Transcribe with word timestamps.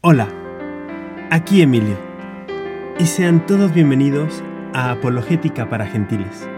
Hola, 0.00 0.28
aquí 1.28 1.60
Emilio, 1.60 1.96
y 3.00 3.06
sean 3.06 3.44
todos 3.46 3.74
bienvenidos 3.74 4.44
a 4.72 4.92
Apologética 4.92 5.68
para 5.68 5.88
Gentiles, 5.88 6.48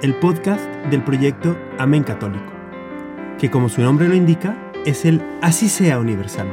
el 0.00 0.14
podcast 0.14 0.64
del 0.90 1.04
proyecto 1.04 1.54
Amén 1.78 2.02
Católico, 2.02 2.50
que 3.38 3.50
como 3.50 3.68
su 3.68 3.82
nombre 3.82 4.08
lo 4.08 4.14
indica, 4.14 4.56
es 4.86 5.04
el 5.04 5.22
Así 5.42 5.68
sea 5.68 5.98
Universal, 5.98 6.48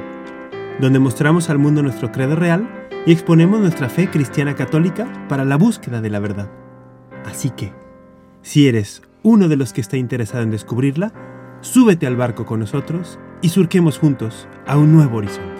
donde 0.82 1.00
mostramos 1.00 1.50
al 1.50 1.58
mundo 1.58 1.82
nuestro 1.82 2.12
credo 2.12 2.36
real 2.36 2.68
y 3.06 3.14
exponemos 3.14 3.62
nuestra 3.62 3.88
fe 3.88 4.10
cristiana 4.10 4.56
católica 4.56 5.08
para 5.30 5.46
la 5.46 5.56
búsqueda 5.56 6.02
de 6.02 6.10
la 6.10 6.20
verdad. 6.20 6.52
Así 7.24 7.50
que, 7.50 7.72
si 8.42 8.68
eres 8.68 9.04
uno 9.24 9.48
de 9.48 9.56
los 9.56 9.72
que 9.72 9.80
está 9.80 9.96
interesado 9.96 10.44
en 10.44 10.52
descubrirla, 10.52 11.14
súbete 11.62 12.08
al 12.08 12.18
barco 12.18 12.46
con 12.46 12.60
nosotros 12.60 13.20
y 13.42 13.48
surquemos 13.48 13.98
juntos 14.00 14.50
a 14.68 14.78
un 14.78 14.92
nuevo 14.92 15.20
horizonte. 15.20 15.55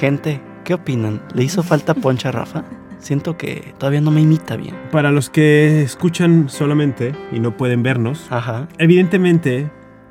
Gente, 0.00 0.40
¿qué 0.64 0.72
opinan? 0.72 1.20
¿Le 1.34 1.44
hizo 1.44 1.62
falta 1.62 1.92
poncha 1.92 2.30
a 2.30 2.32
Rafa? 2.32 2.64
Siento 3.00 3.36
que 3.36 3.74
todavía 3.76 4.00
no 4.00 4.10
me 4.10 4.22
imita 4.22 4.56
bien. 4.56 4.74
Para 4.90 5.10
los 5.10 5.28
que 5.28 5.82
escuchan 5.82 6.48
solamente 6.48 7.12
y 7.32 7.38
no 7.38 7.54
pueden 7.58 7.82
vernos, 7.82 8.26
Ajá. 8.30 8.66
evidentemente 8.78 9.70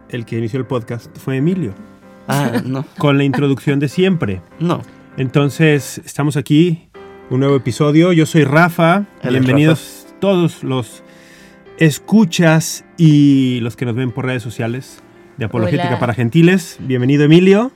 el 0.09 0.25
que 0.25 0.37
inició 0.37 0.59
el 0.59 0.67
podcast 0.67 1.17
fue 1.17 1.37
Emilio, 1.37 1.73
Ah, 2.27 2.61
no. 2.63 2.85
con 2.99 3.17
la 3.17 3.23
introducción 3.23 3.79
de 3.79 3.87
siempre. 3.89 4.43
No. 4.59 4.83
Entonces, 5.17 5.99
estamos 6.05 6.37
aquí, 6.37 6.89
un 7.31 7.39
nuevo 7.39 7.55
episodio. 7.55 8.13
Yo 8.13 8.27
soy 8.27 8.43
Rafa. 8.43 9.05
Bienvenidos 9.27 10.05
todos 10.19 10.63
los 10.63 11.01
escuchas 11.79 12.85
y 12.95 13.59
los 13.61 13.75
que 13.75 13.85
nos 13.85 13.95
ven 13.95 14.11
por 14.11 14.25
redes 14.25 14.43
sociales 14.43 15.01
de 15.37 15.45
Apologética 15.45 15.87
Hola. 15.89 15.99
para 15.99 16.13
Gentiles. 16.13 16.77
Bienvenido, 16.79 17.23
Emilio. 17.23 17.71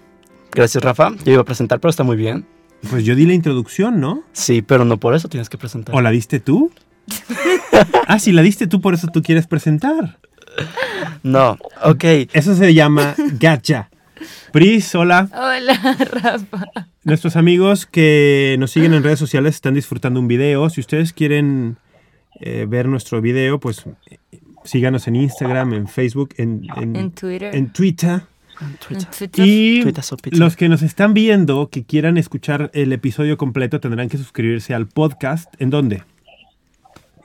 Gracias, 0.54 0.84
Rafa. 0.84 1.12
Yo 1.26 1.34
iba 1.34 1.42
a 1.42 1.46
presentar, 1.46 1.80
pero 1.80 1.90
está 1.90 2.04
muy 2.04 2.16
bien. 2.18 2.46
Pues 2.90 3.06
yo 3.06 3.16
di 3.16 3.26
la 3.26 3.34
introducción, 3.34 4.00
¿no? 4.00 4.24
Sí, 4.34 4.62
pero 4.62 4.86
no 4.86 4.98
por 5.00 5.16
eso 5.16 5.30
tienes 5.30 5.50
que 5.50 5.58
presentar. 5.58 5.96
¿O 5.96 6.02
la 6.02 6.12
diste 6.12 6.40
tú? 6.40 6.72
ah, 8.08 8.20
si 8.20 8.32
la 8.32 8.42
diste 8.42 8.68
tú, 8.68 8.82
por 8.82 8.94
eso 8.94 9.08
tú 9.08 9.22
quieres 9.22 9.48
presentar. 9.48 10.18
No. 11.24 11.58
Ok. 11.84 12.04
Eso 12.34 12.56
se 12.56 12.74
llama 12.74 13.16
gacha. 13.40 13.90
Pris, 14.52 14.94
hola. 14.96 15.30
Hola, 15.34 15.98
Rafa. 16.12 16.68
Nuestros 17.04 17.36
amigos 17.36 17.86
que 17.86 18.56
nos 18.60 18.72
siguen 18.72 18.94
en 18.94 19.04
redes 19.04 19.20
sociales 19.20 19.56
están 19.56 19.74
disfrutando 19.74 20.20
un 20.20 20.28
video. 20.28 20.70
Si 20.70 20.80
ustedes 20.80 21.12
quieren 21.14 21.78
eh, 22.40 22.66
ver 22.70 22.88
nuestro 22.88 23.20
video, 23.22 23.60
pues 23.60 23.84
eh, 24.10 24.18
síganos 24.64 25.08
en 25.08 25.16
Instagram, 25.16 25.74
en 25.74 25.88
Facebook, 25.88 26.30
en, 26.38 26.62
en- 26.78 26.96
En 26.96 27.12
Twitter. 27.12 27.56
en 27.56 27.74
Twitter. 27.74 28.22
En 28.64 28.72
En 28.72 28.78
Twitter. 28.78 29.10
Twitter. 29.18 29.46
Y 29.46 29.82
Twitter 29.82 30.04
los 30.32 30.56
que 30.56 30.70
nos 30.70 30.82
están 30.82 31.14
viendo, 31.14 31.70
que 31.70 31.84
quieran 31.84 32.18
escuchar 32.18 32.72
el 32.74 32.94
episodio 32.94 33.38
completo, 33.38 33.80
tendrán 33.80 34.10
que 34.10 34.18
suscribirse 34.18 34.74
al 34.74 34.88
podcast. 34.88 35.54
¿En 35.60 35.70
dónde? 35.70 36.04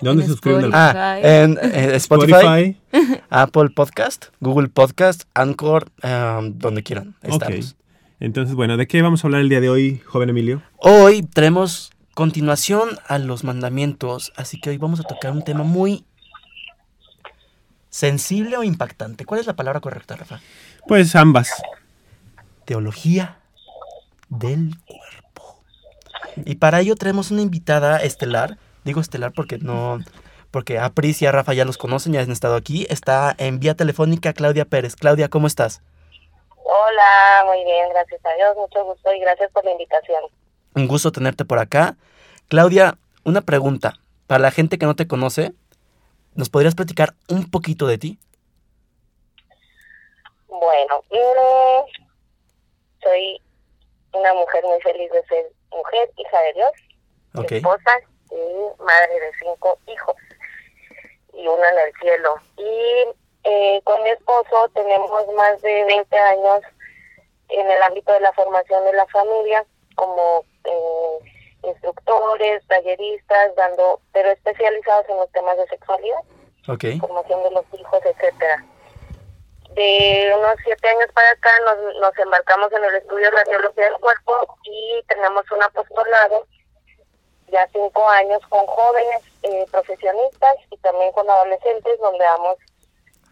¿Dónde 0.00 0.22
En 0.22 0.28
se 0.28 0.32
suscriben 0.32 0.64
al 0.64 0.70
Spotify. 0.70 0.98
Ah, 0.98 1.18
en 1.22 1.58
eh, 1.60 1.96
Spotify, 1.96 2.76
Apple 3.30 3.70
Podcast, 3.70 4.26
Google 4.40 4.68
Podcast, 4.68 5.24
Anchor, 5.34 5.90
um, 6.02 6.58
donde 6.58 6.82
quieran. 6.82 7.16
Ok. 7.24 7.32
Estamos. 7.32 7.76
Entonces, 8.20 8.54
bueno, 8.54 8.76
¿de 8.76 8.86
qué 8.88 9.00
vamos 9.00 9.22
a 9.24 9.28
hablar 9.28 9.42
el 9.42 9.48
día 9.48 9.60
de 9.60 9.68
hoy, 9.68 10.00
joven 10.04 10.30
Emilio? 10.30 10.62
Hoy 10.78 11.22
tenemos 11.22 11.92
continuación 12.14 12.88
a 13.06 13.18
los 13.18 13.44
mandamientos, 13.44 14.32
así 14.36 14.60
que 14.60 14.70
hoy 14.70 14.76
vamos 14.76 14.98
a 14.98 15.04
tocar 15.04 15.30
un 15.30 15.42
tema 15.44 15.62
muy 15.62 16.04
sensible 17.90 18.56
o 18.56 18.64
impactante. 18.64 19.24
¿Cuál 19.24 19.40
es 19.40 19.46
la 19.46 19.56
palabra 19.56 19.80
correcta, 19.80 20.16
Rafa? 20.16 20.40
Pues 20.88 21.14
ambas. 21.14 21.52
Teología 22.64 23.36
del 24.30 24.74
cuerpo. 24.86 25.62
Y 26.46 26.54
para 26.54 26.80
ello 26.80 26.96
tenemos 26.96 27.30
una 27.30 27.42
invitada 27.42 27.98
estelar. 27.98 28.56
Digo 28.84 29.02
estelar 29.02 29.32
porque 29.32 29.58
no. 29.58 29.98
Porque 30.50 30.78
a 30.78 30.88
Pris 30.88 31.20
y 31.20 31.26
a 31.26 31.32
Rafa 31.32 31.52
ya 31.52 31.66
los 31.66 31.76
conocen, 31.76 32.14
ya 32.14 32.22
han 32.22 32.30
estado 32.30 32.56
aquí. 32.56 32.86
Está 32.88 33.34
en 33.36 33.60
vía 33.60 33.74
telefónica 33.74 34.32
Claudia 34.32 34.64
Pérez. 34.64 34.96
Claudia, 34.96 35.28
¿cómo 35.28 35.46
estás? 35.46 35.82
Hola, 36.56 37.44
muy 37.46 37.62
bien, 37.64 37.90
gracias 37.92 38.24
a 38.24 38.34
Dios, 38.36 38.56
mucho 38.56 38.82
gusto 38.86 39.12
y 39.12 39.20
gracias 39.20 39.50
por 39.52 39.66
la 39.66 39.72
invitación. 39.72 40.22
Un 40.74 40.88
gusto 40.88 41.12
tenerte 41.12 41.44
por 41.44 41.58
acá. 41.58 41.98
Claudia, 42.48 42.96
una 43.24 43.42
pregunta. 43.42 44.00
Para 44.26 44.40
la 44.40 44.50
gente 44.50 44.78
que 44.78 44.86
no 44.86 44.96
te 44.96 45.06
conoce, 45.06 45.52
¿nos 46.34 46.48
podrías 46.48 46.74
platicar 46.74 47.14
un 47.28 47.50
poquito 47.50 47.86
de 47.86 47.98
ti? 47.98 48.18
Bueno, 50.60 51.02
soy 53.02 53.40
una 54.12 54.34
mujer 54.34 54.64
muy 54.64 54.80
feliz 54.80 55.10
de 55.12 55.22
ser 55.24 55.46
mujer, 55.70 56.10
hija 56.16 56.40
de 56.40 56.52
Dios, 56.54 56.72
esposa 57.56 58.00
y 58.30 58.82
madre 58.82 59.20
de 59.20 59.32
cinco 59.40 59.78
hijos 59.86 60.16
y 61.34 61.46
uno 61.46 61.62
en 61.64 61.78
el 61.86 61.92
cielo. 62.00 62.34
Y 62.56 63.18
eh, 63.44 63.80
con 63.84 64.02
mi 64.02 64.10
esposo 64.10 64.68
tenemos 64.74 65.10
más 65.34 65.60
de 65.62 65.84
20 65.84 66.18
años 66.18 66.60
en 67.50 67.70
el 67.70 67.82
ámbito 67.82 68.12
de 68.12 68.20
la 68.20 68.32
formación 68.32 68.84
de 68.84 68.92
la 68.94 69.06
familia 69.06 69.64
como 69.94 70.44
eh, 70.64 71.18
instructores, 71.62 72.66
talleristas, 72.66 73.54
dando, 73.56 74.00
pero 74.12 74.30
especializados 74.30 75.08
en 75.08 75.16
los 75.16 75.30
temas 75.32 75.56
de 75.56 75.66
sexualidad. 75.68 76.20
Formación 76.98 77.42
de 77.44 77.50
los 77.52 77.64
hijos, 77.78 78.00
etcétera. 78.04 78.64
De 79.78 80.34
unos 80.36 80.56
siete 80.64 80.88
años 80.88 81.06
para 81.14 81.30
acá 81.30 81.50
nos, 81.64 81.94
nos 82.00 82.18
embarcamos 82.18 82.72
en 82.72 82.82
el 82.82 82.96
estudio 82.96 83.30
de 83.30 83.36
la 83.36 83.44
teología 83.44 83.84
del 83.84 84.00
cuerpo 84.00 84.58
y 84.64 85.00
tenemos 85.06 85.48
un 85.52 85.62
apostolado 85.62 86.44
ya 87.46 87.64
cinco 87.72 88.08
años 88.08 88.40
con 88.48 88.66
jóvenes 88.66 89.22
eh, 89.44 89.64
profesionistas 89.70 90.56
y 90.72 90.76
también 90.78 91.12
con 91.12 91.30
adolescentes 91.30 91.96
donde 92.00 92.24
damos 92.24 92.58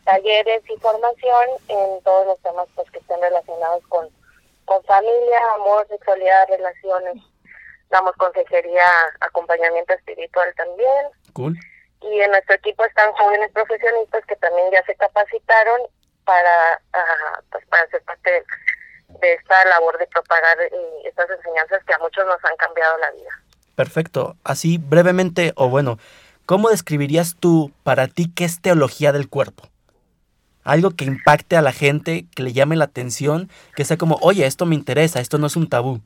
talleres 0.05 0.63
y 0.71 0.77
formación 0.77 1.49
en 1.67 2.01
todos 2.05 2.29
los 2.29 2.41
temas 2.43 2.69
pues 2.77 2.89
que 2.93 3.01
estén 3.01 3.21
relacionados 3.21 3.85
con, 3.89 4.09
con 4.67 4.81
familia, 4.85 5.41
amor, 5.57 5.85
sexualidad, 5.89 6.47
relaciones. 6.49 7.25
Damos 7.91 8.15
consejería, 8.19 8.87
acompañamiento 9.19 9.95
espiritual 9.95 10.55
también 10.55 11.07
Cool. 11.33 11.59
y 12.03 12.21
en 12.21 12.31
nuestro 12.31 12.55
equipo 12.55 12.85
están 12.85 13.13
jóvenes 13.15 13.51
profesionistas 13.51 14.25
que 14.27 14.37
también 14.37 14.71
ya 14.71 14.85
se 14.85 14.95
capacitaron 14.95 15.83
para 16.27 16.81
pues 17.51 17.65
para 17.67 17.87
ser 17.87 18.03
parte 18.03 18.31
de, 18.31 18.45
de 19.21 19.33
esta 19.35 19.65
labor 19.67 19.97
de 19.99 20.07
propagar 20.09 20.61
eh, 20.61 20.71
estas 21.05 21.31
enseñanzas 21.31 21.83
que 21.85 21.95
a 21.95 21.99
muchos 21.99 22.27
nos 22.27 22.45
han 22.45 22.57
cambiado 22.57 22.99
la 22.99 23.11
vida. 23.13 23.31
Perfecto. 23.75 24.37
Así 24.45 24.79
brevemente, 24.79 25.53
o 25.57 25.69
bueno, 25.69 25.99
¿cómo 26.45 26.69
describirías 26.71 27.37
tú 27.39 27.73
para 27.85 28.09
ti 28.09 28.31
qué 28.35 28.45
es 28.45 28.61
teología 28.61 29.13
del 29.13 29.29
cuerpo? 29.29 29.69
Algo 30.65 30.91
que 30.91 31.05
impacte 31.05 31.57
a 31.57 31.63
la 31.63 31.73
gente, 31.73 32.27
que 32.35 32.43
le 32.43 32.53
llame 32.53 32.75
la 32.75 32.87
atención, 32.87 33.49
que 33.77 33.85
sea 33.85 33.97
como, 33.97 34.19
oye, 34.21 34.45
esto 34.47 34.67
me 34.67 34.75
interesa, 34.75 35.21
esto 35.21 35.39
no 35.39 35.47
es 35.47 35.55
un 35.55 35.69
tabú. 35.69 36.01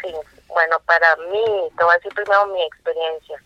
Sí, 0.00 0.14
bueno, 0.48 0.80
para 0.86 1.14
mí, 1.16 1.44
te 1.76 1.84
voy 1.84 1.92
a 1.92 1.96
decir 1.96 2.14
primero 2.14 2.46
mi 2.46 2.62
experiencia. 2.62 3.36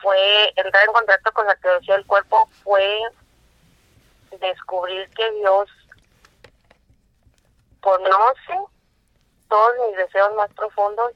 Fue 0.00 0.52
entrar 0.56 0.84
en 0.86 0.92
contacto 0.92 1.32
con 1.32 1.46
la 1.46 1.56
teología 1.56 1.96
del 1.96 2.06
cuerpo, 2.06 2.48
fue 2.62 3.00
descubrir 4.38 5.08
que 5.10 5.30
Dios 5.32 5.68
conoce 7.80 8.58
todos 9.48 9.72
mis 9.86 9.96
deseos 9.96 10.34
más 10.34 10.50
profundos 10.54 11.12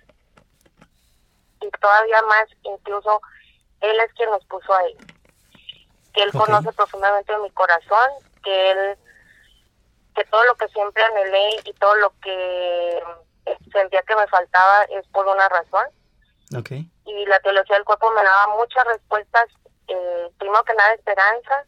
y 1.61 1.71
todavía 1.81 2.21
más, 2.23 2.45
incluso 2.63 3.21
Él 3.81 3.99
es 4.01 4.13
quien 4.15 4.31
nos 4.31 4.45
puso 4.47 4.75
ahí. 4.75 4.97
Que 6.13 6.23
Él 6.23 6.33
conoce 6.33 6.73
profundamente 6.73 7.37
mi 7.39 7.51
corazón, 7.51 8.11
que 8.43 8.71
Él, 8.71 8.99
que 10.15 10.25
todo 10.25 10.45
lo 10.45 10.55
que 10.57 10.69
siempre 10.69 11.03
anhelé 11.03 11.51
y 11.65 11.73
todo 11.75 11.95
lo 11.97 12.13
que 12.21 13.03
sentía 13.73 14.03
que 14.03 14.17
me 14.17 14.27
faltaba 14.27 14.85
es 14.91 15.07
por 15.09 15.27
una 15.27 15.49
razón. 15.49 15.87
Y 17.05 17.27
la 17.27 17.41
teología 17.41 17.77
del 17.77 17.85
cuerpo 17.85 18.11
me 18.11 18.23
daba 18.23 18.57
muchas 18.57 18.85
respuestas, 18.87 19.47
eh, 19.89 20.31
primero 20.39 20.63
que 20.65 20.75
nada 20.75 20.95
esperanza, 20.95 21.65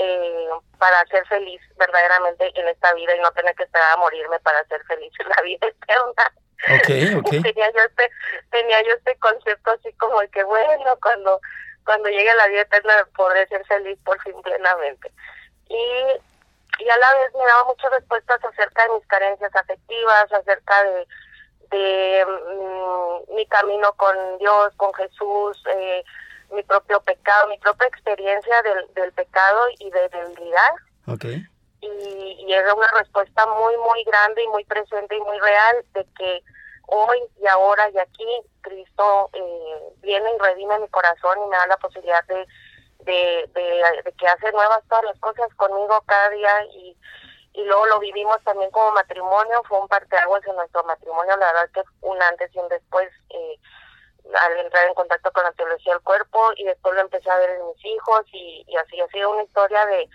eh, 0.00 0.48
para 0.78 1.04
ser 1.06 1.26
feliz 1.26 1.60
verdaderamente 1.76 2.52
en 2.54 2.68
esta 2.68 2.94
vida 2.94 3.16
y 3.16 3.20
no 3.20 3.32
tener 3.32 3.54
que 3.56 3.64
esperar 3.64 3.92
a 3.92 3.96
morirme 3.96 4.38
para 4.40 4.64
ser 4.66 4.82
feliz 4.84 5.12
en 5.18 5.28
la 5.28 5.42
vida 5.42 5.66
eterna. 5.66 6.32
Ok, 6.76 7.18
ok. 7.26 7.42
tenía 7.42 7.70
yo 7.72 7.80
este 7.80 8.10
tenía 8.50 8.82
yo 8.82 8.92
este 8.92 9.16
concepto 9.18 9.72
así 9.72 9.92
como 9.94 10.20
de 10.20 10.28
que 10.28 10.44
bueno 10.44 10.96
cuando 11.02 11.40
cuando 11.84 12.08
llegue 12.08 12.34
la 12.34 12.46
vida 12.48 12.62
eterna 12.62 13.08
podré 13.16 13.46
ser 13.48 13.64
feliz 13.66 13.98
por 14.04 14.20
fin 14.22 14.40
plenamente 14.42 15.10
y 15.68 15.74
y 16.80 16.88
a 16.88 16.96
la 16.96 17.14
vez 17.14 17.34
me 17.34 17.44
daba 17.44 17.64
muchas 17.64 17.90
respuestas 17.90 18.44
acerca 18.44 18.84
de 18.84 18.94
mis 18.94 19.06
carencias 19.06 19.54
afectivas 19.54 20.32
acerca 20.32 20.84
de 20.84 21.06
de 21.70 22.26
mm, 22.26 23.34
mi 23.34 23.46
camino 23.46 23.92
con 23.94 24.38
Dios 24.38 24.72
con 24.76 24.92
Jesús 24.94 25.62
eh, 25.74 26.04
mi 26.50 26.62
propio 26.62 27.00
pecado 27.00 27.48
mi 27.48 27.58
propia 27.58 27.86
experiencia 27.88 28.62
del, 28.62 28.94
del 28.94 29.12
pecado 29.12 29.66
y 29.78 29.90
de 29.90 30.08
debilidad 30.08 30.70
Ok. 31.06 31.24
y, 31.80 32.44
y 32.46 32.52
era 32.52 32.74
una 32.74 32.88
respuesta 32.98 33.46
muy, 33.46 33.76
muy 33.78 34.02
grande 34.04 34.42
y 34.42 34.48
muy 34.48 34.64
presente 34.64 35.16
y 35.16 35.20
muy 35.20 35.38
real 35.40 35.84
de 35.94 36.06
que 36.16 36.42
hoy 36.86 37.18
y 37.40 37.46
ahora 37.46 37.88
y 37.90 37.98
aquí 37.98 38.26
Cristo 38.62 39.30
eh, 39.32 39.92
viene 40.00 40.30
y 40.34 40.38
redime 40.38 40.78
mi 40.78 40.88
corazón 40.88 41.38
y 41.44 41.48
me 41.48 41.56
da 41.56 41.66
la 41.66 41.76
posibilidad 41.76 42.24
de, 42.24 42.46
de, 43.00 43.50
de, 43.54 44.02
de 44.04 44.12
que 44.12 44.26
hace 44.26 44.50
nuevas 44.52 44.82
todas 44.88 45.04
las 45.04 45.18
cosas 45.20 45.52
conmigo 45.54 46.02
cada 46.06 46.30
día 46.30 46.64
y, 46.72 46.96
y 47.52 47.64
luego 47.64 47.86
lo 47.86 47.98
vivimos 47.98 48.42
también 48.44 48.70
como 48.70 48.92
matrimonio, 48.92 49.62
fue 49.68 49.80
un 49.80 49.88
parteaguas 49.88 50.46
en 50.46 50.56
nuestro 50.56 50.82
matrimonio, 50.84 51.36
la 51.36 51.52
verdad 51.52 51.70
que 51.74 51.82
un 52.02 52.20
antes 52.22 52.54
y 52.54 52.58
un 52.58 52.68
después 52.68 53.08
eh, 53.30 53.58
al 54.34 54.58
entrar 54.58 54.86
en 54.86 54.94
contacto 54.94 55.30
con 55.32 55.42
la 55.42 55.52
teología 55.52 55.92
del 55.92 56.02
cuerpo 56.02 56.52
y 56.56 56.64
después 56.64 56.94
lo 56.94 57.00
empecé 57.00 57.30
a 57.30 57.38
ver 57.38 57.50
en 57.50 57.66
mis 57.66 57.84
hijos 57.84 58.22
y, 58.32 58.64
y 58.66 58.76
así 58.76 59.00
ha 59.00 59.08
sido 59.08 59.30
una 59.30 59.42
historia 59.42 59.86
de, 59.86 60.08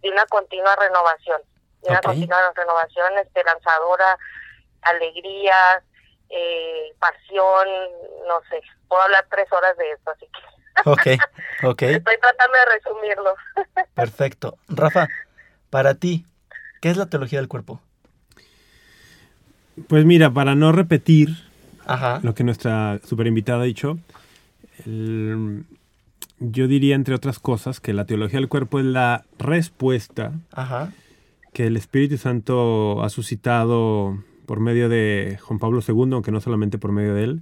de 0.00 0.10
una 0.10 0.24
continua 0.26 0.74
renovación, 0.76 1.40
de 1.82 1.90
una 1.90 2.00
continua 2.00 2.52
renovación 2.54 3.18
esperanzadora, 3.18 4.18
alegría, 4.82 5.82
eh, 6.30 6.94
pasión, 6.98 7.68
no 8.26 8.40
sé, 8.48 8.60
puedo 8.88 9.02
hablar 9.02 9.26
tres 9.30 9.50
horas 9.52 9.76
de 9.76 9.90
esto, 9.92 10.10
así 10.10 10.26
que 10.26 10.58
Ok, 10.84 11.06
ok, 11.64 11.82
estoy 11.82 12.16
tratando 12.18 12.56
de 12.56 12.76
resumirlo. 12.76 13.34
perfecto. 13.94 14.58
Rafa, 14.68 15.08
para 15.70 15.94
ti, 15.94 16.24
¿qué 16.80 16.90
es 16.90 16.96
la 16.96 17.06
teología 17.06 17.40
del 17.40 17.48
cuerpo? 17.48 17.80
Pues 19.88 20.04
mira, 20.04 20.30
para 20.30 20.54
no 20.54 20.72
repetir 20.72 21.28
Ajá. 21.88 22.20
lo 22.22 22.34
que 22.34 22.44
nuestra 22.44 23.00
super 23.04 23.26
invitada 23.26 23.62
ha 23.62 23.64
dicho, 23.66 23.98
el- 24.86 25.64
yo 26.40 26.68
diría, 26.68 26.94
entre 26.94 27.14
otras 27.14 27.38
cosas, 27.40 27.80
que 27.80 27.92
la 27.92 28.04
teología 28.04 28.38
del 28.38 28.48
cuerpo 28.48 28.78
es 28.78 28.84
la 28.84 29.24
respuesta 29.38 30.32
Ajá. 30.52 30.92
que 31.52 31.66
el 31.66 31.76
Espíritu 31.76 32.16
Santo 32.16 33.02
ha 33.02 33.08
suscitado 33.10 34.22
por 34.46 34.60
medio 34.60 34.88
de 34.88 35.38
Juan 35.42 35.58
Pablo 35.58 35.80
II, 35.86 36.12
aunque 36.12 36.30
no 36.30 36.40
solamente 36.40 36.78
por 36.78 36.92
medio 36.92 37.14
de 37.14 37.24
él, 37.24 37.40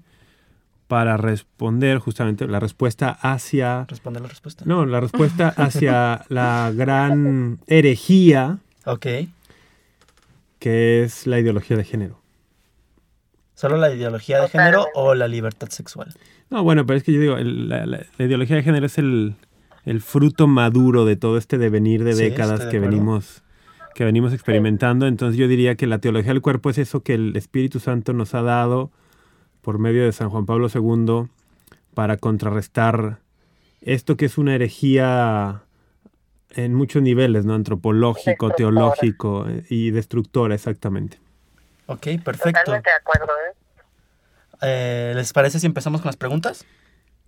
para 0.89 1.17
responder 1.17 1.99
justamente 1.99 2.47
la 2.47 2.59
respuesta 2.61 3.11
hacia... 3.11 3.85
Responde 3.89 4.21
la 4.21 4.29
respuesta. 4.29 4.65
No, 4.67 4.87
la 4.87 5.01
respuesta 5.01 5.49
hacia 5.49 6.25
la 6.29 6.73
gran 6.75 7.59
herejía 7.67 8.59
Ok. 8.87 9.07
que 10.59 11.03
es 11.03 11.27
la 11.27 11.39
ideología 11.39 11.77
de 11.77 11.85
género. 11.85 12.19
¿Solo 13.56 13.76
la 13.79 13.93
ideología 13.93 14.41
de 14.41 14.49
género 14.49 14.87
o 14.94 15.14
la 15.17 15.26
libertad 15.26 15.69
sexual? 15.70 16.14
No, 16.50 16.62
bueno, 16.62 16.87
pero 16.87 16.97
es 16.99 17.03
que 17.03 17.12
yo 17.12 17.20
digo, 17.20 17.37
el- 17.38 17.69
la, 17.69 17.85
la- 17.87 18.06
la 18.17 18.25
ideología 18.25 18.55
de 18.56 18.62
género 18.62 18.87
es 18.87 18.99
el, 18.99 19.35
el 19.85 20.00
fruto 20.00 20.47
maduro 20.47 21.05
de 21.05 21.17
todo 21.17 21.38
este 21.38 21.58
devenir 21.58 22.05
de 22.05 22.12
Sí, 22.12 22.23
décadas 22.23 22.61
de 22.67 22.69
que 22.69 22.79
venimos 22.79 23.43
que 23.94 24.05
venimos 24.05 24.35
experimentando. 24.35 25.06
Entonces 25.06 25.38
yo 25.38 25.49
diría 25.49 25.75
que 25.75 25.87
la 25.87 25.99
teología 25.99 26.32
del 26.35 26.43
cuerpo 26.43 26.69
es 26.70 26.76
eso 26.79 27.00
que 27.00 27.14
el 27.14 27.35
Espíritu 27.35 27.81
Santo 27.81 28.12
nos 28.12 28.35
ha 28.35 28.43
dado 28.43 28.91
por 29.62 29.79
medio 29.79 30.05
de 30.05 30.12
San 30.12 30.29
Juan 30.29 30.44
Pablo 30.44 30.69
II 30.73 31.29
para 31.94 32.19
contrarrestar 32.19 33.20
esto 33.81 34.19
que 34.19 34.26
es 34.26 34.37
una 34.37 34.55
herejía 34.55 35.62
en 36.50 36.75
muchos 36.75 37.00
niveles, 37.02 37.47
¿no? 37.47 37.55
Antropológico, 37.55 38.49
Destructora. 38.49 38.55
teológico 38.56 39.47
eh, 39.49 39.64
y 39.70 39.91
destructora, 39.93 40.55
exactamente. 40.55 41.19
Ok, 41.87 42.06
perfecto. 42.25 42.61
Totalmente 42.61 42.91
de 42.91 42.97
acuerdo, 42.97 43.33
¿eh? 43.49 43.55
Eh, 44.62 45.12
¿Les 45.15 45.33
parece 45.33 45.61
si 45.61 45.67
empezamos 45.67 46.00
con 46.00 46.09
las 46.09 46.17
preguntas? 46.17 46.65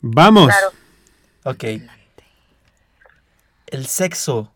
¡Vamos! 0.01 0.47
Claro. 0.49 0.71
Ok. 1.45 1.65
¿El 3.67 3.87
sexo, 3.87 4.53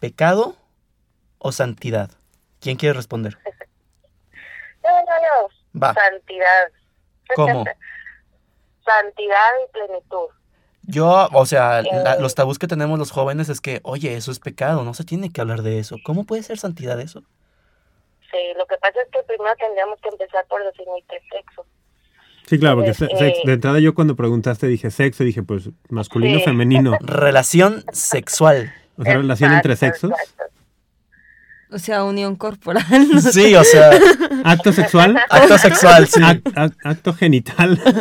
pecado 0.00 0.56
o 1.38 1.52
santidad? 1.52 2.10
¿Quién 2.60 2.76
quiere 2.76 2.94
responder? 2.94 3.38
No, 4.84 4.90
no, 4.90 4.98
no. 5.06 5.80
Va. 5.80 5.94
Santidad. 5.94 6.68
¿Cómo? 7.34 7.64
Santidad 8.84 9.50
y 9.66 9.72
plenitud. 9.72 10.26
Yo, 10.82 11.26
o 11.32 11.46
sea, 11.46 11.80
la- 11.80 12.14
Eh. 12.16 12.20
los 12.20 12.34
tabús 12.34 12.58
que 12.58 12.66
tenemos 12.68 12.98
los 12.98 13.10
jóvenes 13.10 13.48
es 13.48 13.62
que, 13.62 13.80
oye, 13.82 14.14
eso 14.14 14.30
es 14.30 14.40
pecado, 14.40 14.84
no 14.84 14.92
se 14.92 15.04
tiene 15.04 15.30
que 15.32 15.40
hablar 15.40 15.62
de 15.62 15.78
eso. 15.78 15.96
¿Cómo 16.04 16.24
puede 16.24 16.42
ser 16.42 16.58
santidad 16.58 17.00
eso? 17.00 17.22
Sí, 18.34 18.58
lo 18.58 18.66
que 18.66 18.76
pasa 18.78 19.00
es 19.00 19.08
que 19.12 19.22
primero 19.22 19.54
tendríamos 19.56 20.00
que 20.00 20.08
empezar 20.08 20.44
por 20.48 20.62
definir 20.64 21.04
qué 21.08 21.16
es 21.16 21.22
sexo. 21.30 21.64
Sí, 22.46 22.58
claro, 22.58 22.76
porque 22.76 22.92
Pues, 22.92 23.10
eh, 23.20 23.42
de 23.44 23.52
entrada 23.52 23.78
yo 23.78 23.94
cuando 23.94 24.16
preguntaste 24.16 24.66
dije 24.66 24.90
sexo, 24.90 25.22
dije 25.22 25.42
pues 25.44 25.70
masculino, 25.88 26.38
Sí. 26.40 26.44
femenino. 26.44 26.98
Relación 27.00 27.84
sexual. 27.92 28.74
O 28.98 29.04
sea, 29.04 29.14
relación 29.14 29.52
entre 29.52 29.76
sexos. 29.76 30.10
exacto. 30.10 30.44
O 31.72 31.78
sea, 31.78 32.04
unión 32.04 32.36
corporal. 32.36 32.84
no 33.12 33.20
sé. 33.20 33.32
Sí, 33.32 33.54
o 33.56 33.64
sea, 33.64 33.90
Acto 34.44 34.72
sexual. 34.72 35.16
acto 35.30 35.58
sexual, 35.58 36.06
sí. 36.08 36.20
Acto 36.84 37.14
genital. 37.14 37.80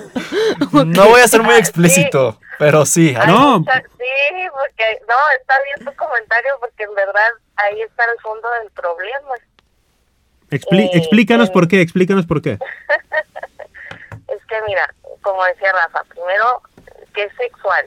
No 0.72 1.10
voy 1.10 1.22
a 1.22 1.28
ser 1.28 1.42
muy 1.44 1.56
explícito, 1.56 2.40
pero 2.60 2.86
sí. 2.86 3.14
No. 3.28 3.58
sí, 3.60 3.66
porque 4.52 4.86
no, 5.08 5.16
está 5.40 5.54
bien 5.64 5.86
tu 5.86 5.96
comentario 5.98 6.52
porque 6.60 6.84
en 6.84 6.94
verdad 6.96 7.30
ahí 7.56 7.82
está 7.82 8.04
el 8.06 8.20
fondo 8.22 8.48
del 8.62 8.72
problema. 8.72 9.36
Expli- 10.54 10.86
Eh, 10.86 10.98
explícanos 10.98 11.50
eh. 11.50 11.52
por 11.52 11.68
qué, 11.68 11.82
explícanos 11.82 12.26
por 12.26 12.42
qué. 12.42 12.58
Es 14.28 14.46
que 14.48 14.56
mira, 14.68 14.94
como 15.22 15.44
decía 15.46 15.72
Rafa, 15.72 16.04
primero, 16.06 16.62
¿qué 17.14 17.24
es 17.24 17.34
sexual? 17.38 17.86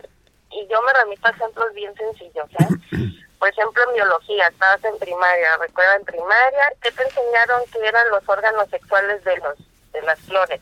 Y 0.50 0.66
yo 0.70 0.80
me 0.82 0.92
remito 1.02 1.26
a 1.26 1.30
ejemplos 1.30 1.66
bien 1.74 1.92
sencillos, 1.94 2.46
¿eh? 2.60 3.12
Por 3.38 3.50
ejemplo, 3.50 3.82
en 3.88 3.94
biología, 3.96 4.48
estabas 4.48 4.82
en 4.82 4.98
primaria, 4.98 5.48
recuerda 5.60 5.96
en 5.96 6.04
primaria, 6.06 6.64
¿qué 6.82 6.90
te 6.90 7.02
enseñaron 7.02 7.60
que 7.70 7.86
eran 7.86 8.08
los 8.10 8.26
órganos 8.26 8.66
sexuales 8.70 9.22
de 9.24 9.36
los 9.36 9.58
de 9.92 10.02
las 10.02 10.18
flores? 10.20 10.60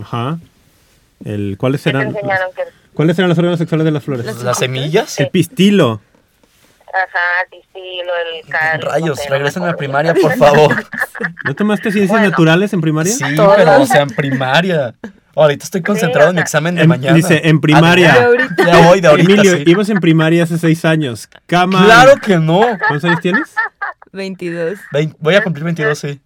Ajá. 0.00 0.36
El, 1.24 1.56
¿cuáles, 1.58 1.80
¿Qué 1.84 1.92
te 1.92 1.98
serán, 1.98 2.08
enseñaron 2.14 2.52
que 2.54 2.64
¿Cuáles 2.94 3.16
eran 3.18 3.28
los 3.28 3.38
órganos 3.38 3.58
sexuales 3.60 3.84
de 3.84 3.90
las 3.92 4.02
flores? 4.02 4.26
Las- 4.26 4.42
¿Las 4.42 4.58
semillas? 4.58 5.20
El 5.20 5.30
pistilo. 5.30 6.00
Ajá, 6.92 7.48
tistilo, 7.50 8.12
el 8.34 8.48
cal, 8.50 8.82
Rayos, 8.82 9.18
regresen 9.28 9.64
a 9.64 9.74
primaria, 9.74 10.12
por 10.20 10.36
favor. 10.36 10.84
¿No 11.44 11.54
tomaste 11.54 11.90
ciencias 11.90 12.10
Bueno. 12.10 12.28
naturales 12.30 12.72
en 12.74 12.80
primaria? 12.82 13.12
Sí, 13.12 13.34
Todas. 13.34 13.56
pero, 13.56 13.80
o 13.80 13.86
sea, 13.86 14.02
en 14.02 14.10
primaria. 14.10 14.94
Ahorita 15.34 15.64
estoy 15.64 15.80
concentrado 15.80 16.28
en 16.28 16.34
mi 16.36 16.42
examen 16.42 16.74
de 16.74 16.82
en- 16.82 16.88
mañana. 16.90 17.16
dice, 17.16 17.40
en 17.48 17.60
primaria. 17.62 18.12
Ah, 18.12 18.18
De 18.18 18.24
ahorita. 18.26 18.64
Ya 18.66 18.86
voy 18.86 19.00
de 19.00 19.08
ahorita, 19.08 19.32
Emilio, 19.32 19.56
sí. 19.56 19.62
ibas 19.66 19.88
en 19.88 20.00
primaria 20.00 20.42
hace 20.44 20.58
seis 20.58 20.84
años. 20.84 21.30
Cama. 21.46 21.82
Claro 21.86 22.16
que 22.20 22.36
no. 22.36 22.60
¿Cuántos 22.86 23.04
años 23.04 23.20
tienes? 23.22 23.54
22. 24.12 24.78
Vein- 24.92 25.16
voy 25.18 25.34
a 25.36 25.42
cumplir 25.42 25.64
22, 25.64 25.98
sí. 25.98 26.20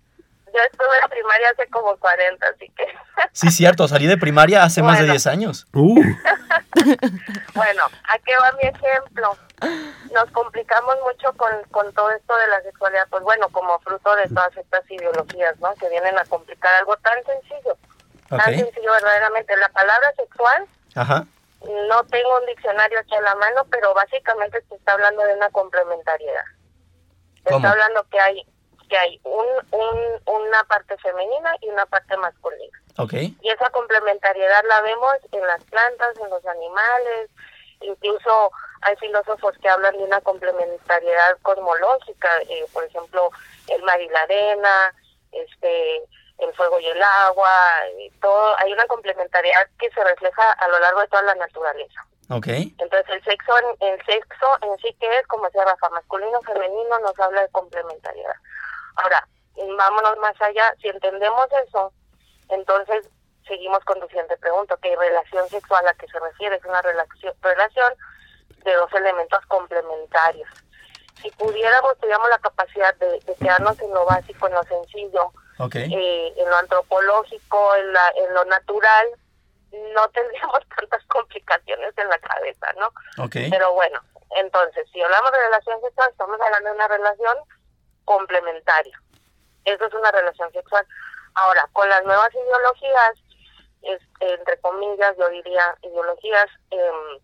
Yo 0.56 0.62
estuve 0.72 0.96
en 1.04 1.10
primaria 1.10 1.50
hace 1.50 1.68
como 1.68 1.94
40, 1.98 2.46
así 2.46 2.70
que... 2.70 2.84
Sí, 3.32 3.50
cierto, 3.50 3.86
salí 3.88 4.06
de 4.06 4.16
primaria 4.16 4.62
hace 4.62 4.82
más 4.82 4.94
de 4.94 5.04
Bueno. 5.04 5.12
10 5.12 5.26
años. 5.26 5.66
Uh, 5.74 6.00
Bueno, 7.54 7.82
¿a 8.08 8.18
qué 8.20 8.32
va 8.40 8.52
mi 8.52 8.68
ejemplo? 8.68 9.36
Nos 10.14 10.30
complicamos 10.30 10.96
mucho 11.02 11.32
con, 11.36 11.50
con 11.70 11.92
todo 11.92 12.10
esto 12.12 12.34
de 12.36 12.48
la 12.48 12.62
sexualidad, 12.62 13.06
pues 13.10 13.22
bueno, 13.22 13.48
como 13.50 13.78
fruto 13.80 14.16
de 14.16 14.28
todas 14.28 14.56
estas 14.56 14.90
ideologías, 14.90 15.58
¿no? 15.60 15.74
Que 15.74 15.88
vienen 15.90 16.16
a 16.18 16.24
complicar 16.24 16.74
algo 16.76 16.96
tan 16.98 17.22
sencillo, 17.24 17.76
tan 18.28 18.54
sencillo 18.54 18.92
verdaderamente. 18.92 19.56
La 19.56 19.68
palabra 19.70 20.12
sexual, 20.16 20.66
Aja. 20.94 21.26
no 21.88 22.04
tengo 22.04 22.38
un 22.38 22.46
diccionario 22.46 22.98
aquí 23.00 23.14
a 23.14 23.20
la 23.20 23.34
mano, 23.34 23.66
pero 23.70 23.92
básicamente 23.94 24.62
se 24.68 24.74
está 24.76 24.92
hablando 24.92 25.22
de 25.22 25.34
una 25.34 25.50
complementariedad. 25.50 26.44
Se 27.42 27.50
¿Cómo? 27.50 27.56
está 27.58 27.70
hablando 27.72 28.06
que 28.10 28.20
hay 28.20 28.46
que 28.88 28.96
hay 28.96 29.20
un, 29.24 29.46
un, 29.72 30.20
una 30.26 30.64
parte 30.64 30.96
femenina 30.98 31.54
y 31.60 31.68
una 31.68 31.86
parte 31.86 32.16
masculina. 32.16 32.78
Ok. 32.98 33.12
Y 33.14 33.50
esa 33.50 33.68
complementariedad 33.70 34.62
la 34.68 34.80
vemos 34.82 35.14
en 35.32 35.46
las 35.46 35.62
plantas, 35.64 36.16
en 36.18 36.30
los 36.30 36.44
animales, 36.46 37.30
incluso 37.80 38.50
hay 38.82 38.96
filósofos 38.96 39.54
que 39.60 39.68
hablan 39.68 39.96
de 39.96 40.04
una 40.04 40.20
complementariedad 40.20 41.36
cosmológica, 41.42 42.28
eh, 42.48 42.64
por 42.72 42.84
ejemplo, 42.84 43.30
el 43.68 43.82
mar 43.82 44.00
y 44.00 44.08
la 44.08 44.20
arena, 44.22 44.94
este, 45.32 45.96
el 46.38 46.54
fuego 46.54 46.78
y 46.80 46.86
el 46.86 47.02
agua, 47.02 47.50
y 47.98 48.10
todo, 48.20 48.54
hay 48.58 48.72
una 48.72 48.86
complementariedad 48.86 49.68
que 49.78 49.90
se 49.90 50.02
refleja 50.04 50.52
a 50.52 50.68
lo 50.68 50.78
largo 50.78 51.00
de 51.00 51.08
toda 51.08 51.22
la 51.22 51.34
naturaleza. 51.34 52.04
Ok. 52.30 52.46
Entonces 52.48 53.04
el 53.08 53.22
sexo, 53.24 53.52
en- 53.58 53.88
el 53.92 54.04
sexo 54.04 54.46
en 54.62 54.76
sí 54.78 54.92
que 54.98 55.18
es, 55.18 55.26
como 55.28 55.44
decía 55.46 55.64
Rafa, 55.64 55.88
masculino, 55.90 56.40
femenino, 56.42 56.98
nos 57.00 57.18
habla 57.20 57.42
de 57.42 57.48
complementariedad. 57.50 58.34
Ahora, 58.96 59.28
vámonos 59.76 60.16
más 60.18 60.40
allá, 60.40 60.74
si 60.80 60.88
entendemos 60.88 61.46
eso, 61.66 61.92
entonces 62.48 63.08
seguimos 63.46 63.84
con 63.84 64.00
tu 64.00 64.06
siguiente 64.08 64.36
pregunta, 64.38 64.76
¿qué 64.82 64.94
relación 64.96 65.48
sexual 65.48 65.86
a 65.86 65.94
qué 65.94 66.06
se 66.08 66.18
refiere? 66.18 66.56
Es 66.56 66.64
una 66.64 66.82
relación, 66.82 67.34
relación 67.42 67.94
de 68.64 68.74
dos 68.74 68.92
elementos 68.94 69.44
complementarios. 69.46 70.48
Si 71.22 71.30
pudiéramos, 71.32 71.96
tuviéramos 71.98 72.28
la 72.28 72.38
capacidad 72.38 72.94
de, 72.96 73.20
de 73.20 73.34
quedarnos 73.36 73.78
en 73.80 73.92
lo 73.94 74.04
básico, 74.04 74.48
en 74.48 74.54
lo 74.54 74.62
sencillo, 74.64 75.32
Ok. 75.58 75.76
eh, 75.76 76.34
en 76.36 76.50
lo 76.50 76.56
antropológico, 76.56 77.74
en, 77.76 77.92
la, 77.92 78.12
en 78.16 78.34
lo 78.34 78.44
natural, 78.46 79.06
no 79.94 80.08
tendríamos 80.14 80.60
tantas 80.76 81.04
complicaciones 81.06 81.96
en 81.96 82.08
la 82.08 82.18
cabeza, 82.18 82.66
¿no? 82.78 82.86
Ok. 83.24 83.36
Pero 83.50 83.72
bueno, 83.74 84.00
Entonces, 84.36 84.86
si 84.92 85.00
hablamos 85.00 85.30
de 85.32 85.38
relación 85.38 85.80
sexual, 85.80 86.10
estamos 86.10 86.40
hablando 86.40 86.68
de 86.70 86.74
una 86.74 86.88
relación 86.88 87.38
complementaria. 88.06 88.98
Eso 89.66 89.84
es 89.84 89.92
una 89.92 90.10
relación 90.10 90.50
sexual. 90.52 90.86
Ahora, 91.34 91.68
con 91.74 91.86
las 91.90 92.02
nuevas 92.04 92.32
ideologías, 92.34 93.12
es, 93.82 94.00
entre 94.20 94.58
comillas, 94.60 95.14
yo 95.18 95.28
diría 95.28 95.76
ideologías, 95.82 96.46
em, 96.70 97.20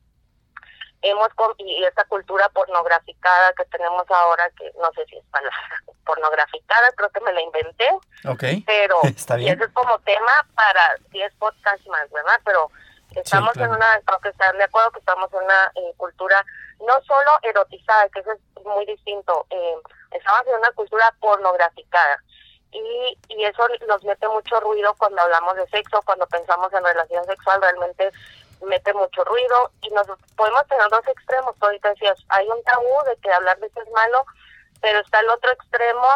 hemos 1.02 1.28
y 1.58 1.84
esta 1.84 2.04
cultura 2.04 2.48
pornograficada 2.50 3.52
que 3.54 3.64
tenemos 3.66 4.08
ahora, 4.10 4.48
que 4.50 4.70
no 4.80 4.92
sé 4.92 5.04
si 5.06 5.16
es 5.16 5.24
palabra 5.26 5.56
pornograficada, 6.04 6.92
creo 6.96 7.10
que 7.10 7.20
me 7.20 7.32
la 7.32 7.40
inventé, 7.40 7.88
Ok. 8.28 8.44
pero 8.66 8.98
Está 9.02 9.36
y 9.38 9.44
bien. 9.44 9.54
ese 9.54 9.64
es 9.64 9.72
como 9.72 9.98
tema 10.00 10.32
para 10.54 10.96
10 11.10 11.34
podcasts 11.36 11.86
más, 11.88 12.10
¿verdad? 12.10 12.40
Pero 12.44 12.70
estamos 13.16 13.52
claro. 13.52 13.70
en 13.72 13.76
una, 13.76 14.00
creo 14.04 14.20
que 14.20 14.28
están 14.28 14.56
de 14.58 14.64
acuerdo 14.64 14.90
que 14.92 15.00
estamos 15.00 15.32
en 15.32 15.42
una 15.42 15.72
eh, 15.74 15.92
cultura 15.96 16.44
no 16.86 17.00
solo 17.02 17.38
erotizada, 17.42 18.08
que 18.08 18.20
eso 18.20 18.32
es 18.32 18.64
muy 18.64 18.86
distinto, 18.86 19.46
eh, 19.50 19.74
estamos 20.14 20.46
en 20.46 20.54
una 20.54 20.72
cultura 20.72 21.14
pornograficada. 21.20 22.22
Y, 22.70 23.18
y 23.28 23.44
eso 23.44 23.66
nos 23.86 24.02
mete 24.04 24.26
mucho 24.28 24.58
ruido 24.60 24.94
cuando 24.96 25.20
hablamos 25.20 25.56
de 25.56 25.66
sexo, 25.68 26.00
cuando 26.06 26.26
pensamos 26.26 26.72
en 26.72 26.84
relación 26.84 27.24
sexual, 27.26 27.60
realmente 27.60 28.10
mete 28.62 28.94
mucho 28.94 29.24
ruido 29.24 29.70
y 29.82 29.90
nos 29.90 30.06
podemos 30.36 30.66
tener 30.68 30.88
dos 30.88 31.06
extremos. 31.06 31.54
Ahorita 31.60 31.90
decías, 31.90 32.18
hay 32.28 32.48
un 32.48 32.62
tabú 32.62 33.02
de 33.06 33.16
que 33.16 33.30
hablar 33.30 33.58
de 33.58 33.66
eso 33.66 33.82
es 33.82 33.90
malo, 33.90 34.24
pero 34.80 35.00
está 35.00 35.20
el 35.20 35.28
otro 35.28 35.50
extremo 35.50 36.06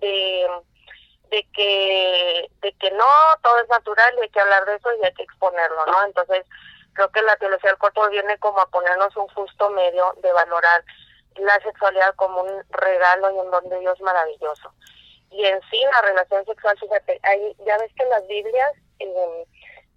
de 0.00 0.48
de 1.30 1.46
que 1.52 2.50
de 2.62 2.72
que 2.74 2.90
no 2.92 3.04
todo 3.42 3.58
es 3.60 3.68
natural 3.68 4.14
y 4.16 4.22
hay 4.22 4.28
que 4.30 4.40
hablar 4.40 4.64
de 4.64 4.76
eso 4.76 4.88
y 4.94 5.04
hay 5.04 5.12
que 5.12 5.22
exponerlo 5.22 5.86
no 5.86 6.04
entonces 6.04 6.46
creo 6.94 7.10
que 7.10 7.22
la 7.22 7.36
teología 7.36 7.70
del 7.70 7.78
cuerpo 7.78 8.08
viene 8.08 8.38
como 8.38 8.60
a 8.60 8.66
ponernos 8.66 9.14
un 9.16 9.28
justo 9.28 9.70
medio 9.70 10.14
de 10.22 10.32
valorar 10.32 10.84
la 11.40 11.58
sexualidad 11.60 12.14
como 12.16 12.42
un 12.42 12.62
regalo 12.70 13.30
y 13.30 13.38
un 13.38 13.50
don 13.50 13.68
de 13.68 13.80
Dios 13.80 14.00
maravilloso 14.00 14.72
y 15.30 15.44
en 15.44 15.60
sí 15.70 15.82
la 15.92 16.00
relación 16.08 16.44
sexual 16.46 16.76
fíjate 16.78 17.20
hay 17.22 17.54
ya 17.66 17.76
ves 17.78 17.92
que 17.96 18.04
las 18.06 18.26
Biblias 18.26 18.72
eh, 18.98 19.44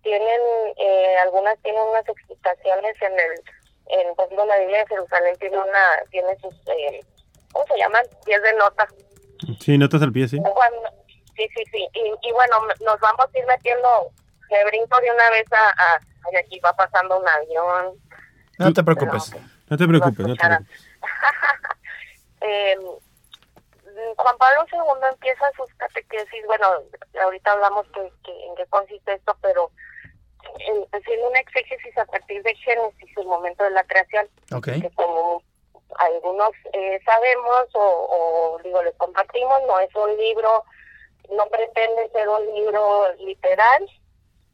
tienen 0.04 0.42
eh, 0.78 1.18
algunas 1.24 1.58
tienen 1.60 1.82
unas 1.84 2.08
explicaciones 2.08 2.96
en 3.02 3.14
el 3.14 3.42
en 3.88 4.16
por 4.16 4.26
ejemplo 4.26 4.46
la 4.46 4.58
Biblia 4.60 4.80
de 4.80 4.88
Jerusalén 4.88 5.38
tiene 5.40 5.58
una 5.58 5.84
tiene 6.10 6.38
sus 6.40 6.54
eh, 6.68 7.02
¿cómo 7.52 7.66
se 7.68 7.78
llaman? 7.78 8.06
pies 8.26 8.42
de 8.44 8.54
nota 8.54 8.88
Sí, 9.60 9.78
notas 9.78 10.02
al 10.02 10.12
pie, 10.12 10.28
sí. 10.28 10.38
cuando, 10.38 10.90
sí, 11.36 11.48
sí, 11.56 11.64
sí. 11.72 11.88
Y, 11.94 12.30
y 12.30 12.32
bueno, 12.32 12.58
nos 12.86 13.00
vamos 13.00 13.26
a 13.34 13.40
ir 13.40 13.46
metiendo, 13.46 14.12
me 14.50 14.64
brinco 14.66 15.00
de 15.00 15.12
una 15.12 15.30
vez 15.32 15.46
a, 15.52 15.70
a 15.70 16.00
aquí 16.40 16.60
va 16.60 16.74
pasando 16.74 17.20
un 17.20 17.28
avión. 17.28 17.96
No 18.60 18.74
te 18.74 18.84
preocupes. 18.84 19.34
No 19.68 19.78
te 19.78 19.88
preocupes, 19.88 20.28
no 20.28 20.36
te 20.36 20.40
preocupes. 20.40 20.91
Eh, 22.44 22.76
Juan 24.18 24.38
Pablo 24.40 24.66
II 24.72 25.08
empieza 25.12 25.52
sus 25.56 25.72
catequesis, 25.76 26.44
bueno, 26.48 26.66
ahorita 27.22 27.52
hablamos 27.52 27.86
que, 27.94 28.12
que- 28.24 28.46
en 28.48 28.56
qué 28.56 28.66
consiste 28.66 29.14
esto, 29.14 29.38
pero 29.44 29.70
en- 30.58 30.88
haciendo 30.92 31.30
una 31.30 31.40
exégesis 31.40 31.96
a 32.00 32.06
partir 32.06 32.42
de 32.42 32.56
Génesis, 32.56 33.16
el 33.18 33.28
momento 33.28 33.64
de 33.64 33.70
la 33.70 33.84
creación, 33.84 34.28
que 34.82 34.90
como 34.96 35.44
algunos 36.00 36.50
eh, 36.74 37.00
sabemos 37.06 37.68
o, 37.76 38.56
o, 38.58 38.60
digo 38.64 38.82
les 38.82 38.96
compartimos 38.96 39.62
no 39.68 39.80
es 39.80 39.94
un 39.94 40.18
libro 40.18 40.64
no 41.30 41.46
pretende 41.48 42.10
ser 42.12 42.28
un 42.28 42.46
libro 42.56 43.14
literal 43.20 43.86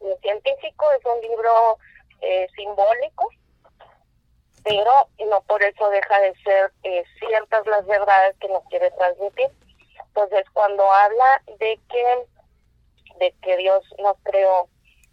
ni 0.01 0.13
científico 0.18 0.86
es 1.00 1.06
un 1.06 1.22
libro 1.22 1.77
eh, 2.22 2.48
simbólico 2.56 3.30
pero 4.67 4.91
no 5.29 5.41
por 5.41 5.63
eso 5.63 5.89
deja 5.89 6.19
de 6.19 6.36
ser 6.43 6.71
eh, 6.83 7.03
ciertas 7.19 7.65
las 7.67 7.86
verdades 7.86 8.36
que 8.39 8.50
nos 8.50 8.63
quiere 8.65 8.91
transmitir 8.91 9.50
entonces 10.00 10.45
cuando 10.53 10.91
habla 10.91 11.41
de 11.59 11.79
que 11.89 12.25
de 13.19 13.33
que 13.41 13.57
Dios 13.57 13.83
nos 14.00 14.17
creó 14.24 14.67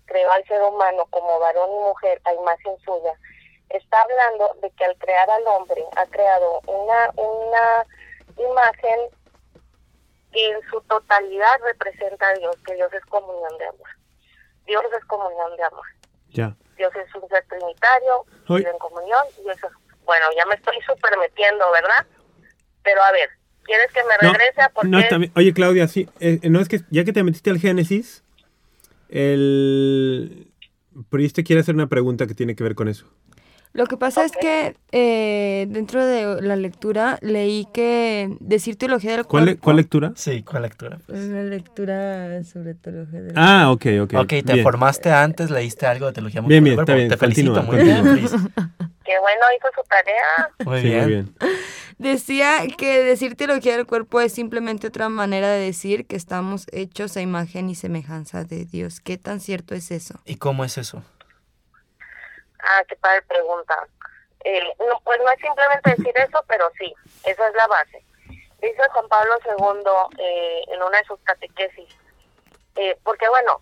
creó 0.07 0.31
al 0.33 0.45
ser 0.47 0.63
humano 0.63 1.07
como 1.11 1.39
varón 1.39 1.71
y 1.71 1.85
mujer 1.89 2.21
a 2.25 2.35
imagen 2.35 2.79
suya 2.85 3.15
está 3.69 4.03
hablando 4.03 4.51
de 4.61 4.71
que 4.71 4.85
al 4.85 4.97
crear 4.99 5.31
al 5.31 5.47
hombre 5.47 5.85
ha 5.97 6.07
creado 6.07 6.61
una 6.67 7.11
una 7.17 7.87
imagen 8.37 9.11
que 10.35 10.51
en 10.51 10.61
su 10.69 10.81
totalidad 10.83 11.61
representa 11.63 12.29
a 12.29 12.35
Dios, 12.35 12.57
que 12.67 12.75
Dios 12.75 12.93
es 12.93 13.05
comunión 13.07 13.57
de 13.57 13.67
amor. 13.67 13.89
Dios 14.67 14.85
es 14.99 15.05
comunión 15.05 15.57
de 15.57 15.63
amor. 15.63 15.87
Ya. 16.31 16.57
Dios 16.77 16.93
es 16.97 17.15
un 17.15 17.29
ser 17.29 17.45
trinitario, 17.49 18.25
Hoy- 18.49 18.61
vive 18.61 18.71
en 18.71 18.79
comunión 18.79 19.23
y 19.45 19.49
eso. 19.51 19.69
Bueno, 20.05 20.27
ya 20.37 20.45
me 20.47 20.55
estoy 20.57 20.77
súper 20.87 21.17
metiendo, 21.19 21.71
¿verdad? 21.73 22.07
Pero 22.83 23.03
a 23.03 23.11
ver, 23.13 23.31
¿quieres 23.65 23.91
que 23.93 24.03
me 24.05 24.15
No, 24.27 24.33
regrese 24.33 24.61
a 24.61 24.69
por 24.69 24.85
no, 24.87 24.99
bien. 24.99 25.33
Oye, 25.37 25.55
Claudia, 25.55 25.89
sí. 25.89 26.09
eh, 26.21 26.41
no 26.45 26.61
es 26.61 26.69
que 26.69 26.81
ya 26.91 27.05
que 27.05 27.13
te 27.13 27.23
metiste 27.23 27.51
al 27.51 27.59
Génesis, 27.59 28.23
el 29.09 30.53
Prieste 31.11 31.43
quiere 31.45 31.61
hacer 31.61 31.75
una 31.75 31.89
pregunta 31.89 32.27
que 32.27 32.35
tiene 32.35 32.55
que 32.55 32.63
ver 32.65 32.75
con 32.75 32.89
eso. 32.89 33.07
Lo 33.75 33.87
que 33.87 33.97
pasa 33.97 34.25
es 34.25 34.31
Ok. 34.31 34.39
que 34.41 34.77
eh, 34.93 35.67
dentro 35.69 36.07
de 36.07 36.41
la 36.43 36.55
lectura 36.55 37.19
leí 37.23 37.67
que 37.75 38.31
decir 38.39 38.77
teología 38.77 39.17
del 39.17 39.27
¿Cuál, 39.27 39.47
le- 39.47 39.51
cuerpo... 39.53 39.65
cuál 39.65 39.77
lectura? 39.77 40.13
Sí, 40.15 40.45
¿cuál 40.45 40.63
lectura? 40.63 40.99
Una 41.09 41.43
lectura 41.43 42.45
sobre 42.45 42.75
teología 42.75 43.21
del 43.21 43.33
Ah, 43.37 43.73
ok, 43.73 43.87
ok. 44.03 44.15
Ok, 44.15 44.29
te 44.29 44.43
bien. 44.53 44.63
formaste 44.63 45.11
antes, 45.11 45.51
leíste 45.51 45.87
algo 45.87 46.07
de 46.07 46.13
teología 46.13 46.41
Bien, 46.43 46.63
bien, 46.63 46.77
muscular, 46.77 46.83
está 46.85 46.95
bien, 46.95 47.09
Te 47.09 47.17
felicito, 47.17 47.53
continúa, 47.53 47.75
muy 47.75 47.85
bien, 47.85 48.05
continúa. 48.05 48.31
Qué 49.05 49.19
bueno 49.21 49.43
hizo 49.59 49.69
su 49.75 49.83
tarea. 49.89 50.51
Muy 50.65 50.81
Sí, 50.81 50.87
bien. 50.87 51.03
muy 51.03 51.09
bien. 51.13 51.35
Decía 51.99 52.53
que 52.79 53.03
decir 53.03 53.35
teología 53.35 53.77
del 53.77 53.87
cuerpo 53.87 54.21
es 54.21 54.33
simplemente 54.33 54.87
otra 54.87 55.09
manera 55.09 55.49
de 55.51 55.61
decir 55.65 56.07
que 56.07 56.15
estamos 56.17 56.67
hechos 56.73 57.17
a 57.17 57.23
imagen 57.23 57.69
y 57.71 57.75
semejanza 57.75 58.45
de 58.45 58.65
Dios. 58.67 59.01
¿Qué 59.01 59.19
tan 59.19 59.41
cierto 59.41 59.75
es 59.75 59.91
eso? 59.91 60.21
¿Y 60.25 60.37
cómo 60.37 60.65
es 60.65 60.79
eso? 60.79 61.03
Ah, 62.67 62.83
qué 62.89 62.97
padre 62.97 63.23
pregunta. 63.23 63.87
Eh, 64.45 64.61
no, 64.79 65.01
pues 65.05 65.19
no 65.21 65.31
es 65.31 65.41
simplemente 65.41 65.91
decir 65.91 66.13
eso, 66.17 66.45
pero 66.47 66.71
sí, 66.79 66.95
esa 67.25 67.49
es 67.49 67.55
la 67.55 67.67
base. 67.67 68.05
Dice 68.61 68.83
Juan 68.93 69.09
Pablo 69.09 69.35
II 69.45 70.19
eh, 70.19 70.63
en 70.69 70.83
una 70.83 70.99
de 70.99 71.05
sus 71.05 71.21
catequesis, 71.21 71.89
eh, 72.77 72.97
porque 73.03 73.29
bueno, 73.29 73.61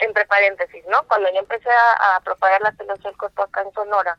entre 0.00 0.24
paréntesis, 0.26 0.84
¿no? 0.86 1.02
Cuando 1.08 1.30
yo 1.32 1.38
empecé 1.38 1.70
a, 2.00 2.20
propagar 2.20 2.60
la 2.62 2.72
teología 2.72 3.10
del 3.10 3.44
acá 3.44 3.62
en 3.62 3.72
Sonora, 3.72 4.18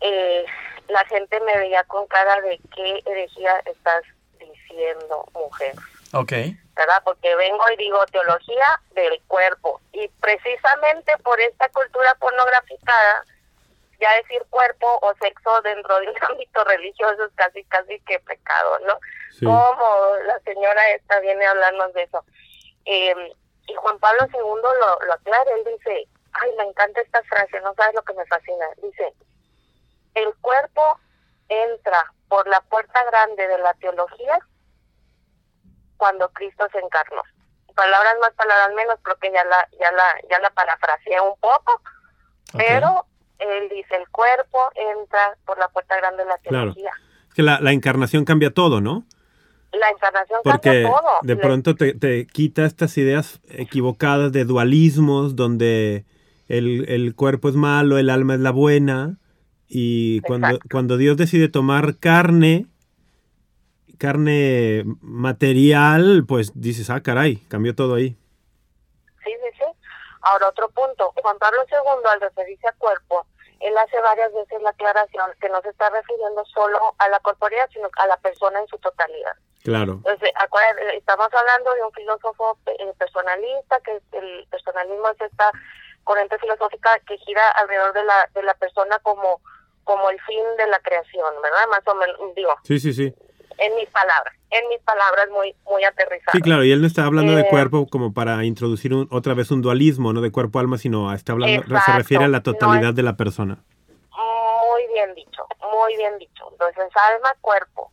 eh, 0.00 0.44
la 0.88 1.04
gente 1.06 1.40
me 1.40 1.56
veía 1.56 1.84
con 1.84 2.06
cara 2.06 2.40
de 2.40 2.60
qué 2.74 3.02
herejía 3.06 3.58
estás 3.66 4.02
diciendo, 4.38 5.24
mujer. 5.34 5.74
Ok. 6.12 6.32
¿Verdad? 6.74 7.02
Porque 7.04 7.34
vengo 7.36 7.64
y 7.70 7.76
digo 7.76 8.04
teología 8.06 8.80
del 8.90 9.20
cuerpo. 9.26 9.80
Y 9.92 10.08
precisamente 10.20 11.16
por 11.18 11.40
esta 11.40 11.68
cultura 11.70 12.14
pornograficada, 12.16 13.24
ya 14.00 14.12
decir 14.16 14.42
cuerpo 14.50 14.98
o 15.02 15.14
sexo 15.20 15.62
dentro 15.62 16.00
de 16.00 16.08
un 16.08 16.16
ámbito 16.30 16.64
religioso 16.64 17.24
es 17.24 17.32
casi, 17.34 17.64
casi 17.64 18.00
que 18.00 18.18
pecado, 18.20 18.78
¿no? 18.80 18.98
Sí. 19.30 19.44
Como 19.44 20.16
la 20.26 20.38
señora 20.40 20.90
esta 20.90 21.20
viene 21.20 21.44
a 21.46 21.50
hablarnos 21.50 21.92
de 21.94 22.02
eso. 22.02 22.24
Eh, 22.84 23.32
y 23.68 23.74
Juan 23.74 23.98
Pablo 23.98 24.26
II 24.32 24.40
lo, 24.40 25.06
lo 25.06 25.12
aclara, 25.12 25.50
él 25.52 25.64
dice, 25.64 26.08
ay, 26.32 26.50
me 26.58 26.64
encanta 26.64 27.00
esta 27.00 27.22
frase, 27.22 27.60
no 27.60 27.74
sabes 27.74 27.94
lo 27.94 28.02
que 28.02 28.14
me 28.14 28.26
fascina. 28.26 28.66
Dice, 28.82 29.14
el 30.14 30.34
cuerpo 30.40 30.98
entra 31.48 32.12
por 32.28 32.46
la 32.48 32.60
puerta 32.62 33.04
grande 33.04 33.46
de 33.46 33.58
la 33.58 33.74
teología 33.74 34.38
cuando 36.02 36.28
Cristo 36.30 36.64
se 36.72 36.78
encarnó. 36.80 37.22
Palabras 37.76 38.14
más, 38.20 38.32
palabras 38.34 38.70
menos, 38.74 38.96
creo 39.02 39.16
que 39.20 39.30
ya 39.30 39.44
la, 39.44 39.68
ya 39.80 39.92
la, 39.92 40.08
ya 40.28 40.40
la 40.40 40.50
parafraseé 40.50 41.20
un 41.20 41.38
poco, 41.38 41.74
ok. 42.54 42.58
pero 42.58 43.06
él 43.38 43.68
dice 43.70 43.94
el 43.94 44.08
cuerpo 44.08 44.58
entra 44.74 45.36
por 45.46 45.58
la 45.58 45.68
puerta 45.68 45.96
grande 45.96 46.24
de 46.24 46.28
la 46.28 46.38
Claro. 46.38 46.72
teología. 46.74 46.90
Es 47.28 47.34
que 47.34 47.42
la, 47.44 47.60
la 47.60 47.70
encarnación 47.70 48.24
cambia 48.24 48.50
todo, 48.52 48.80
¿no? 48.80 49.04
La 49.70 49.88
encarnación 49.90 50.40
Porque 50.42 50.60
cambia 50.82 50.88
todo. 50.90 51.10
de 51.22 51.36
pronto 51.36 51.74
te, 51.76 51.94
te 51.94 52.26
quita 52.26 52.64
estas 52.66 52.98
ideas 52.98 53.40
equivocadas 53.48 54.32
de 54.32 54.44
dualismos 54.44 55.36
donde 55.36 56.04
el, 56.48 56.84
el 56.88 57.14
cuerpo 57.14 57.48
es 57.48 57.54
malo, 57.54 57.96
el 57.96 58.10
alma 58.10 58.34
es 58.34 58.40
la 58.40 58.50
buena. 58.50 59.18
Y 59.68 60.20
cuando, 60.22 60.48
Exacto. 60.48 60.68
cuando 60.70 60.96
Dios 60.98 61.16
decide 61.16 61.48
tomar 61.48 61.96
carne, 61.98 62.66
carne 64.02 64.82
material, 65.00 66.24
pues 66.26 66.50
dices, 66.60 66.90
ah, 66.90 67.00
caray, 67.00 67.36
cambió 67.46 67.72
todo 67.72 67.94
ahí. 67.94 68.16
Sí, 69.22 69.30
sí, 69.30 69.50
sí. 69.56 69.64
Ahora 70.22 70.48
otro 70.48 70.68
punto. 70.70 71.12
Juan 71.22 71.38
Pablo 71.38 71.62
II, 71.70 72.10
al 72.10 72.20
referirse 72.20 72.66
a 72.66 72.72
cuerpo, 72.72 73.24
él 73.60 73.78
hace 73.78 74.00
varias 74.00 74.34
veces 74.34 74.60
la 74.60 74.70
aclaración 74.70 75.30
que 75.40 75.48
no 75.50 75.62
se 75.62 75.68
está 75.68 75.88
refiriendo 75.90 76.44
solo 76.46 76.78
a 76.98 77.08
la 77.10 77.20
corporeidad, 77.20 77.70
sino 77.72 77.88
a 77.96 78.08
la 78.08 78.16
persona 78.16 78.58
en 78.58 78.66
su 78.66 78.76
totalidad. 78.78 79.36
Claro. 79.62 79.92
Entonces, 79.92 80.32
estamos 80.94 81.28
hablando 81.32 81.72
de 81.72 81.84
un 81.84 81.92
filósofo 81.92 82.58
eh, 82.66 82.92
personalista, 82.98 83.78
que 83.84 84.00
el 84.18 84.48
personalismo 84.50 85.10
es 85.10 85.20
esta 85.20 85.52
corriente 86.02 86.40
filosófica 86.40 86.98
que 87.06 87.16
gira 87.18 87.48
alrededor 87.50 87.92
de 87.92 88.02
la, 88.02 88.28
de 88.34 88.42
la 88.42 88.54
persona 88.54 88.98
como 88.98 89.40
como 89.84 90.10
el 90.10 90.20
fin 90.22 90.44
de 90.58 90.66
la 90.68 90.78
creación, 90.80 91.34
¿verdad? 91.42 91.66
Más 91.70 91.86
o 91.86 91.94
menos, 91.94 92.16
digo, 92.36 92.54
Sí, 92.62 92.78
sí, 92.78 92.92
sí. 92.92 93.14
En 93.64 93.74
mis 93.76 93.88
palabras, 93.90 94.34
en 94.50 94.68
mis 94.68 94.80
palabras 94.80 95.28
muy, 95.30 95.54
muy 95.64 95.84
aterrizadas. 95.84 96.32
Sí, 96.32 96.40
claro, 96.40 96.64
y 96.64 96.72
él 96.72 96.80
no 96.80 96.86
está 96.86 97.04
hablando 97.04 97.34
de 97.34 97.42
Eh, 97.42 97.46
cuerpo 97.48 97.86
como 97.86 98.12
para 98.12 98.44
introducir 98.44 98.92
un- 98.94 99.08
otra 99.10 99.34
vez 99.34 99.50
un 99.50 99.62
dualismo, 99.62 100.12
no 100.12 100.20
de 100.20 100.30
cuerpo-alma, 100.32 100.78
sino 100.78 101.12
está 101.12 101.32
hablando, 101.32 101.62
se 101.62 101.68
Exacto. 101.68 101.92
refiere 101.98 102.24
a 102.24 102.28
la 102.28 102.38
No 102.38 102.42
totalidad 102.42 102.90
es- 102.90 102.96
de 102.96 103.02
la 103.02 103.16
persona. 103.16 103.58
Muy 104.16 104.86
bien 104.94 105.14
dicho, 105.14 105.46
muy 105.72 105.96
bien 105.96 106.18
dicho. 106.18 106.48
Entonces, 106.50 106.84
alma, 107.14 107.34
cuerpo, 107.40 107.90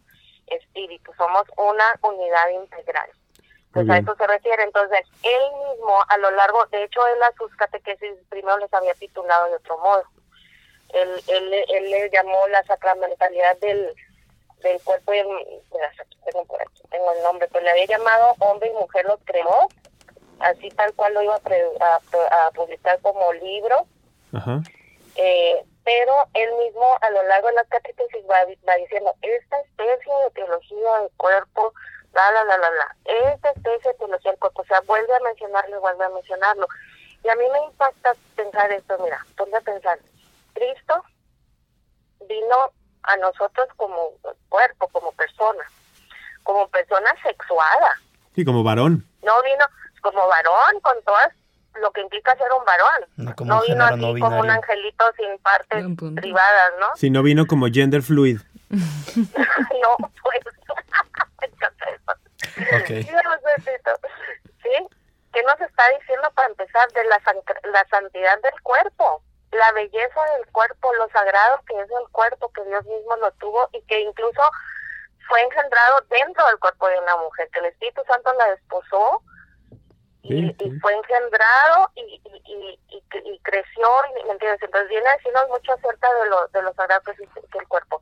espíritu, 0.48 1.12
somos 1.18 1.44
una 1.58 1.86
unidad 2.02 2.50
integral. 2.50 3.10
Pues 3.72 3.88
a 3.90 3.98
eso 4.00 4.16
se 4.18 4.26
refiere. 4.26 4.64
Entonces, 4.64 5.02
él 5.22 5.42
mismo 5.70 5.94
a 6.08 6.18
lo 6.18 6.32
largo, 6.32 6.66
de 6.72 6.84
hecho, 6.84 7.02
él 7.08 7.22
a 7.22 7.32
sus 7.38 7.56
catequesis 7.56 8.14
primero 8.30 8.58
les 8.58 8.74
había 8.74 8.94
titulado 8.96 9.46
de 9.48 9.56
otro 9.58 9.78
modo. 9.78 10.04
Él, 10.90 11.08
él, 11.28 11.54
él 11.70 11.92
le 11.92 12.10
llamó 12.10 12.48
la 12.48 12.64
sacramentalidad 12.64 13.58
del, 13.60 13.94
del 14.62 14.82
cuerpo 14.84 15.14
y 15.14 15.20
el, 15.20 15.28
mira, 15.28 15.92
aquí 16.00 16.18
tengo 16.26 16.46
por 16.46 16.62
aquí, 16.62 16.82
tengo 16.90 17.12
el 17.14 17.24
nombre, 17.24 17.48
pero 17.52 17.64
le 17.64 17.72
había 17.72 17.86
llamado 17.86 18.36
hombre 18.40 18.70
y 18.70 18.74
mujer 18.74 19.06
los 19.06 19.20
creó, 19.26 19.68
así 20.40 20.70
tal 20.72 20.94
cual 20.94 21.14
lo 21.14 21.22
iba 21.22 21.36
a, 21.36 21.40
pre- 21.40 21.78
a- 21.80 22.48
a 22.48 22.52
publicar 22.52 23.00
como 23.02 23.32
libro. 23.34 23.86
Ajá. 24.34 24.62
Eh, 25.16 25.64
pero 25.84 26.14
él 26.34 26.50
mismo 26.58 26.86
a 27.02 27.10
lo 27.10 27.24
largo 27.24 27.48
de 27.48 27.56
las 27.56 27.68
catequesis 27.68 28.24
va, 28.30 28.46
va 28.68 28.76
diciendo, 28.76 29.14
esta 29.22 29.58
especie 29.62 30.14
de 30.24 30.32
teología 30.32 31.00
del 31.02 31.12
cuerpo, 31.18 31.74
la, 32.14 32.32
la, 32.32 32.44
la, 32.44 32.58
la, 32.58 32.70
la, 32.70 32.96
esta 33.34 33.50
especie 33.52 33.92
de 33.92 33.98
teología 33.98 34.32
del 34.32 34.40
cuerpo, 34.40 34.62
o 34.62 34.66
sea, 34.66 34.82
vuelve 34.82 35.16
a 35.16 35.20
mencionarlo 35.22 35.78
y 35.78 35.80
vuelve 35.80 36.06
a 36.06 36.10
mencionarlo. 36.10 36.68
Y 37.24 37.28
a 37.30 37.36
mí 37.36 37.44
me 37.52 37.60
impacta 37.66 38.14
pensar 38.36 38.72
esto, 38.72 38.98
mira, 39.00 39.26
ponte 39.36 39.58
a 39.58 39.62
pensar, 39.62 40.00
Cristo 40.54 41.04
vino 42.28 42.72
a 43.04 43.18
nosotros 43.18 43.68
como 43.78 44.12
cuerpo, 44.50 44.88
como 44.90 45.12
persona, 45.14 45.64
como 46.44 46.68
persona 46.70 47.10
sexuada, 47.24 47.98
Sí, 48.36 48.46
como 48.46 48.64
varón. 48.64 49.06
no 49.24 49.42
vino 49.44 49.66
como 50.02 50.28
varón 50.28 50.80
con 50.82 51.02
todas 51.04 51.30
lo 51.82 51.92
que 51.92 52.02
implica 52.02 52.36
ser 52.36 52.52
un 52.52 52.66
varón. 52.66 53.10
No 53.18 53.36
como 53.36 53.56
un 53.60 53.62
vino 53.68 53.86
así 53.86 53.96
no 53.96 54.20
como 54.20 54.40
un 54.42 54.50
angelito 54.50 55.06
sin 55.18 55.38
partes 55.40 55.86
privadas, 56.16 56.72
¿no? 56.80 56.88
Si 56.96 57.10
no 57.10 57.22
vino 57.24 57.46
como 57.48 57.68
gender 57.68 58.02
fluid. 58.02 58.40
no, 58.70 59.98
pues. 60.24 60.42
Me 61.42 61.48
encanta 61.48 61.86
eso. 61.90 62.12
Ok. 62.82 62.88
Dios 62.88 63.22
bendito. 63.46 63.92
¿Sí? 64.64 64.88
¿Qué 65.34 65.44
nos 65.44 65.60
está 65.62 65.84
diciendo 66.00 66.30
para 66.36 66.48
empezar 66.50 66.90
de 66.92 67.04
la, 67.06 67.20
san- 67.24 67.72
la 67.72 67.86
santidad 67.90 68.42
del 68.42 68.62
cuerpo? 68.64 69.24
La 69.52 69.72
belleza 69.74 70.22
del 70.38 70.46
cuerpo, 70.52 70.94
lo 70.94 71.10
sagrado 71.10 71.62
que 71.68 71.80
es 71.80 71.90
el 71.90 72.08
cuerpo, 72.12 72.52
que 72.54 72.64
Dios 72.66 72.86
mismo 72.86 73.16
lo 73.18 73.32
tuvo 73.34 73.68
y 73.74 73.82
que 73.84 74.00
incluso 74.02 74.42
fue 75.28 75.42
engendrado 75.42 76.02
dentro 76.10 76.46
del 76.48 76.60
cuerpo 76.60 76.88
de 76.88 77.00
una 77.00 77.18
mujer, 77.18 77.50
que 77.52 77.60
el 77.60 77.66
Espíritu 77.66 78.02
Santo 78.08 78.32
la 78.34 78.50
desposó 78.52 79.22
y, 80.22 80.30
Sí, 80.30 80.56
sí. 80.60 80.66
y 80.68 80.80
fue 80.80 80.94
engendrado 80.94 81.92
y, 81.96 82.22
y, 82.46 82.80
y, 82.90 83.40
creció, 83.40 83.88
y, 84.22 84.26
¿me 84.26 84.34
entiendes? 84.34 84.62
Entonces 84.62 84.90
viene 84.90 85.08
a 85.08 85.14
decirnos 85.18 85.48
mucho 85.50 85.74
acerca 85.74 86.08
de 86.24 86.30
lo, 86.30 86.48
de 86.50 86.62
lo 86.62 86.74
sagrado 86.74 87.02
que 87.04 87.12
es 87.12 87.20
el- 87.20 87.68
cuerpo. 87.68 88.00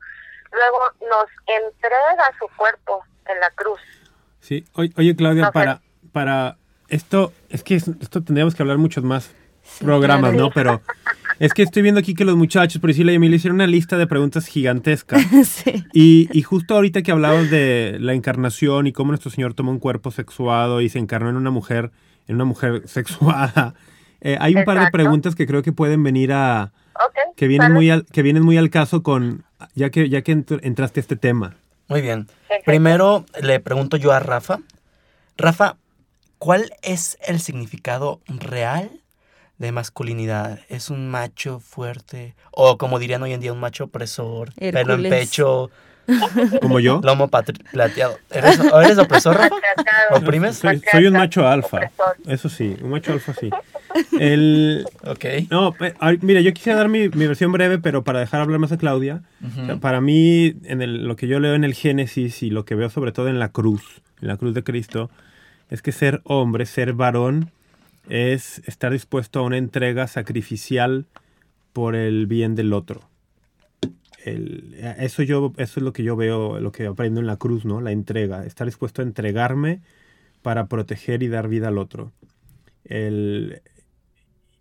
Luego 0.52 0.80
nos 1.08 1.26
entrega 1.46 2.30
su 2.38 2.48
cuerpo 2.56 3.04
en 3.26 3.40
la 3.40 3.50
cruz. 3.50 3.80
Sí. 4.40 4.64
Oye, 4.74 4.90
oye, 4.96 5.14
Claudia, 5.16 5.50
para, 5.52 5.80
para 6.12 6.56
esto, 6.88 7.32
es 7.50 7.62
que 7.62 7.74
es- 7.76 7.88
esto 8.00 8.22
tendríamos 8.24 8.54
que 8.54 8.62
hablar 8.62 8.78
muchos 8.78 9.04
más 9.04 9.30
programas, 9.78 10.30
claro. 10.32 10.44
¿no? 10.46 10.50
Pero 10.52 10.82
es 11.38 11.52
que 11.54 11.62
estoy 11.62 11.82
viendo 11.82 12.00
aquí 12.00 12.14
que 12.14 12.24
los 12.24 12.36
muchachos, 12.36 12.80
Priscila 12.80 13.12
y 13.12 13.16
Emilio, 13.16 13.36
hicieron 13.36 13.56
una 13.56 13.66
lista 13.66 13.96
de 13.96 14.06
preguntas 14.06 14.46
gigantescas. 14.46 15.22
sí. 15.44 15.84
Y, 15.92 16.28
y 16.32 16.42
justo 16.42 16.74
ahorita 16.74 17.02
que 17.02 17.12
hablabas 17.12 17.50
de 17.50 17.96
la 18.00 18.14
encarnación 18.14 18.86
y 18.86 18.92
cómo 18.92 19.12
nuestro 19.12 19.30
Señor 19.30 19.54
tomó 19.54 19.70
un 19.70 19.78
cuerpo 19.78 20.10
sexuado 20.10 20.80
y 20.80 20.88
se 20.88 20.98
encarnó 20.98 21.30
en 21.30 21.36
una 21.36 21.50
mujer, 21.50 21.90
en 22.26 22.34
una 22.36 22.44
mujer 22.44 22.82
sexuada, 22.86 23.74
eh, 24.20 24.36
hay 24.40 24.54
un 24.56 24.64
par 24.64 24.80
de 24.80 24.90
preguntas 24.90 25.34
que 25.34 25.46
creo 25.46 25.62
que 25.62 25.72
pueden 25.72 26.02
venir 26.02 26.32
a, 26.32 26.72
¿Ok? 26.94 27.36
que 27.36 27.46
vienen 27.46 27.72
muy 27.72 27.88
al, 27.90 28.04
que 28.06 28.22
vienen 28.22 28.42
muy 28.42 28.56
al 28.56 28.68
caso 28.70 29.02
con, 29.04 29.44
ya 29.74 29.90
que, 29.90 30.08
ya 30.08 30.22
que 30.22 30.36
entr- 30.36 30.60
entraste 30.62 30.98
a 30.98 31.02
este 31.02 31.14
tema. 31.16 31.54
Muy 31.88 32.02
bien. 32.02 32.26
Primero 32.66 33.24
le 33.40 33.60
pregunto 33.60 33.96
yo 33.96 34.12
a 34.12 34.18
Rafa. 34.20 34.58
Rafa, 35.36 35.76
¿cuál 36.38 36.72
es 36.82 37.16
el 37.26 37.38
significado 37.40 38.20
real 38.26 38.90
de 39.58 39.72
masculinidad? 39.72 40.60
¿Es 40.68 40.88
un 40.90 41.10
macho 41.10 41.60
fuerte? 41.60 42.34
O 42.52 42.78
como 42.78 42.98
dirían 42.98 43.22
hoy 43.22 43.32
en 43.32 43.40
día, 43.40 43.52
un 43.52 43.60
macho 43.60 43.84
opresor, 43.84 44.52
pelo 44.54 44.78
en 44.80 44.88
Hércules. 45.06 45.10
pecho, 45.10 45.70
Como 46.62 46.80
yo. 46.80 47.00
lomo 47.04 47.28
patri- 47.28 47.62
plateado. 47.70 48.18
¿Eres, 48.30 48.58
eres 48.82 48.98
opresor, 48.98 49.36
Rafa? 49.36 49.54
¿Oprimes? 50.12 50.56
Soy, 50.56 50.80
soy 50.90 51.06
un 51.06 51.12
macho 51.14 51.46
alfa. 51.46 51.90
Eso 52.26 52.48
sí, 52.48 52.76
un 52.82 52.90
macho 52.90 53.12
alfa 53.12 53.34
sí. 53.34 53.50
El, 54.18 54.86
Ok. 55.04 55.24
no, 55.50 55.74
mira, 56.22 56.40
yo 56.40 56.52
quisiera 56.52 56.78
dar 56.78 56.88
mi, 56.88 57.08
mi 57.08 57.26
versión 57.26 57.52
breve, 57.52 57.78
pero 57.78 58.04
para 58.04 58.20
dejar 58.20 58.40
hablar 58.40 58.58
más 58.58 58.72
a 58.72 58.78
Claudia. 58.78 59.22
O 59.62 59.66
sea, 59.66 59.76
para 59.76 60.00
mí, 60.00 60.54
en 60.64 60.82
el- 60.82 61.06
lo 61.06 61.16
que 61.16 61.26
yo 61.26 61.40
leo 61.40 61.54
en 61.54 61.64
el 61.64 61.74
Génesis 61.74 62.42
y 62.42 62.50
lo 62.50 62.64
que 62.64 62.74
veo 62.74 62.90
sobre 62.90 63.12
todo 63.12 63.28
en 63.28 63.38
la 63.38 63.50
cruz, 63.50 63.82
en 64.22 64.28
la 64.28 64.36
cruz 64.36 64.54
de 64.54 64.62
Cristo, 64.64 65.10
es 65.70 65.82
que 65.82 65.92
ser 65.92 66.20
hombre, 66.24 66.64
ser 66.66 66.92
varón, 66.94 67.50
es 68.08 68.60
estar 68.66 68.92
dispuesto 68.92 69.40
a 69.40 69.42
una 69.42 69.56
entrega 69.58 70.06
sacrificial 70.06 71.06
por 71.72 71.94
el 71.94 72.26
bien 72.26 72.54
del 72.54 72.72
otro. 72.72 73.08
El- 74.24 74.74
eso, 74.98 75.22
yo, 75.22 75.52
eso 75.56 75.80
es 75.80 75.84
lo 75.84 75.92
que 75.92 76.02
yo 76.02 76.16
veo, 76.16 76.60
lo 76.60 76.72
que 76.72 76.86
aprendo 76.86 77.20
en 77.20 77.26
la 77.26 77.36
cruz, 77.36 77.64
¿no? 77.64 77.80
La 77.80 77.92
entrega, 77.92 78.44
estar 78.44 78.66
dispuesto 78.66 79.02
a 79.02 79.04
entregarme 79.04 79.80
para 80.42 80.66
proteger 80.66 81.22
y 81.22 81.28
dar 81.28 81.48
vida 81.48 81.68
al 81.68 81.78
otro. 81.78 82.12
El, 82.84 83.62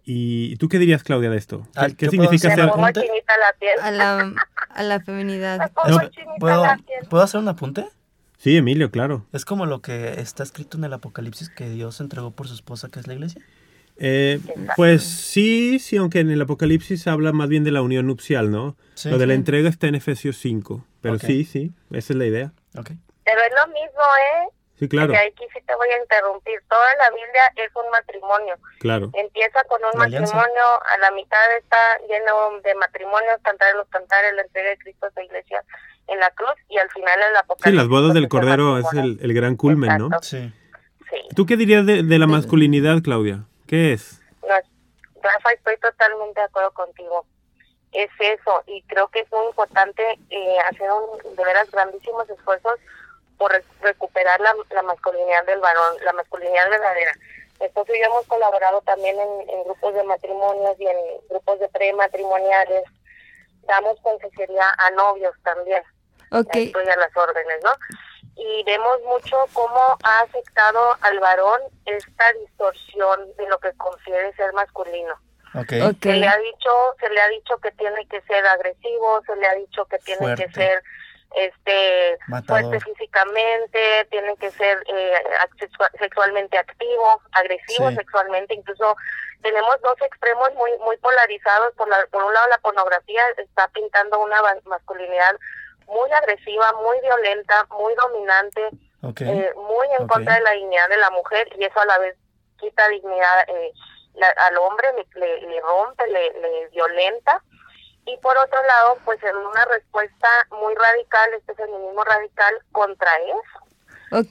¿Y 0.09 0.55
tú 0.55 0.69
qué 0.69 0.79
dirías, 0.79 1.03
Claudia, 1.03 1.29
de 1.29 1.37
esto? 1.37 1.63
¿Qué, 1.73 1.79
Ah, 1.79 1.87
qué 1.89 2.05
¿yo 2.05 2.11
puedo 2.11 2.29
significa 2.29 2.49
ser... 2.49 2.59
A 3.81 3.91
la, 3.91 4.33
a 4.69 4.83
la 4.83 4.99
feminidad. 5.01 5.59
Me 5.59 5.67
pongo 5.67 5.89
No, 5.89 6.09
chinita 6.09 6.37
¿puedo, 6.39 6.63
la 6.63 6.77
piel. 6.77 7.05
¿Puedo 7.09 7.23
hacer 7.23 7.41
un 7.41 7.47
apunte? 7.49 7.85
Sí, 8.37 8.55
Emilio, 8.57 8.91
claro. 8.91 9.25
Es 9.33 9.45
como 9.45 9.65
lo 9.65 9.81
que 9.81 10.19
está 10.19 10.43
escrito 10.43 10.77
en 10.77 10.83
el 10.83 10.93
Apocalipsis 10.93 11.49
que 11.49 11.69
Dios 11.69 11.99
entregó 12.01 12.31
por 12.31 12.47
su 12.47 12.53
esposa, 12.53 12.89
que 12.89 12.99
es 12.99 13.07
la 13.07 13.13
iglesia. 13.15 13.41
Eh, 13.99 14.39
pues 14.75 15.03
sí, 15.03 15.79
sí, 15.79 15.97
aunque 15.97 16.19
en 16.19 16.29
el 16.29 16.39
Apocalipsis 16.41 17.07
habla 17.07 17.31
más 17.31 17.49
bien 17.49 17.63
de 17.63 17.71
la 17.71 17.81
unión 17.81 18.05
nupcial, 18.05 18.51
¿no? 18.51 18.75
Sí. 18.93 19.09
Lo 19.09 19.17
de 19.17 19.25
la 19.25 19.33
Sí. 19.33 19.39
entrega 19.39 19.69
está 19.69 19.87
en 19.87 19.95
Efesios 19.95 20.37
5. 20.37 20.85
Pero 21.01 21.15
Ok. 21.15 21.21
sí, 21.21 21.45
sí, 21.45 21.71
esa 21.91 22.13
es 22.13 22.17
la 22.17 22.25
idea. 22.25 22.51
Ok. 22.77 22.91
Pero 23.25 23.39
es 23.41 23.53
lo 23.65 23.73
mismo, 23.73 24.01
¿eh? 24.35 24.49
Sí, 24.77 24.87
claro, 24.87 25.11
Y 25.11 25.15
aquí 25.15 25.43
sí 25.51 25.59
te 25.65 25.73
voy 25.73 25.89
a 25.89 25.97
interrumpir. 25.99 26.61
Toda 26.69 26.95
la 26.99 27.09
Biblia 27.09 27.41
es 27.55 27.71
un 27.75 27.89
matrimonio. 27.89 28.53
claro. 28.77 29.09
Empieza 29.15 29.63
con 29.67 29.81
un 29.83 29.99
alianza. 29.99 30.35
matrimonio, 30.35 30.63
a 30.93 30.97
la 30.99 31.09
mitad 31.11 31.57
está 31.57 31.97
lleno 32.07 32.61
de 32.63 32.75
matrimonios, 32.75 33.39
cantar 33.41 33.73
los 33.75 33.87
cantares, 33.87 34.33
la 34.35 34.43
entrega 34.43 34.69
de 34.69 34.77
Cristo 34.77 35.07
a 35.07 35.11
su 35.11 35.21
iglesia 35.21 35.63
en 36.07 36.19
la 36.19 36.31
cruz 36.31 36.55
y 36.69 36.77
al 36.77 36.89
final 36.89 37.19
el 37.19 37.33
Sí, 37.33 37.39
apocalipsis. 37.39 37.75
las 37.75 37.87
bodas 37.87 38.13
del 38.13 38.27
Cordero 38.29 38.77
es 38.77 38.91
el, 38.93 39.19
el 39.21 39.33
gran 39.33 39.55
culmen, 39.55 39.97
¿no? 39.97 40.09
Sí. 40.21 40.51
Sí. 41.09 41.17
¿Tú 41.35 41.45
qué 41.45 41.55
dirías 41.57 41.85
de, 41.85 42.03
de 42.03 42.19
la 42.19 42.27
masculinidad, 42.27 43.01
Claudia? 43.01 43.45
¿Qué 43.67 43.93
es? 43.93 44.21
No, 44.41 44.55
Rafa, 45.21 45.51
estoy 45.51 45.77
totalmente 45.77 46.39
de 46.39 46.45
acuerdo 46.45 46.71
contigo. 46.71 47.25
Es 47.93 48.09
eso, 48.19 48.63
y 48.67 48.81
creo 48.83 49.07
que 49.07 49.21
es 49.21 49.31
muy 49.31 49.45
importante 49.47 50.03
eh, 50.29 50.57
hacer 50.69 50.89
un, 50.91 51.35
de 51.35 51.43
veras 51.45 51.69
grandísimos 51.71 52.29
esfuerzos 52.29 52.73
por 53.37 53.51
re- 53.51 53.63
recuperar 53.81 54.39
la, 54.41 54.53
la 54.71 54.81
masculinidad 54.83 55.45
del 55.45 55.59
varón, 55.59 55.95
la 56.03 56.13
masculinidad 56.13 56.69
verdadera. 56.69 57.13
Esposo 57.59 57.93
y 57.95 57.99
yo 57.99 58.05
hemos 58.07 58.25
colaborado 58.27 58.81
también 58.81 59.15
en, 59.19 59.49
en 59.49 59.63
grupos 59.63 59.93
de 59.93 60.03
matrimonios 60.03 60.79
y 60.79 60.85
en 60.87 60.97
grupos 61.29 61.59
de 61.59 61.69
prematrimoniales. 61.69 62.83
Damos 63.67 63.99
consejería 64.01 64.69
a 64.77 64.91
novios 64.91 65.33
también. 65.43 65.81
Ok. 66.31 66.55
Estoy 66.55 66.87
a 66.89 66.95
las 66.97 67.15
órdenes, 67.15 67.59
¿no? 67.63 67.71
Y 68.35 68.63
vemos 68.65 68.99
mucho 69.05 69.37
cómo 69.53 69.97
ha 70.03 70.19
afectado 70.21 70.95
al 71.01 71.19
varón 71.19 71.61
esta 71.85 72.31
distorsión 72.33 73.33
de 73.35 73.47
lo 73.47 73.57
que 73.59 73.71
confiere 73.73 74.33
ser 74.35 74.53
masculino. 74.53 75.13
Ok. 75.55 75.73
Ok. 75.89 76.03
Se 76.03 76.13
le 76.13 76.27
ha 76.27 76.37
dicho, 76.37 76.69
se 76.99 77.09
le 77.09 77.21
ha 77.21 77.27
dicho 77.29 77.57
que 77.57 77.71
tiene 77.71 78.05
que 78.07 78.21
ser 78.21 78.45
agresivo, 78.45 79.23
se 79.25 79.35
le 79.37 79.47
ha 79.47 79.55
dicho 79.55 79.85
que 79.85 79.97
tiene 79.99 80.19
Fuerte. 80.19 80.45
que 80.45 80.51
ser 80.53 80.83
este 81.35 82.17
Matador. 82.27 82.61
fuerte 82.63 82.79
físicamente, 82.91 84.07
tiene 84.09 84.35
que 84.37 84.49
ser 84.51 84.81
eh, 84.87 85.13
sexua- 85.59 85.91
sexualmente 85.99 86.57
activo, 86.57 87.21
agresivo 87.33 87.89
Sí. 87.89 87.95
sexualmente, 87.97 88.53
incluso 88.53 88.95
tenemos 89.41 89.79
dos 89.81 90.01
extremos 90.01 90.53
muy 90.55 90.71
muy 90.79 90.95
polarizados, 90.97 91.73
por 91.75 91.87
la, 91.89 92.05
por 92.11 92.23
un 92.23 92.33
lado 92.33 92.47
la 92.49 92.57
pornografía 92.59 93.21
está 93.37 93.67
pintando 93.69 94.19
una 94.19 94.41
masculinidad 94.65 95.35
muy 95.87 96.11
agresiva, 96.11 96.73
muy 96.83 96.99
violenta, 97.01 97.65
muy 97.71 97.93
dominante, 97.95 98.69
eh, 99.19 99.53
muy 99.55 99.87
en 99.99 100.07
contra 100.07 100.35
de 100.35 100.41
la 100.41 100.51
dignidad 100.51 100.89
de 100.89 100.97
la 100.97 101.09
mujer 101.11 101.47
y 101.57 101.63
eso 101.63 101.79
a 101.79 101.85
la 101.85 101.97
vez 101.99 102.15
quita 102.59 102.87
dignidad 102.89 103.49
eh, 103.49 103.71
la- 104.15 104.33
al 104.47 104.57
hombre, 104.57 104.87
le, 104.93 105.05
le- 105.19 105.41
le 105.47 105.61
rompe, 105.61 106.05
le, 106.07 106.31
le 106.41 106.67
violenta 106.69 107.41
Y 108.05 108.17
por 108.17 108.37
otro 108.37 108.61
lado, 108.63 108.97
pues 109.05 109.21
en 109.23 109.35
una 109.35 109.65
respuesta 109.65 110.27
muy 110.51 110.73
radical, 110.75 111.33
este 111.33 111.53
feminismo 111.55 112.03
radical 112.05 112.53
contra 112.71 113.11
eso, 113.17 113.59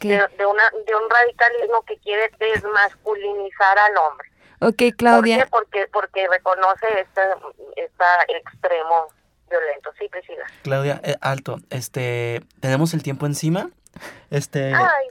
de, 0.09 0.27
de 0.39 0.47
una, 0.47 0.71
de 0.87 0.95
un 0.97 1.11
radicalismo 1.11 1.83
que 1.83 1.99
quiere 1.99 2.31
desmasculinizar 2.39 3.79
al 3.79 3.97
hombre. 3.99 4.29
ok, 4.61 4.77
¿Por 4.79 4.97
Claudia. 4.97 5.39
qué? 5.39 5.47
Porque, 5.51 5.87
porque 5.93 6.27
reconoce 6.29 6.87
este, 7.01 7.23
este 7.77 8.05
extremo 8.37 9.09
violento. 9.49 9.91
Sí, 9.99 10.07
Priscila. 10.11 10.45
Claudia, 10.63 11.01
eh, 11.05 11.17
alto, 11.21 11.61
este, 11.71 12.41
tenemos 12.61 12.95
el 12.95 13.03
tiempo 13.03 13.27
encima. 13.27 13.71
Este, 14.31 14.75
Ay, 14.75 15.07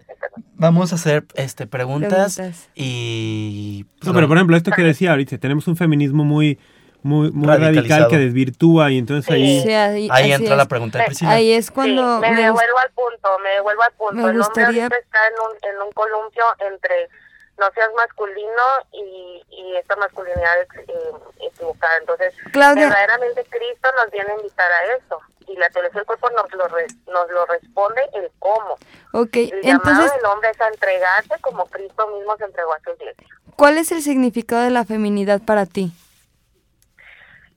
vamos 0.54 0.92
a 0.92 0.96
hacer 0.96 1.26
este 1.36 1.66
preguntas, 1.68 2.36
Preguntas. 2.36 2.70
y 2.76 3.86
pues, 4.00 4.08
No, 4.08 4.14
pero 4.14 4.28
por 4.28 4.38
ejemplo, 4.38 4.56
esto 4.58 4.72
que 4.72 4.84
decía 4.84 5.12
ahorita, 5.12 5.38
tenemos 5.38 5.68
un 5.68 5.76
feminismo 5.76 6.24
muy, 6.24 6.60
muy, 7.02 7.32
muy 7.32 7.48
radical 7.48 8.08
que 8.08 8.18
desvirtúa 8.18 8.92
y 8.92 8.98
entonces 8.98 9.26
Sí. 9.26 9.34
ahí... 9.34 9.62
Sí, 9.62 10.10
ahí, 10.12 10.32
entra 10.32 10.56
la 10.56 10.68
pregunta 10.68 11.00
de 11.00 11.06
Priscila. 11.06 11.32
Ahí 11.32 11.52
es 11.52 11.72
cuando 11.72 12.16
sí, 12.16 12.22
me, 12.22 12.32
me 12.32 12.42
devuelvo 12.44 12.78
al 12.80 12.92
punto, 12.92 13.30
me 13.44 13.50
devuelvo 13.52 13.82
al 13.84 13.94
punto. 13.94 14.16
me 14.16 14.22
el 14.32 14.42
hombre 14.42 14.64
está 14.64 15.20
en 15.28 15.34
un, 15.40 15.76
en 15.76 15.82
un 15.88 15.92
columpio 15.94 16.44
entre 16.72 17.10
no 17.58 17.72
seas 17.74 17.90
masculino 17.96 18.64
y, 18.92 19.44
y 19.50 19.76
esta 19.78 19.96
masculinidad 19.96 20.62
ex- 20.62 20.90
eh, 20.90 21.12
equivocada. 21.42 21.98
Entonces, 21.98 22.34
Claudia. 22.52 22.86
verdaderamente 22.90 23.46
Cristo 23.46 23.90
nos 23.98 24.12
viene 24.12 24.32
a 24.32 24.36
invitar 24.36 24.72
a 24.72 24.84
eso. 24.96 25.20
Y 25.48 25.56
la 25.58 25.70
teología 25.70 26.00
del 26.00 26.08
cuerpo 26.08 26.30
nos 26.32 26.52
lo, 26.54 26.68
re- 26.68 26.88
nos 27.08 27.30
lo 27.30 27.46
responde 27.46 28.02
el 28.14 28.32
cómo. 28.40 28.74
Ok, 29.14 29.36
El 29.36 29.62
llamado 29.62 29.90
entonces, 29.92 30.14
del 30.16 30.26
hombre 30.26 30.50
es 30.50 30.60
a 30.60 30.68
entregarse 30.68 31.36
como 31.42 31.66
Cristo 31.68 32.08
mismo 32.08 32.36
se 32.38 32.46
entregó 32.46 32.74
a 32.74 32.80
su 32.80 32.90
iglesia. 32.92 33.28
¿cuál 33.56 33.78
es 33.78 33.92
el 33.94 34.02
significado 34.02 34.64
de 34.64 34.70
la 34.72 34.84
feminidad 34.86 35.40
para 35.46 35.66
ti? 35.66 35.94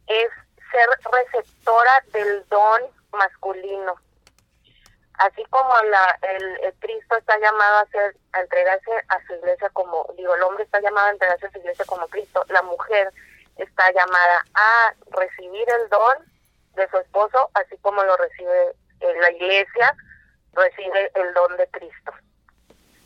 es 0.07 0.29
ser 0.71 0.89
receptora 1.13 1.91
del 2.13 2.45
don 2.49 2.83
masculino. 3.13 3.95
Así 5.19 5.45
como 5.47 5.75
la, 5.91 6.19
el, 6.23 6.75
Cristo 6.79 7.17
está 7.17 7.37
llamado 7.39 7.79
a 7.79 7.87
ser, 7.87 8.17
a 8.33 8.41
entregarse 8.41 8.91
a 9.09 9.27
su 9.27 9.35
iglesia 9.35 9.69
como, 9.71 10.07
digo, 10.17 10.35
el 10.35 10.43
hombre 10.43 10.65
está 10.65 10.81
llamado 10.81 11.09
a 11.09 11.11
entregarse 11.11 11.47
a 11.47 11.51
su 11.51 11.59
iglesia 11.59 11.85
como 11.87 12.07
Cristo, 12.09 12.45
la 12.49 12.63
mujer 12.63 13.13
está 13.57 13.91
llamada 13.93 14.45
a 14.55 14.95
recibir 15.11 15.69
el 15.69 15.89
don 15.89 16.19
de 16.75 16.89
su 16.89 16.99
esposo, 16.99 17.51
así 17.55 17.77
como 17.79 18.03
lo 18.05 18.17
recibe 18.17 18.77
eh, 19.01 19.15
la 19.21 19.31
iglesia, 19.33 19.97
recibe 20.53 21.11
el 21.15 21.35
don 21.35 21.57
de 21.57 21.67
Cristo. 21.69 22.13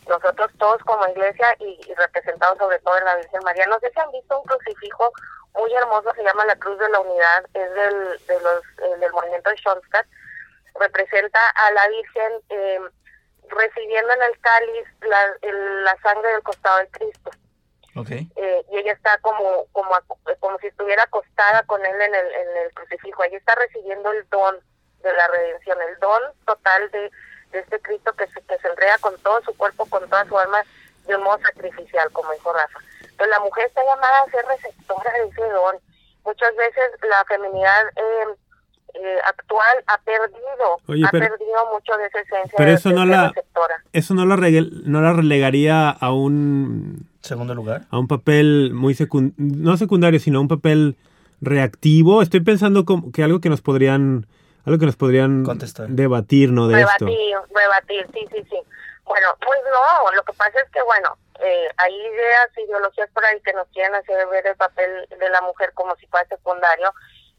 Nosotros 0.06 0.50
todos 0.58 0.82
como 0.82 1.06
iglesia 1.08 1.56
y, 1.60 1.80
y 1.86 1.94
representados 1.94 2.58
sobre 2.58 2.78
todo 2.80 2.98
en 2.98 3.04
la 3.06 3.16
Virgen 3.16 3.40
María, 3.42 3.66
no 3.66 3.80
sé 3.80 3.90
si 3.90 4.00
han 4.00 4.10
visto 4.10 4.38
un 4.38 4.44
crucifijo 4.44 5.10
muy 5.54 5.72
hermoso, 5.74 6.12
se 6.14 6.24
llama 6.24 6.44
la 6.44 6.56
Cruz 6.56 6.78
de 6.78 6.88
la 6.90 7.00
Unidad, 7.00 7.44
es 7.54 7.74
del, 7.74 8.26
de 8.26 8.40
los, 8.40 8.62
eh, 8.82 8.98
del 8.98 9.12
movimiento 9.12 9.48
de 9.48 9.56
Schoenstatt, 9.56 10.06
representa 10.80 11.38
a 11.50 11.70
la 11.72 11.88
Virgen 11.88 12.32
eh, 12.48 12.80
recibiendo 13.48 14.12
en 14.14 14.22
el 14.22 14.40
cáliz 14.40 14.86
la, 15.00 15.24
el- 15.42 15.84
la 15.84 15.96
sangre 16.02 16.30
del 16.32 16.42
costado 16.42 16.78
de 16.78 16.88
Cristo. 16.88 17.30
Ok. 17.96 18.10
Eh, 18.10 18.64
y 18.70 18.78
ella 18.78 18.92
está 18.92 19.18
como, 19.18 19.66
como, 19.72 19.90
como 20.40 20.58
si 20.58 20.68
estuviera 20.68 21.02
acostada 21.02 21.62
con 21.64 21.84
él 21.84 22.00
en 22.00 22.14
el, 22.14 22.26
en 22.32 22.56
el 22.64 22.72
crucifijo. 22.74 23.22
Ella 23.24 23.36
está 23.36 23.54
recibiendo 23.54 24.10
el 24.12 24.26
don 24.30 24.58
de 25.02 25.12
la 25.12 25.28
redención, 25.28 25.78
el 25.82 25.98
don 25.98 26.22
total 26.46 26.90
de, 26.90 27.10
de 27.50 27.58
este 27.58 27.80
Cristo 27.80 28.12
que 28.14 28.26
se, 28.28 28.40
que 28.42 28.58
se 28.58 28.68
entrega 28.68 28.96
con 28.98 29.18
todo 29.22 29.42
su 29.42 29.54
cuerpo, 29.56 29.84
con 29.90 30.08
toda 30.08 30.24
su 30.26 30.38
alma, 30.38 30.64
de 31.06 31.16
un 31.16 31.22
modo 31.24 31.38
sacrificial, 31.40 32.10
como 32.12 32.32
dijo 32.32 32.52
Rafa. 32.52 32.78
Entonces 33.00 33.28
la 33.28 33.40
mujer 33.40 33.66
está 33.66 33.84
llamada 33.84 34.20
a 34.22 34.30
ser 34.30 34.46
receptora 34.46 35.12
de 35.12 35.28
ese 35.28 35.42
don. 35.50 35.76
Muchas 36.24 36.54
veces 36.56 36.92
la 37.02 37.24
feminidad 37.24 37.88
eh, 37.96 38.26
eh, 38.94 39.16
actual 39.26 39.84
ha 39.86 39.98
perdido, 39.98 40.78
Oye, 40.88 41.04
ha 41.06 41.10
pero- 41.10 41.28
perdido 41.28 41.72
mucho 41.72 41.96
de 41.96 42.06
esa 42.06 42.20
esencia 42.20 42.54
pero 42.56 42.70
de, 42.70 42.76
eso 42.76 42.88
de 42.90 42.94
no 42.94 43.00
ser 43.02 43.10
la- 43.10 43.28
receptora. 43.28 43.82
Eso 43.92 44.14
no 44.14 44.26
la, 44.26 44.36
no 44.84 45.00
la 45.00 45.12
relegaría 45.12 45.90
a 45.90 46.12
un, 46.12 47.06
Segundo 47.22 47.54
lugar. 47.54 47.82
a 47.90 47.98
un 47.98 48.08
papel 48.08 48.70
muy 48.74 48.94
secundario, 48.94 49.34
no 49.38 49.76
secundario, 49.76 50.18
sino 50.20 50.38
a 50.38 50.42
un 50.42 50.48
papel 50.48 50.96
reactivo. 51.40 52.22
Estoy 52.22 52.40
pensando 52.40 52.84
como 52.84 53.12
que 53.12 53.22
algo 53.22 53.40
que 53.40 53.48
nos 53.48 53.60
podrían, 53.62 54.26
algo 54.64 54.78
que 54.78 54.86
nos 54.86 54.96
podrían 54.96 55.44
Contestar. 55.44 55.88
debatir, 55.88 56.50
¿no? 56.52 56.68
De 56.68 56.80
esto. 56.80 57.06
rebatir, 57.06 57.36
rebatir, 57.54 58.06
sí, 58.14 58.28
sí, 58.34 58.46
sí. 58.50 58.56
Bueno, 59.04 59.26
pues 59.44 59.58
no, 59.70 60.12
lo 60.12 60.22
que 60.22 60.32
pasa 60.34 60.58
es 60.64 60.70
que, 60.70 60.80
bueno, 60.82 61.16
eh, 61.40 61.68
hay 61.76 61.92
ideas, 61.94 62.48
ideologías 62.64 63.10
por 63.10 63.24
ahí 63.24 63.40
que 63.44 63.52
nos 63.52 63.66
quieren 63.68 63.94
hacer 63.96 64.26
ver 64.28 64.46
el 64.46 64.56
papel 64.56 64.88
de 65.18 65.28
la 65.30 65.40
mujer 65.42 65.72
como 65.74 65.94
si 65.96 66.06
fuera 66.06 66.26
secundario 66.28 66.92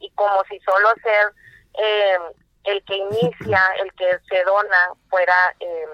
y 0.03 0.11
como 0.11 0.43
si 0.45 0.59
solo 0.59 0.89
ser 1.01 1.33
eh, 1.75 2.19
el 2.65 2.83
que 2.85 2.95
inicia, 2.95 3.73
el 3.81 3.91
que 3.93 4.19
se 4.29 4.43
dona, 4.43 4.91
fuera 5.09 5.55
eh, 5.59 5.87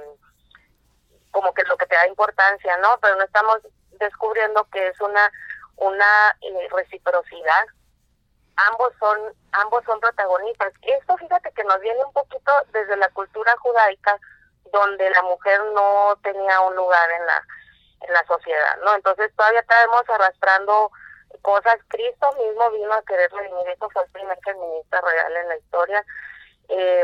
como 1.31 1.53
que 1.53 1.63
lo 1.63 1.77
que 1.77 1.85
te 1.85 1.95
da 1.95 2.07
importancia, 2.07 2.75
¿no? 2.77 2.97
Pero 3.01 3.15
no 3.15 3.23
estamos 3.23 3.59
descubriendo 3.99 4.67
que 4.71 4.87
es 4.87 4.99
una 5.01 5.31
una 5.77 6.35
eh, 6.41 6.67
reciprocidad 6.71 7.65
ambos 8.67 8.91
son 8.99 9.17
ambos 9.51 9.83
son 9.85 9.99
protagonistas. 9.99 10.73
Esto 10.81 11.17
fíjate 11.17 11.51
que 11.51 11.63
nos 11.63 11.79
viene 11.79 12.03
un 12.03 12.13
poquito 12.13 12.51
desde 12.71 12.97
la 12.97 13.09
cultura 13.09 13.55
judaica 13.59 14.17
donde 14.71 15.09
la 15.09 15.23
mujer 15.23 15.59
no 15.73 16.17
tenía 16.21 16.59
un 16.61 16.75
lugar 16.75 17.09
en 17.11 17.25
la 17.25 17.43
en 18.01 18.13
la 18.13 18.25
sociedad, 18.25 18.77
¿no? 18.83 18.95
Entonces 18.95 19.31
todavía 19.35 19.59
estamos 19.59 20.03
arrastrando 20.09 20.91
cosas. 21.41 21.75
Cristo 21.87 22.27
mismo 22.33 22.71
vino 22.71 22.93
a 22.93 23.01
querer 23.03 23.31
redimir, 23.31 23.67
esto 23.69 23.89
fue 23.91 24.03
el 24.03 24.11
primer 24.11 24.37
feminista 24.43 25.01
real 25.01 25.35
en 25.37 25.47
la 25.49 25.57
historia. 25.57 26.05
Eh, 26.69 27.03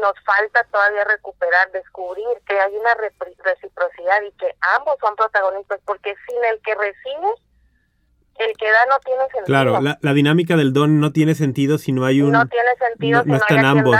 nos 0.00 0.12
falta 0.24 0.64
todavía 0.72 1.04
recuperar, 1.04 1.70
descubrir 1.70 2.26
que 2.46 2.58
hay 2.60 2.76
una 2.76 2.94
reciprocidad 2.94 4.22
y 4.22 4.32
que 4.32 4.54
ambos 4.76 4.96
son 5.00 5.14
protagonistas, 5.14 5.80
porque 5.84 6.14
sin 6.26 6.44
el 6.44 6.60
que 6.62 6.74
recibe, 6.74 7.28
el 8.40 8.56
que 8.56 8.70
da 8.72 8.86
no 8.86 8.98
tiene 9.00 9.20
sentido. 9.22 9.44
Claro, 9.44 9.80
la, 9.80 9.96
la 10.00 10.12
dinámica 10.12 10.56
del 10.56 10.72
don 10.72 10.98
no 11.00 11.12
tiene 11.12 11.36
sentido 11.36 11.78
si 11.78 11.92
no 11.92 12.04
hay 12.04 12.20
un... 12.22 12.32
no 12.32 12.44
tiene 12.48 12.74
sentido 12.76 13.18
no- 13.18 13.22
si 13.22 13.28
no 13.28 13.34
hay 13.34 13.40
están 13.40 13.56
quien 13.56 13.66
ambos. 13.66 13.96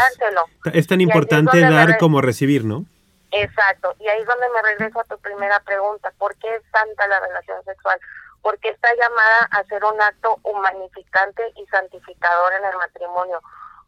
Es 0.73 0.87
tan 0.89 1.01
Y 1.01 1.05
ahí 1.05 1.09
es 1.11 1.15
importante 1.15 1.61
dar 1.61 1.89
re- 1.91 1.99
como 1.99 2.21
recibir, 2.21 2.65
¿no? 2.65 2.85
Exacto, 3.31 3.95
y 4.01 4.09
ahí 4.09 4.21
es 4.21 4.27
donde 4.27 4.49
me 4.51 4.63
regreso 4.63 4.99
a 5.01 5.05
tu 5.05 5.19
primera 5.19 5.61
pregunta, 5.61 6.13
¿por 6.19 6.37
qué 6.39 6.55
es 6.57 6.63
santa 6.73 7.07
la 7.09 7.21
relación 7.21 7.63
sexual? 7.65 7.99
Porque 8.45 8.69
está 8.69 8.89
llamada 8.95 9.49
a 9.51 9.65
ser 9.65 9.83
un 9.85 10.01
acto 10.01 10.39
humanificante 10.45 11.43
y 11.57 11.67
santificador 11.67 12.53
en 12.53 12.65
el 12.67 12.77
matrimonio, 12.77 13.41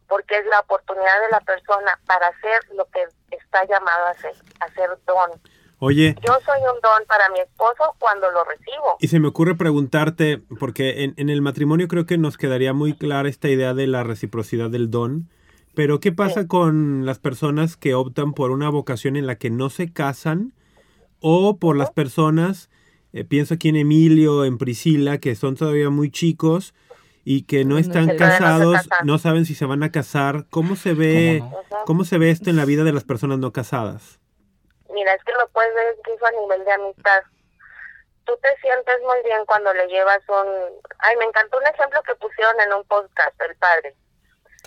porque 0.09 0.39
es 0.39 0.45
la 0.47 0.59
oportunidad 0.59 1.21
de 1.21 1.29
la 1.31 1.39
persona 1.41 1.97
para 2.05 2.27
hacer 2.27 2.59
lo 2.75 2.85
que 2.85 3.05
está 3.31 3.63
llamado 3.65 4.07
a 4.07 4.09
hacer, 4.09 4.33
hacer 4.59 4.89
don. 5.05 5.31
Oye, 5.79 6.15
Yo 6.25 6.33
soy 6.43 6.59
un 6.61 6.81
don 6.81 7.05
para 7.07 7.29
mi 7.29 7.39
esposo 7.39 7.95
cuando 7.99 8.31
lo 8.31 8.43
recibo. 8.45 8.97
y 8.99 9.07
se 9.09 9.19
me 9.19 9.27
ocurre 9.27 9.53
preguntarte, 9.55 10.41
porque 10.59 11.03
en, 11.03 11.13
en 11.17 11.29
el 11.29 11.41
matrimonio 11.43 11.87
creo 11.87 12.07
que 12.07 12.17
nos 12.17 12.35
quedaría 12.35 12.73
muy 12.73 12.97
clara 12.97 13.29
esta 13.29 13.47
idea 13.47 13.75
de 13.75 13.85
la 13.85 14.03
reciprocidad 14.03 14.71
del 14.71 14.89
don, 14.89 15.29
pero 15.75 15.99
¿qué 15.99 16.11
pasa 16.11 16.47
con 16.47 17.05
las 17.05 17.19
personas 17.19 17.77
que 17.77 17.93
optan 17.93 18.33
por 18.33 18.49
una 18.49 18.69
vocación 18.71 19.15
en 19.15 19.27
la 19.27 19.35
que 19.35 19.51
no 19.51 19.69
se 19.69 19.93
casan 19.93 20.53
o 21.21 21.57
por 21.57 21.77
las 21.77 21.91
personas, 21.91 22.71
eh, 23.19 23.25
pienso 23.25 23.55
aquí 23.55 23.69
en 23.69 23.75
Emilio, 23.77 24.45
en 24.45 24.57
Priscila, 24.57 25.17
que 25.17 25.35
son 25.35 25.55
todavía 25.55 25.89
muy 25.89 26.11
chicos 26.11 26.73
y 27.23 27.43
que 27.43 27.65
no 27.65 27.77
están 27.77 28.15
casados, 28.15 28.87
No 29.03 29.17
saben 29.17 29.45
si 29.45 29.53
se 29.53 29.65
van 29.65 29.83
a 29.83 29.91
casar? 29.91 30.45
¿Cómo 30.49 30.75
se 30.75 30.93
ve, 30.93 31.39
¿Cómo 31.41 31.57
Ujú. 31.59 31.75
cómo 31.85 32.03
se 32.05 32.17
ve 32.17 32.29
esto 32.29 32.49
en 32.49 32.55
la 32.55 32.65
vida 32.65 32.83
de 32.83 32.93
las 32.93 33.03
personas 33.03 33.37
no 33.39 33.51
casadas? 33.51 34.19
Mira, 34.93 35.13
es 35.13 35.23
que 35.23 35.33
lo 35.33 35.47
puedes 35.49 35.73
ver 35.75 35.95
incluso 35.99 36.25
a 36.25 36.31
nivel 36.31 36.63
de 36.65 36.71
amistad. 36.71 37.21
Tú 38.25 38.33
te 38.41 38.49
sientes 38.61 38.95
muy 39.03 39.17
bien 39.23 39.45
cuando 39.45 39.73
le 39.73 39.87
llevas 39.87 40.19
un... 40.27 40.47
Ay, 40.99 41.15
me 41.17 41.25
encantó 41.25 41.57
un 41.57 41.67
ejemplo 41.67 42.01
que 42.03 42.15
pusieron 42.15 42.55
en 42.61 42.73
un 42.73 42.83
podcast, 42.85 43.41
el 43.41 43.55
padre. 43.57 43.95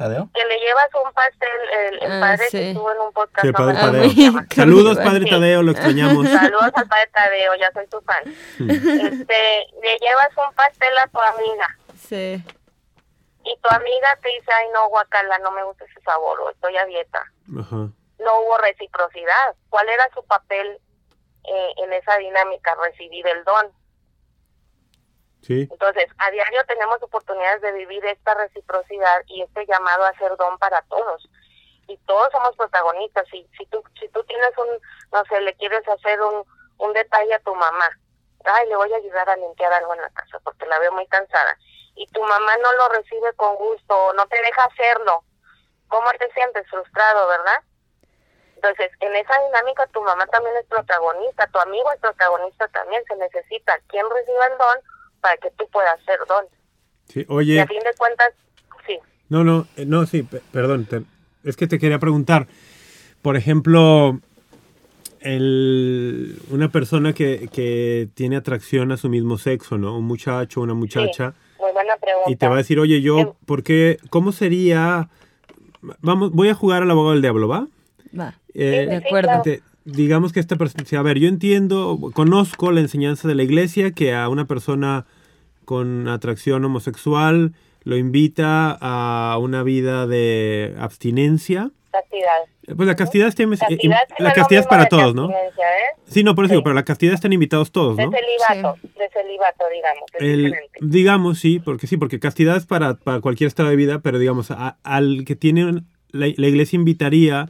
¿Tadeo? 0.00 0.30
Que 0.32 0.44
le 0.46 0.58
llevas 0.60 0.88
un 1.04 1.12
pastel, 1.12 1.48
el, 1.78 2.02
el 2.04 2.12
Ah, 2.12 2.20
padre 2.20 2.44
sí. 2.48 2.56
que 2.58 2.70
estuvo 2.70 2.90
en 2.90 2.98
un 3.00 3.12
podcast. 3.12 3.46
Sí, 3.46 3.52
padre 3.52 3.74
Tadeo. 3.74 4.02
Qué 4.48 4.54
Saludos, 4.56 4.96
padre. 4.96 5.26
Tadeo, 5.28 5.62
lo 5.62 5.72
extrañamos. 5.72 6.26
Saludos 6.28 6.70
al 6.74 6.88
padre 6.88 7.06
Tadeo, 7.12 7.54
ya 7.56 7.70
soy 7.72 7.86
tu 7.88 8.00
fan. 8.00 8.24
Este, 8.24 9.66
le 9.82 9.98
llevas 10.00 10.30
un 10.48 10.54
pastel 10.54 10.96
a 10.98 11.06
tu 11.08 11.20
amiga 11.20 11.76
Sí. 11.98 12.42
y 13.44 13.56
tu 13.60 13.68
amiga 13.74 14.18
te 14.22 14.28
dice, 14.30 14.50
ay 14.52 14.68
no, 14.72 14.88
guacala, 14.88 15.38
no 15.40 15.50
me 15.50 15.62
gusta 15.64 15.84
ese 15.84 16.00
sabor 16.00 16.40
o 16.40 16.50
estoy 16.50 16.76
a 16.78 16.86
dieta. 16.86 17.22
Ajá. 17.60 17.76
No 17.76 18.40
hubo 18.40 18.56
reciprocidad. 18.58 19.54
¿Cuál 19.68 19.88
era 19.90 20.08
su 20.14 20.22
papel 20.24 20.78
eh, 21.44 21.68
en 21.84 21.92
esa 21.92 22.16
dinámica? 22.16 22.74
Recibir 22.82 23.26
el 23.26 23.44
don. 23.44 23.66
Entonces, 25.48 26.07
a 26.18 26.31
diario 26.31 26.64
tenemos 26.66 27.03
oportunidades 27.03 27.62
de 27.62 27.72
vivir 27.72 28.05
esta 28.05 28.35
reciprocidad 28.35 29.22
y 29.26 29.42
este 29.42 29.66
llamado 29.66 30.05
a 30.05 30.14
ser 30.14 30.37
don 30.37 30.59
para 30.59 30.83
todos. 30.83 31.29
Y 31.88 31.96
todos 32.07 32.31
somos 32.31 32.55
protagonistas. 32.57 33.26
Si, 33.31 33.48
si, 33.57 33.66
tú, 33.66 33.83
si 33.98 34.09
tú 34.11 34.22
tienes 34.24 34.57
un, 34.59 34.68
no 35.12 35.24
sé, 35.24 35.40
le 35.40 35.55
quieres 35.55 35.87
hacer 35.88 36.20
un, 36.20 36.44
un 36.79 36.92
detalle 36.92 37.35
a 37.35 37.40
tu 37.40 37.55
mamá, 37.55 37.90
ay, 38.44 38.68
le 38.68 38.76
voy 38.76 38.92
a 38.92 38.96
ayudar 38.96 39.29
a 39.29 39.37
limpiar 39.37 39.72
algo 39.72 39.94
en 39.94 40.03
la 40.03 40.11
casa 40.11 40.38
porque 40.44 40.66
la 40.66 40.79
veo 40.79 40.92
muy 40.92 41.07
cansada. 41.07 41.57
y 41.96 42.07
tu 42.09 42.22
mamá 42.22 42.57
no 42.62 42.72
lo 42.72 42.88
recibe 42.88 43.33
con 43.35 43.57
gusto 43.57 43.94
o 43.94 44.12
no 44.14 44.26
te 44.26 44.40
deja 44.40 44.64
hacerlo, 44.64 45.22
¿cómo 45.88 46.11
te 46.18 46.31
sientes? 46.33 46.66
Frustrado, 46.68 47.29
¿verdad? 47.29 47.62
Entonces, 48.55 48.90
en 49.00 49.16
esa 49.16 49.38
dinámica 49.46 49.87
tu 49.88 50.00
mamá 50.03 50.26
también 50.29 50.57
es 50.57 50.66
protagonista, 50.66 51.46
tu 51.48 51.59
amigo 51.59 51.92
es 51.92 52.00
protagonista 52.00 52.68
también, 52.68 53.03
se 53.05 53.16
necesita 53.16 53.79
quien 53.88 54.09
reciba 54.09 54.46
el 54.46 54.59
don 54.59 54.79
para 55.20 55.37
que 55.37 55.50
tú 55.59 55.64
puedas 55.72 55.98
ser 56.04 56.18
don. 56.28 56.44
Sí, 57.09 57.20
Y 57.20 57.26
oye, 57.28 57.61
a 57.61 57.66
fin 57.66 57.78
de 57.78 57.90
cuentas, 57.98 58.28
sí, 58.87 58.98
no, 59.28 59.44
no, 59.44 59.66
eh, 59.76 59.85
no, 59.87 60.06
sí, 60.06 60.22
pe- 60.22 60.42
perdón, 60.52 60.85
te- 60.87 61.02
es 61.44 61.56
que 61.56 61.66
te 61.66 61.78
quería 61.78 61.98
preguntar, 61.98 62.46
por 63.22 63.37
ejemplo, 63.37 64.20
el, 65.20 66.40
una 66.50 66.70
persona 66.70 67.12
que, 67.12 67.48
que 67.52 68.09
tiene 68.14 68.37
atracción 68.37 68.92
a 68.92 68.96
su 68.96 69.09
mismo 69.09 69.38
sexo, 69.38 69.76
¿no? 69.78 69.96
Un 69.98 70.04
muchacho, 70.04 70.61
una 70.61 70.74
muchacha, 70.74 71.33
sí, 71.33 71.62
muy 71.62 71.72
buena 71.72 71.96
pregunta. 71.96 72.30
y 72.30 72.37
te 72.37 72.48
va 72.48 72.54
a 72.54 72.59
decir, 72.59 72.78
oye, 72.78 73.00
yo, 73.02 73.18
Em- 73.18 73.33
¿por 73.46 73.62
qué, 73.62 73.98
cómo 74.09 74.33
sería, 74.33 75.09
vamos, 76.00 76.30
voy 76.33 76.48
a 76.48 76.54
jugar 76.54 76.83
al 76.83 76.90
abogado 76.90 77.12
del 77.12 77.22
diablo, 77.22 77.48
¿va? 77.48 77.66
Va. 78.18 78.35
Eh, 78.54 78.87
De 78.88 78.96
acuerdo. 78.96 79.42
te- 79.42 79.62
digamos 79.84 80.32
que 80.32 80.40
esta 80.40 80.56
persona, 80.56 80.84
a 80.98 81.02
ver, 81.02 81.18
yo 81.18 81.28
entiendo, 81.28 81.98
conozco 82.14 82.70
la 82.72 82.80
enseñanza 82.80 83.28
de 83.28 83.34
la 83.34 83.42
iglesia 83.42 83.92
que 83.92 84.14
a 84.14 84.28
una 84.28 84.46
persona 84.46 85.06
con 85.64 86.08
atracción 86.08 86.64
homosexual 86.64 87.52
lo 87.84 87.96
invita 87.96 88.76
a 88.80 89.38
una 89.38 89.62
vida 89.62 90.06
de 90.06 90.74
abstinencia. 90.78 91.70
Castidad. 91.90 92.26
Eh, 92.66 92.74
Pues 92.76 92.86
la 92.86 92.94
castidad, 92.94 93.28
está, 93.28 93.42
eh, 93.42 93.48
Castidad 93.48 93.98
la 94.18 94.32
castidad 94.32 94.60
es 94.60 94.66
para 94.66 94.82
de 94.84 94.88
todos, 94.90 95.14
¿no? 95.14 95.30
¿eh? 95.30 95.34
Sí, 96.06 96.22
no, 96.22 96.34
por 96.34 96.44
eso 96.44 96.50
Sí. 96.50 96.54
digo, 96.56 96.64
pero 96.64 96.74
la 96.74 96.84
castidad 96.84 97.14
están 97.14 97.32
invitados 97.32 97.72
todos, 97.72 97.96
De 97.96 98.04
¿no? 98.04 98.10
celibato, 98.12 98.78
de 98.98 99.08
celibato, 99.10 99.64
digamos, 99.72 100.10
El, 100.18 100.54
digamos, 100.80 101.38
sí, 101.38 101.58
porque 101.58 101.86
sí, 101.86 101.96
porque 101.96 102.20
castidad 102.20 102.56
es 102.56 102.66
para, 102.66 102.94
para 102.94 103.20
cualquier 103.20 103.48
estado 103.48 103.70
de 103.70 103.76
vida, 103.76 104.00
pero 104.00 104.18
digamos, 104.18 104.50
a- 104.50 104.76
al 104.82 105.24
que 105.24 105.36
tiene, 105.36 105.64
un- 105.66 105.86
la, 106.10 106.26
la 106.36 106.46
iglesia 106.48 106.76
invitaría 106.76 107.48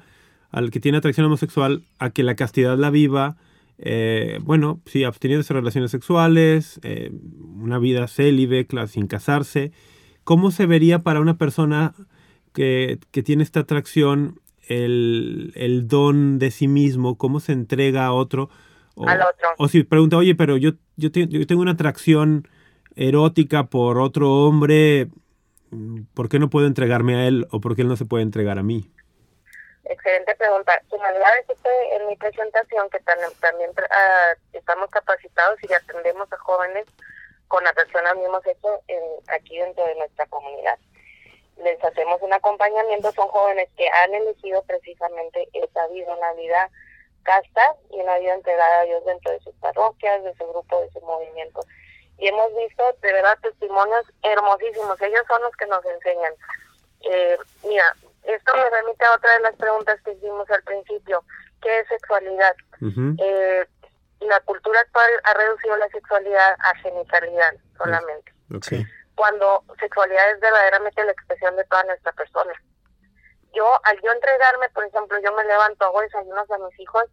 al 0.50 0.70
que 0.70 0.80
tiene 0.80 0.98
atracción 0.98 1.26
homosexual 1.26 1.82
a 1.98 2.10
que 2.10 2.22
la 2.22 2.34
castidad 2.34 2.76
la 2.78 2.90
viva, 2.90 3.36
eh, 3.78 4.38
bueno, 4.42 4.80
sí, 4.86 5.04
absteniéndose 5.04 5.54
de 5.54 5.60
relaciones 5.60 5.90
sexuales, 5.90 6.80
eh, 6.82 7.12
una 7.54 7.78
vida 7.78 8.06
célibe, 8.08 8.66
sin 8.88 9.06
casarse. 9.06 9.72
¿Cómo 10.24 10.50
se 10.50 10.66
vería 10.66 10.98
para 11.00 11.20
una 11.20 11.38
persona 11.38 11.94
que, 12.52 12.98
que 13.10 13.22
tiene 13.22 13.42
esta 13.42 13.60
atracción 13.60 14.40
el, 14.68 15.52
el 15.56 15.88
don 15.88 16.38
de 16.38 16.50
sí 16.50 16.68
mismo? 16.68 17.16
¿Cómo 17.16 17.40
se 17.40 17.52
entrega 17.52 18.04
a 18.06 18.12
otro? 18.12 18.50
O, 18.96 19.08
Al 19.08 19.18
otro. 19.22 19.48
o 19.56 19.68
si 19.68 19.82
pregunta, 19.84 20.16
oye, 20.18 20.34
pero 20.34 20.56
yo, 20.56 20.72
yo, 20.96 21.10
te- 21.10 21.26
yo 21.28 21.46
tengo 21.46 21.62
una 21.62 21.70
atracción 21.72 22.46
erótica 22.96 23.68
por 23.68 23.98
otro 23.98 24.30
hombre, 24.46 25.08
¿por 26.12 26.28
qué 26.28 26.38
no 26.38 26.50
puedo 26.50 26.66
entregarme 26.66 27.14
a 27.14 27.26
él 27.28 27.46
o 27.50 27.60
por 27.60 27.76
qué 27.76 27.82
él 27.82 27.88
no 27.88 27.96
se 27.96 28.04
puede 28.04 28.24
entregar 28.24 28.58
a 28.58 28.62
mí? 28.62 28.90
Excelente 29.84 30.34
pregunta. 30.36 30.80
Ya 30.90 31.36
dijiste 31.40 31.96
en 31.96 32.06
mi 32.06 32.16
presentación, 32.16 32.88
que 32.90 33.00
también 33.00 33.70
ah, 33.90 34.34
estamos 34.52 34.90
capacitados 34.90 35.58
y 35.62 35.72
atendemos 35.72 36.32
a 36.32 36.36
jóvenes 36.38 36.86
con 37.48 37.66
atracción 37.66 38.06
al 38.06 38.18
mismo 38.18 38.40
sexo 38.42 38.80
en- 38.88 39.20
aquí 39.28 39.58
dentro 39.58 39.84
de 39.86 39.94
nuestra 39.96 40.26
comunidad. 40.26 40.78
Les 41.56 41.82
hacemos 41.82 42.22
un 42.22 42.32
acompañamiento, 42.32 43.10
son 43.12 43.28
jóvenes 43.28 43.68
que 43.76 43.88
han 43.88 44.14
elegido 44.14 44.62
precisamente 44.62 45.48
esa 45.52 45.86
vida, 45.88 46.14
una 46.14 46.32
vida 46.34 46.70
casta 47.24 47.74
y 47.90 48.00
una 48.00 48.16
vida 48.18 48.34
entregada 48.34 48.80
a 48.80 48.84
Dios 48.84 49.04
dentro 49.04 49.32
de 49.32 49.40
sus 49.40 49.54
parroquias, 49.56 50.22
de 50.24 50.34
su 50.36 50.46
grupo, 50.46 50.80
de 50.80 50.90
su 50.92 51.00
movimiento. 51.00 51.60
Y 52.18 52.28
hemos 52.28 52.54
visto 52.56 52.84
de 53.00 53.12
verdad 53.12 53.38
testimonios 53.42 54.04
hermosísimos, 54.22 55.00
ellos 55.00 55.22
son 55.26 55.42
los 55.42 55.56
que 55.56 55.66
nos 55.66 55.84
enseñan. 55.84 56.34
Eh, 57.02 57.38
mira, 57.64 57.94
esto 58.32 58.52
me 58.56 58.70
remite 58.70 59.04
a 59.04 59.14
otra 59.14 59.32
de 59.34 59.40
las 59.40 59.56
preguntas 59.56 60.00
que 60.02 60.12
hicimos 60.12 60.50
al 60.50 60.62
principio, 60.62 61.24
¿qué 61.62 61.80
es 61.80 61.88
sexualidad? 61.88 62.54
Eh, 63.18 63.66
la 64.20 64.40
cultura 64.40 64.80
actual 64.80 65.10
ha 65.24 65.34
reducido 65.34 65.76
la 65.76 65.88
sexualidad 65.88 66.56
a 66.58 66.74
genitalidad 66.76 67.54
solamente, 67.76 68.32
cuando 69.14 69.64
sexualidad 69.78 70.30
es 70.30 70.40
verdaderamente 70.40 71.04
la 71.04 71.12
expresión 71.12 71.56
de 71.56 71.64
toda 71.64 71.84
nuestra 71.84 72.12
persona. 72.12 72.52
Yo, 73.52 73.66
al 73.84 74.00
yo 74.00 74.12
entregarme, 74.12 74.68
por 74.70 74.84
ejemplo, 74.84 75.18
yo 75.20 75.32
me 75.32 75.44
levanto, 75.44 75.84
hago 75.84 76.00
desayunos 76.02 76.50
a 76.50 76.58
mis 76.58 76.80
hijos, 76.80 77.04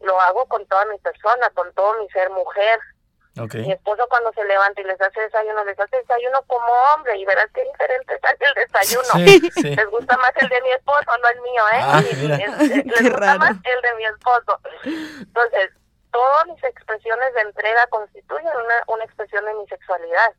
lo 0.00 0.20
hago 0.20 0.46
con 0.46 0.66
toda 0.66 0.84
mi 0.86 0.98
persona, 0.98 1.48
con 1.54 1.72
todo 1.74 2.00
mi 2.00 2.08
ser 2.10 2.28
mujer. 2.30 2.80
Mi 3.36 3.72
esposo 3.72 4.06
cuando 4.08 4.32
se 4.32 4.44
levanta 4.44 4.80
y 4.80 4.84
les 4.84 5.00
hace 5.00 5.20
desayuno, 5.20 5.62
les 5.64 5.78
hace 5.78 5.96
desayuno 5.98 6.42
como 6.46 6.66
hombre 6.94 7.18
y 7.18 7.24
verás 7.26 7.48
qué 7.52 7.64
diferente 7.64 8.18
sale 8.20 8.38
el 8.40 8.54
desayuno. 8.54 9.26
Sí, 9.26 9.50
sí. 9.50 9.76
Les 9.76 9.90
gusta 9.90 10.16
más 10.16 10.32
el 10.36 10.48
de 10.48 10.60
mi 10.62 10.70
esposo, 10.72 11.18
no 11.22 11.28
el 11.28 11.40
mío, 11.42 11.62
¿eh? 11.72 11.80
Ah, 11.82 12.00
les 12.02 12.82
Qué 12.82 12.82
gusta 13.02 13.18
raro. 13.18 13.38
más 13.40 13.56
el 13.62 13.82
de 13.82 13.94
mi 13.96 14.04
esposo. 14.06 14.60
Entonces, 14.84 15.70
todas 16.10 16.46
mis 16.46 16.64
expresiones 16.64 17.34
de 17.34 17.40
entrega 17.42 17.86
constituyen 17.88 18.46
una, 18.46 18.74
una 18.88 19.04
expresión 19.04 19.44
de 19.44 19.54
mi 19.54 19.66
sexualidad. 19.68 20.32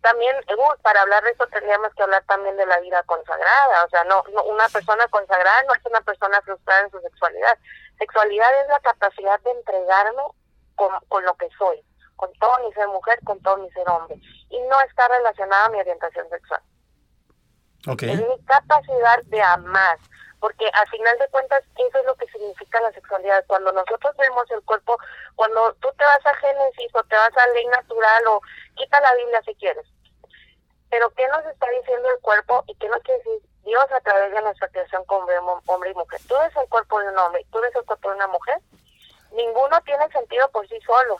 También, 0.00 0.36
uh, 0.56 0.80
para 0.82 1.02
hablar 1.02 1.24
de 1.24 1.30
eso 1.30 1.44
tendríamos 1.48 1.92
que 1.94 2.04
hablar 2.04 2.22
también 2.28 2.56
de 2.56 2.66
la 2.66 2.78
vida 2.78 3.02
consagrada. 3.02 3.84
O 3.84 3.88
sea, 3.88 4.04
no, 4.04 4.22
no 4.32 4.44
una 4.44 4.68
persona 4.68 5.08
consagrada 5.08 5.62
no 5.66 5.74
es 5.74 5.84
una 5.86 6.00
persona 6.02 6.40
frustrada 6.42 6.82
en 6.82 6.90
su 6.92 7.00
sexualidad. 7.00 7.58
Sexualidad 7.98 8.48
es 8.62 8.68
la 8.68 8.78
capacidad 8.78 9.40
de 9.40 9.50
entregarme 9.50 10.22
con, 10.76 10.92
con 11.08 11.24
lo 11.24 11.34
que 11.34 11.48
soy, 11.58 11.82
con 12.18 12.30
todo 12.34 12.52
mi 12.66 12.72
ser 12.74 12.86
mujer, 12.88 13.18
con 13.24 13.40
todo 13.42 13.56
mi 13.58 13.70
ser 13.70 13.88
hombre. 13.88 14.16
Y 14.50 14.60
no 14.62 14.80
está 14.82 15.06
relacionada 15.08 15.64
a 15.66 15.70
mi 15.70 15.78
orientación 15.80 16.28
sexual 16.28 16.60
Ok. 17.86 18.02
es 18.02 18.18
mi 18.28 18.44
capacidad 18.44 19.22
de 19.26 19.40
amar, 19.40 19.96
porque 20.40 20.68
al 20.74 20.88
final 20.88 21.16
de 21.18 21.28
cuentas 21.28 21.62
eso 21.76 21.98
es 21.98 22.04
lo 22.04 22.14
que 22.16 22.26
significa 22.28 22.80
la 22.80 22.92
sexualidad. 22.92 23.44
Cuando 23.46 23.72
nosotros 23.72 24.14
vemos 24.16 24.50
el 24.50 24.62
cuerpo, 24.62 24.98
cuando 25.36 25.72
tú 25.74 25.88
te 25.96 26.04
vas 26.04 26.26
a 26.26 26.34
Génesis 26.36 26.90
o 26.94 27.02
te 27.04 27.14
vas 27.16 27.36
a 27.36 27.46
ley 27.48 27.66
natural 27.68 28.26
o 28.28 28.42
quita 28.74 29.00
la 29.00 29.14
Biblia 29.14 29.40
si 29.44 29.54
quieres, 29.54 29.86
pero 30.90 31.08
¿qué 31.10 31.26
nos 31.28 31.44
está 31.46 31.66
diciendo 31.70 32.08
el 32.10 32.20
cuerpo 32.20 32.64
y 32.66 32.74
qué 32.76 32.88
nos 32.88 33.02
quiere 33.02 33.18
decir 33.18 33.42
Dios 33.64 33.84
a 33.92 34.00
través 34.00 34.32
de 34.32 34.40
nuestra 34.42 34.68
creación 34.68 35.04
como 35.04 35.20
hombre- 35.20 35.38
hombre 35.66 35.90
y 35.90 35.94
mujer? 35.94 36.20
Tú 36.26 36.34
ves 36.40 36.56
el 36.56 36.68
cuerpo 36.68 36.98
de 37.00 37.08
un 37.08 37.18
hombre, 37.18 37.46
tú 37.52 37.60
ves 37.60 37.74
el 37.76 37.84
cuerpo 37.84 38.08
de 38.10 38.16
una 38.16 38.26
mujer, 38.28 38.58
ninguno 39.32 39.80
tiene 39.82 40.08
sentido 40.10 40.48
por 40.50 40.66
sí 40.68 40.78
solo. 40.86 41.18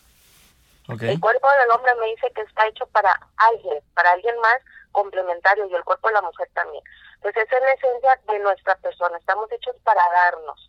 El 0.88 1.20
cuerpo 1.20 1.48
del 1.50 1.70
hombre 1.70 1.94
me 1.96 2.06
dice 2.06 2.32
que 2.34 2.40
está 2.40 2.66
hecho 2.66 2.86
para 2.86 3.12
alguien, 3.36 3.78
para 3.92 4.12
alguien 4.12 4.38
más 4.40 4.58
complementario 4.90 5.66
y 5.66 5.74
el 5.74 5.84
cuerpo 5.84 6.08
de 6.08 6.14
la 6.14 6.22
mujer 6.22 6.48
también. 6.54 6.82
Entonces 7.16 7.44
esa 7.46 7.56
es 7.56 7.62
la 7.62 7.72
esencia 7.72 8.20
de 8.26 8.38
nuestra 8.38 8.74
persona, 8.76 9.18
estamos 9.18 9.52
hechos 9.52 9.76
para 9.84 10.00
darnos 10.10 10.66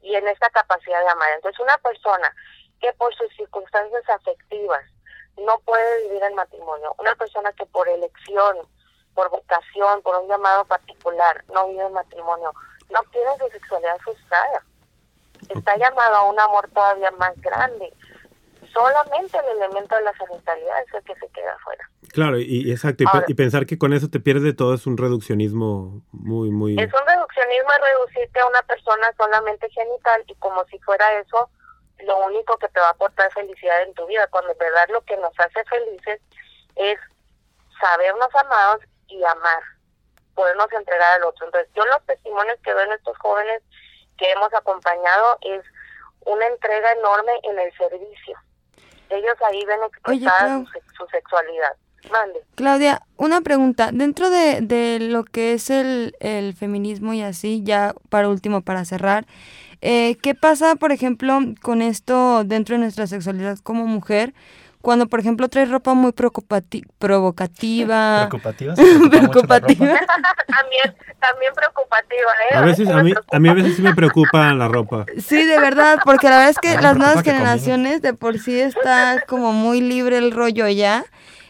y 0.00 0.14
en 0.14 0.28
esta 0.28 0.48
capacidad 0.50 1.00
de 1.00 1.08
amar. 1.08 1.30
Entonces 1.34 1.58
una 1.58 1.76
persona 1.78 2.32
que 2.80 2.92
por 2.92 3.12
sus 3.16 3.34
circunstancias 3.34 4.08
afectivas 4.08 4.84
no 5.36 5.58
puede 5.60 6.02
vivir 6.04 6.22
el 6.22 6.34
matrimonio, 6.34 6.94
una 6.98 7.16
persona 7.16 7.52
que 7.54 7.66
por 7.66 7.88
elección, 7.88 8.58
por 9.14 9.28
vocación, 9.28 10.02
por 10.02 10.16
un 10.22 10.28
llamado 10.28 10.64
particular 10.66 11.44
no 11.52 11.66
vive 11.66 11.84
el 11.84 11.92
matrimonio, 11.92 12.52
no 12.90 13.00
tiene 13.10 13.36
su 13.38 13.48
sexualidad 13.48 13.98
frustrada, 13.98 14.62
está 15.48 15.76
llamado 15.76 16.14
a 16.14 16.24
un 16.30 16.38
amor 16.38 16.70
todavía 16.70 17.10
más 17.12 17.34
grande 17.40 17.92
solamente 18.72 19.38
el 19.38 19.56
elemento 19.58 19.94
de 19.96 20.02
la 20.02 20.12
sanitaridad 20.16 20.82
es 20.86 20.94
el 20.94 21.02
que 21.04 21.14
se 21.16 21.28
queda 21.28 21.52
afuera. 21.54 21.88
Claro, 22.12 22.38
y, 22.38 22.70
exacto, 22.70 23.02
y, 23.02 23.06
pe- 23.06 23.12
Ahora- 23.12 23.26
y 23.28 23.34
pensar 23.34 23.66
que 23.66 23.78
con 23.78 23.92
eso 23.92 24.08
te 24.08 24.20
pierdes 24.20 24.56
todo 24.56 24.74
es 24.74 24.86
un 24.86 24.96
reduccionismo 24.96 26.02
muy, 26.12 26.50
muy... 26.50 26.72
Es 26.78 26.92
un 26.92 27.06
reduccionismo 27.06 27.70
reducirte 27.82 28.40
a 28.40 28.46
una 28.46 28.62
persona 28.62 29.12
solamente 29.16 29.68
genital 29.70 30.24
y 30.26 30.34
como 30.36 30.64
si 30.66 30.78
fuera 30.80 31.12
eso 31.20 31.50
lo 32.00 32.16
único 32.26 32.56
que 32.58 32.68
te 32.68 32.78
va 32.80 32.86
a 32.88 32.90
aportar 32.90 33.32
felicidad 33.32 33.82
en 33.82 33.92
tu 33.94 34.06
vida, 34.06 34.26
cuando 34.28 34.52
de 34.54 34.58
verdad 34.58 34.88
lo 34.90 35.00
que 35.02 35.16
nos 35.16 35.32
hace 35.40 35.64
felices 35.64 36.20
es 36.76 36.98
sabernos 37.80 38.28
amados 38.34 38.82
y 39.08 39.22
amar, 39.24 39.62
podernos 40.34 40.70
entregar 40.72 41.16
al 41.16 41.24
otro. 41.24 41.46
Entonces 41.46 41.70
yo 41.74 41.84
los 41.86 42.00
testimonios 42.06 42.56
que 42.62 42.72
veo 42.72 42.84
en 42.84 42.92
estos 42.92 43.16
jóvenes 43.18 43.62
que 44.16 44.30
hemos 44.30 44.52
acompañado 44.54 45.38
es 45.42 45.62
una 46.26 46.46
entrega 46.46 46.92
enorme 46.92 47.32
en 47.44 47.58
el 47.58 47.72
servicio. 47.76 48.38
Ellos 49.10 49.34
ahí 49.48 49.64
ven 49.64 49.78
expresada 49.86 50.58
su, 50.58 50.66
sex- 50.72 50.84
su 50.96 51.06
sexualidad. 51.06 51.72
Mande. 52.12 52.40
Claudia, 52.54 53.02
una 53.16 53.40
pregunta. 53.40 53.90
Dentro 53.92 54.30
de, 54.30 54.60
de 54.60 54.98
lo 55.00 55.24
que 55.24 55.52
es 55.54 55.68
el, 55.68 56.14
el 56.20 56.54
feminismo 56.54 57.12
y 57.12 57.22
así, 57.22 57.62
ya 57.64 57.94
para 58.08 58.28
último, 58.28 58.60
para 58.62 58.84
cerrar, 58.84 59.26
eh, 59.80 60.16
¿qué 60.22 60.34
pasa, 60.34 60.76
por 60.76 60.92
ejemplo, 60.92 61.38
con 61.60 61.82
esto 61.82 62.44
dentro 62.44 62.76
de 62.76 62.80
nuestra 62.82 63.06
sexualidad 63.06 63.58
como 63.58 63.84
mujer? 63.86 64.32
Cuando, 64.88 65.06
por 65.06 65.20
ejemplo, 65.20 65.50
traes 65.50 65.70
ropa 65.70 65.92
muy 65.92 66.12
preocupati- 66.12 66.82
provocativa. 66.98 68.26
¿Preocupativa? 68.30 68.74
¿Se 68.74 68.82
preocupa 68.82 69.02
mucho 69.04 69.18
la 69.18 69.20
Preocupativa. 69.20 69.86
ropa? 69.86 70.06
también, 70.46 70.96
también 71.20 71.52
preocupativa, 71.54 72.30
¿eh? 72.50 72.54
A 72.56 72.60
veces, 72.62 72.88
a 72.88 73.02
mí, 73.02 73.12
a 73.30 73.38
mí 73.38 73.48
a 73.50 73.52
veces 73.52 73.76
sí 73.76 73.82
me 73.82 73.94
preocupa 73.94 74.54
la 74.54 74.66
ropa. 74.66 75.04
Sí, 75.18 75.44
de 75.44 75.60
verdad, 75.60 75.98
porque 76.06 76.30
la 76.30 76.36
verdad 76.38 76.50
es 76.52 76.58
que 76.58 76.74
me 76.76 76.82
las 76.82 76.96
nuevas 76.96 77.22
que 77.22 77.32
generaciones 77.32 78.00
de 78.00 78.14
por 78.14 78.38
sí 78.38 78.58
está 78.58 79.22
como 79.28 79.52
muy 79.52 79.82
libre 79.82 80.16
el 80.16 80.32
rollo 80.32 80.66
ya. 80.68 81.04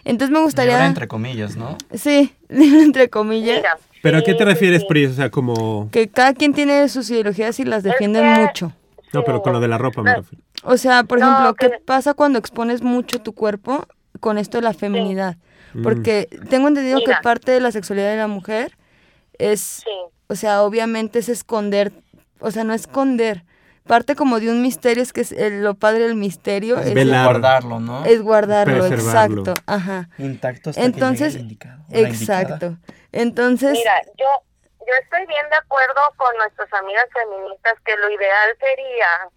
Entonces 0.05 0.31
me 0.31 0.39
Libre 0.39 0.45
gustaría... 0.47 0.85
entre 0.85 1.07
comillas, 1.07 1.55
¿no? 1.55 1.79
Sí, 1.95 2.35
libre 2.49 2.83
entre 2.83 3.09
comillas. 3.09 3.59
Mira, 3.59 3.79
¿Pero 4.03 4.19
a 4.19 4.23
qué 4.23 4.33
sí, 4.33 4.39
te 4.39 4.45
sí, 4.45 4.51
refieres, 4.51 4.81
sí. 4.81 4.87
Pri? 4.89 5.07
O 5.07 5.13
sea, 5.13 5.31
como... 5.31 5.89
Que 5.93 6.09
cada 6.09 6.35
quien 6.35 6.55
tiene 6.55 6.89
sus 6.89 7.09
ideologías 7.09 7.61
y 7.61 7.65
las 7.65 7.85
defienden 7.85 8.35
que- 8.35 8.41
mucho. 8.41 8.73
No, 9.13 9.25
pero 9.25 9.43
con 9.43 9.53
lo 9.53 9.61
de 9.61 9.69
la 9.69 9.79
ropa 9.79 10.03
me 10.03 10.15
refiero. 10.15 10.45
O 10.65 10.77
sea, 10.77 11.05
por 11.05 11.19
No, 11.21 11.27
ejemplo, 11.31 11.55
¿qué 11.55 11.71
que- 11.71 11.79
pasa 11.85 12.15
cuando 12.15 12.39
expones 12.39 12.83
mucho 12.83 13.21
tu 13.21 13.33
cuerpo 13.35 13.87
con 14.21 14.39
esto 14.39 14.59
de 14.59 14.63
la 14.63 14.75
feminidad? 14.75 15.37
Mm. 15.75 15.83
Porque 15.83 16.29
tengo 16.51 16.69
entendido 16.69 16.99
Mira. 16.99 17.17
que 17.17 17.23
parte 17.23 17.53
de 17.53 17.61
la 17.61 17.71
sexualidad 17.73 18.11
de 18.11 18.17
la 18.17 18.27
mujer 18.29 18.77
es, 19.39 19.61
Sí, 19.85 19.91
o 20.29 20.35
sea, 20.35 20.63
obviamente 20.63 21.19
es 21.21 21.29
esconder, 21.29 21.93
o 22.41 22.51
sea, 22.51 22.65
no 22.65 22.73
esconder. 22.75 23.45
Parte 23.87 24.15
como 24.17 24.39
de 24.39 24.51
un 24.51 24.61
misterio, 24.61 25.03
es 25.03 25.15
que 25.15 25.23
es 25.23 25.33
el- 25.33 25.63
lo 25.63 25.75
padre 25.75 26.01
del 26.05 26.15
misterio 26.15 26.79
Es 26.79 26.89
es, 26.89 26.95
velar. 26.95 27.25
Guardarlo, 27.25 27.81
¿no? 27.81 28.05
es 28.05 28.21
guardarlo, 28.21 28.85
exacto, 28.87 29.55
ajá. 29.65 30.11
Intacto 30.19 30.71
hasta 30.71 30.83
Entonces, 30.85 31.35
que 31.37 31.41
indicado, 31.41 31.83
indicada. 31.89 32.09
Exacto. 32.09 32.79
Entonces, 33.13 33.73
Mira, 33.73 33.93
yo, 34.19 34.27
yo 34.89 34.95
estoy 34.95 35.27
bien 35.27 35.49
de 35.51 35.57
acuerdo 35.57 36.01
con 36.17 36.35
nuestras 36.39 36.73
amigas 36.73 37.07
feministas 37.13 37.75
que 37.85 37.97
lo 37.97 38.11
ideal 38.11 38.57
sería 38.59 39.29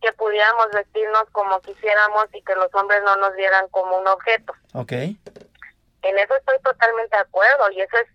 que 0.00 0.12
pudiéramos 0.12 0.70
vestirnos 0.70 1.24
como 1.32 1.60
quisiéramos 1.60 2.26
y 2.32 2.40
que 2.42 2.54
los 2.54 2.72
hombres 2.72 3.02
no 3.02 3.16
nos 3.16 3.34
vieran 3.34 3.68
como 3.70 3.98
un 3.98 4.06
objeto. 4.06 4.52
Ok. 4.74 4.92
En 4.92 6.18
eso 6.18 6.36
estoy 6.36 6.56
totalmente 6.62 7.16
de 7.16 7.22
acuerdo 7.22 7.70
y 7.72 7.80
eso 7.80 7.96
es 7.98 8.06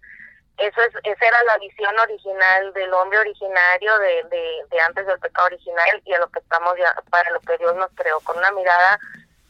eso 0.60 0.82
es 0.82 0.94
esa 1.04 1.28
era 1.28 1.44
la 1.44 1.58
visión 1.58 1.94
original 2.00 2.72
del 2.74 2.94
hombre 2.94 3.20
originario 3.20 3.98
de, 4.00 4.24
de, 4.30 4.66
de 4.70 4.80
antes 4.82 5.06
del 5.06 5.20
pecado 5.20 5.48
original 5.48 6.02
y 6.06 6.14
a 6.14 6.20
lo 6.20 6.30
que 6.30 6.40
estamos 6.40 6.78
ya 6.78 6.94
para 7.10 7.32
lo 7.32 7.42
que 7.42 7.58
Dios 7.58 7.76
nos 7.76 7.90
creó 7.96 8.20
con 8.22 8.38
una 8.38 8.52
mirada 8.52 8.98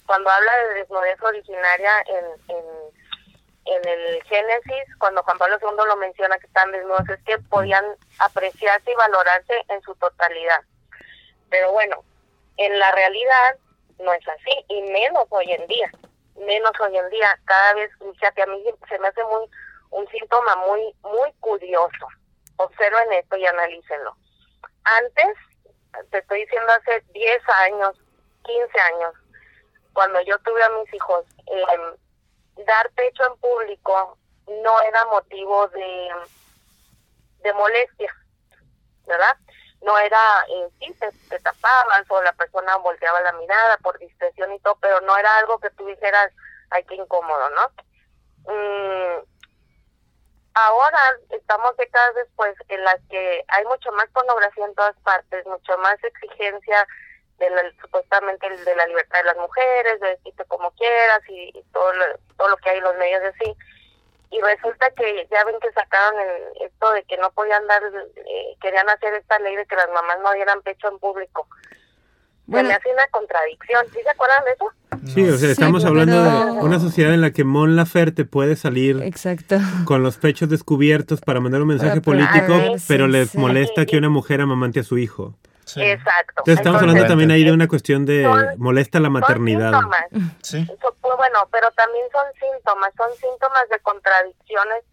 cuando 0.08 0.30
habla 0.30 0.52
de 0.58 0.74
desnudez 0.76 1.22
originaria 1.22 2.02
en, 2.08 2.56
en 2.56 2.64
en 3.66 3.88
el 3.88 4.24
Génesis, 4.24 4.96
cuando 5.00 5.24
Juan 5.24 5.38
Pablo 5.38 5.58
II 5.62 5.86
lo 5.88 5.96
menciona 5.98 6.38
que 6.38 6.48
están 6.48 6.72
desnudos, 6.72 7.08
es 7.10 7.24
que 7.24 7.38
podían 7.50 7.86
apreciarse 8.20 8.92
y 8.92 8.96
valorarse 8.96 9.54
en 9.70 9.82
su 9.82 9.96
totalidad. 9.96 10.62
Pero 11.50 11.72
bueno, 11.72 12.04
en 12.58 12.78
la 12.78 12.92
realidad 12.92 13.58
no 14.00 14.12
es 14.14 14.28
así, 14.28 14.66
y 14.68 14.82
menos 14.84 15.26
hoy 15.30 15.52
en 15.52 15.66
día, 15.68 15.92
menos 16.36 16.72
hoy 16.80 16.98
en 16.98 17.10
día. 17.10 17.40
Cada 17.46 17.74
vez, 17.76 17.92
fíjate, 18.00 18.42
a 18.42 18.48
mí 18.48 18.64
se 18.90 19.00
me 19.00 19.08
hace 19.08 19.24
muy 19.24 19.48
un 19.92 20.08
síntoma 20.10 20.56
muy 20.68 20.94
muy 21.04 21.32
curioso. 21.40 22.08
Observen 22.58 23.14
esto 23.14 23.38
y 23.38 23.46
analícenlo. 23.46 24.16
Antes, 24.84 25.38
te 26.12 26.18
estoy 26.18 26.42
diciendo 26.42 26.72
hace 26.74 27.04
10 27.14 27.50
años, 27.50 27.96
15 28.44 28.80
años, 28.80 29.14
cuando 29.94 30.20
yo 30.22 30.38
tuve 30.40 30.64
a 30.64 30.70
mis 30.70 30.94
hijos, 30.94 31.26
eh, 31.48 31.66
dar 32.56 32.90
pecho 32.92 33.26
en 33.26 33.38
público 33.38 34.18
no 34.48 34.82
era 34.82 35.06
motivo 35.06 35.68
de, 35.70 36.10
de 37.40 37.54
molestia, 37.54 38.16
¿verdad? 39.08 39.38
No 39.82 39.98
era, 39.98 40.46
eh, 40.50 40.70
sí, 40.80 40.94
te, 40.94 41.12
te 41.30 41.40
tapabas 41.40 42.06
o 42.10 42.22
la 42.22 42.34
persona 42.34 42.78
volteaba 42.78 43.22
la 43.22 43.34
mirada 43.34 43.78
por 43.78 43.98
discreción 44.00 44.54
y 44.54 44.60
todo, 44.60 44.78
pero 44.82 45.02
no 45.02 45.18
era 45.18 45.38
algo 45.40 45.60
que 45.60 45.70
tú 45.72 45.86
dijeras, 45.86 46.32
ay, 46.70 46.84
qué 46.86 46.96
incómodo, 46.96 47.50
¿no? 47.50 47.72
Mm, 48.46 49.24
ahora 50.54 51.00
estamos 51.30 51.76
décadas 51.78 52.16
después 52.16 52.56
en 52.70 52.84
las 52.84 53.00
que 53.10 53.44
hay 53.48 53.66
mucho 53.66 53.92
más 53.94 54.10
pornografía 54.10 54.66
en 54.66 54.76
todas 54.76 54.96
partes, 54.98 55.46
mucho 55.46 55.78
más 55.80 56.02
exigencia 56.04 56.88
de 57.40 57.50
la, 57.50 57.62
supuestamente 57.82 58.48
el 58.48 58.64
de 58.64 58.76
la 58.76 58.86
libertad 58.88 59.20
de 59.20 59.26
las 59.26 59.38
mujeres, 59.38 60.00
de 60.00 60.08
vestirte 60.10 60.46
como 60.46 60.72
quieras 60.72 61.20
y, 61.30 61.50
y 61.58 61.64
todo, 61.74 61.92
lo, 61.94 62.06
todo 62.38 62.50
lo 62.50 62.58
que 62.58 62.70
hay 62.70 62.78
en 62.78 62.84
los 62.84 62.96
medios 62.98 63.22
de 63.22 63.34
sí. 63.34 63.54
Y 64.32 64.42
resulta 64.42 64.90
que 64.92 65.28
ya 65.30 65.44
ven 65.46 65.56
que 65.62 65.72
sacaron 65.74 66.20
el, 66.20 66.66
esto 66.68 66.92
de 66.94 67.04
que 67.04 67.18
no 67.18 67.32
podían 67.32 67.66
dar, 67.68 67.84
eh, 67.84 68.56
querían 68.62 68.90
hacer 68.90 69.14
esta 69.14 69.38
ley 69.40 69.56
de 69.56 69.66
que 69.66 69.76
las 69.76 69.90
mamás 69.94 70.18
no 70.24 70.32
dieran 70.34 70.62
pecho 70.64 70.88
en 70.90 70.98
público. 71.00 71.48
Bueno. 72.46 72.68
Se 72.68 72.74
me 72.74 72.76
hace 72.78 72.94
una 72.94 73.08
contradicción. 73.08 73.86
¿Sí 73.94 74.00
se 74.04 74.10
acuerdan 74.10 74.44
de 74.46 74.52
eso? 74.52 74.66
Sí, 75.14 75.24
o 75.30 75.38
sea, 75.38 75.48
Sí, 75.48 75.52
estamos 75.52 75.84
pero- 75.84 75.90
hablando 75.92 76.24
de 76.24 76.62
una 76.62 76.80
sociedad 76.80 77.14
en 77.14 77.22
la 77.22 77.32
que 77.32 77.44
Mon 77.44 77.76
Laferte 77.76 78.26
puede 78.26 78.56
salir 78.56 79.02
exacto. 79.04 79.58
con 79.86 80.04
los 80.04 80.18
pechos 80.18 80.50
descubiertos 80.50 81.22
para 81.22 81.40
mandar 81.40 81.62
un 81.62 81.68
mensaje 81.70 82.02
político, 82.02 82.54
pero 82.88 83.08
les 83.08 83.30
sí. 83.32 83.38
molesta 83.38 83.86
que 83.86 83.98
una 83.98 84.10
mujer 84.10 84.42
amamante 84.42 84.80
a 84.80 84.84
su 84.84 84.98
hijo. 84.98 85.36
Sí. 85.74 85.82
Exacto. 85.84 86.34
Entonces 86.46 86.56
estamos 86.58 86.82
Entonces, 86.82 86.82
hablando 86.82 87.08
también 87.08 87.32
ahí 87.32 87.44
de 87.44 87.52
una 87.52 87.68
cuestión 87.68 88.06
de 88.06 88.24
son- 88.24 88.60
molesta 88.60 89.00
la 89.00 89.06
son 89.08 89.14
maternidad. 89.14 89.72
síntomas. 89.72 90.06
Sí. 90.42 90.66
So- 90.82 90.96
pues, 91.02 91.18
bueno, 91.18 91.48
pero 91.52 91.72
también 91.72 92.06
son 92.12 92.26
síntomas, 92.40 92.94
son 92.96 93.12
síntomas 93.16 93.68
de 93.70 93.80
contradicciones 93.80 94.84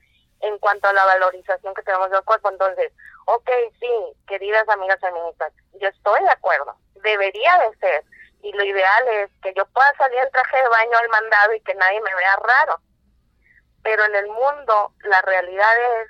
en 0.41 0.59
cuanto 0.59 0.89
a 0.89 0.93
la 0.93 1.05
valorización 1.05 1.75
que 1.75 1.83
tenemos 1.83 2.11
del 2.11 2.23
cuerpo. 2.25 2.49
Entonces, 2.51 2.93
ok, 3.27 3.51
sí, 3.79 3.91
queridas 4.27 4.69
amigas 4.69 4.99
feministas, 5.01 5.53
yo 5.81 5.89
estoy 5.89 6.21
de 6.23 6.31
acuerdo, 6.31 6.75
debería 7.03 7.59
de 7.59 7.77
ser, 7.79 8.05
y 8.43 8.53
lo 8.53 8.65
ideal 8.65 9.09
es 9.23 9.31
que 9.43 9.53
yo 9.55 9.67
pueda 9.67 9.93
salir 9.99 10.19
en 10.19 10.31
traje 10.31 10.57
de 10.57 10.69
baño 10.69 10.97
al 10.99 11.09
mandado 11.11 11.53
y 11.55 11.61
que 11.61 11.75
nadie 11.75 12.01
me 12.01 12.15
vea 12.15 12.37
raro. 12.37 12.81
Pero 13.83 14.05
en 14.05 14.15
el 14.15 14.27
mundo, 14.29 14.93
la 15.05 15.21
realidad 15.23 15.73
es 16.03 16.09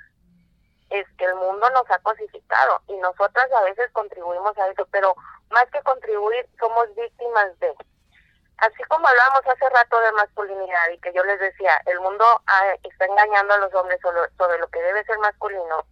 es 0.91 1.07
que 1.17 1.25
el 1.25 1.35
mundo 1.35 1.69
nos 1.71 1.89
ha 1.89 1.99
cosificado 1.99 2.81
y 2.87 2.95
nosotras 2.97 3.51
a 3.51 3.63
veces 3.63 3.89
contribuimos 3.91 4.57
a 4.57 4.67
eso, 4.67 4.87
pero 4.91 5.15
más 5.49 5.65
que 5.71 5.81
contribuir, 5.83 6.47
somos 6.59 6.93
víctimas 6.95 7.57
de 7.59 7.73
así 8.61 8.83
como 8.83 9.07
hablábamos 9.07 9.41
hace 9.47 9.69
rato 9.69 9.99
de 9.99 10.11
masculinidad 10.13 10.89
y 10.93 10.99
que 10.99 11.13
yo 11.13 11.23
les 11.23 11.39
decía, 11.39 11.71
el 11.87 11.99
mundo 11.99 12.23
ah, 12.45 12.75
está 12.83 13.05
engañando 13.05 13.53
a 13.55 13.57
los 13.57 13.73
hombres 13.73 13.99
sobre, 14.01 14.59
lo 14.59 14.67
que 14.67 14.81
debe 14.81 15.03
ser 15.03 15.17
masculino, 15.17 15.83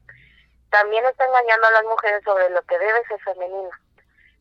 también 0.70 1.04
está 1.06 1.26
engañando 1.26 1.68
a 1.68 1.72
las 1.72 1.84
mujeres 1.86 2.24
sobre 2.24 2.50
lo 2.52 2.62
que 2.64 2.78
debe 2.78 3.04
ser 3.08 3.20
femenino. 3.22 3.72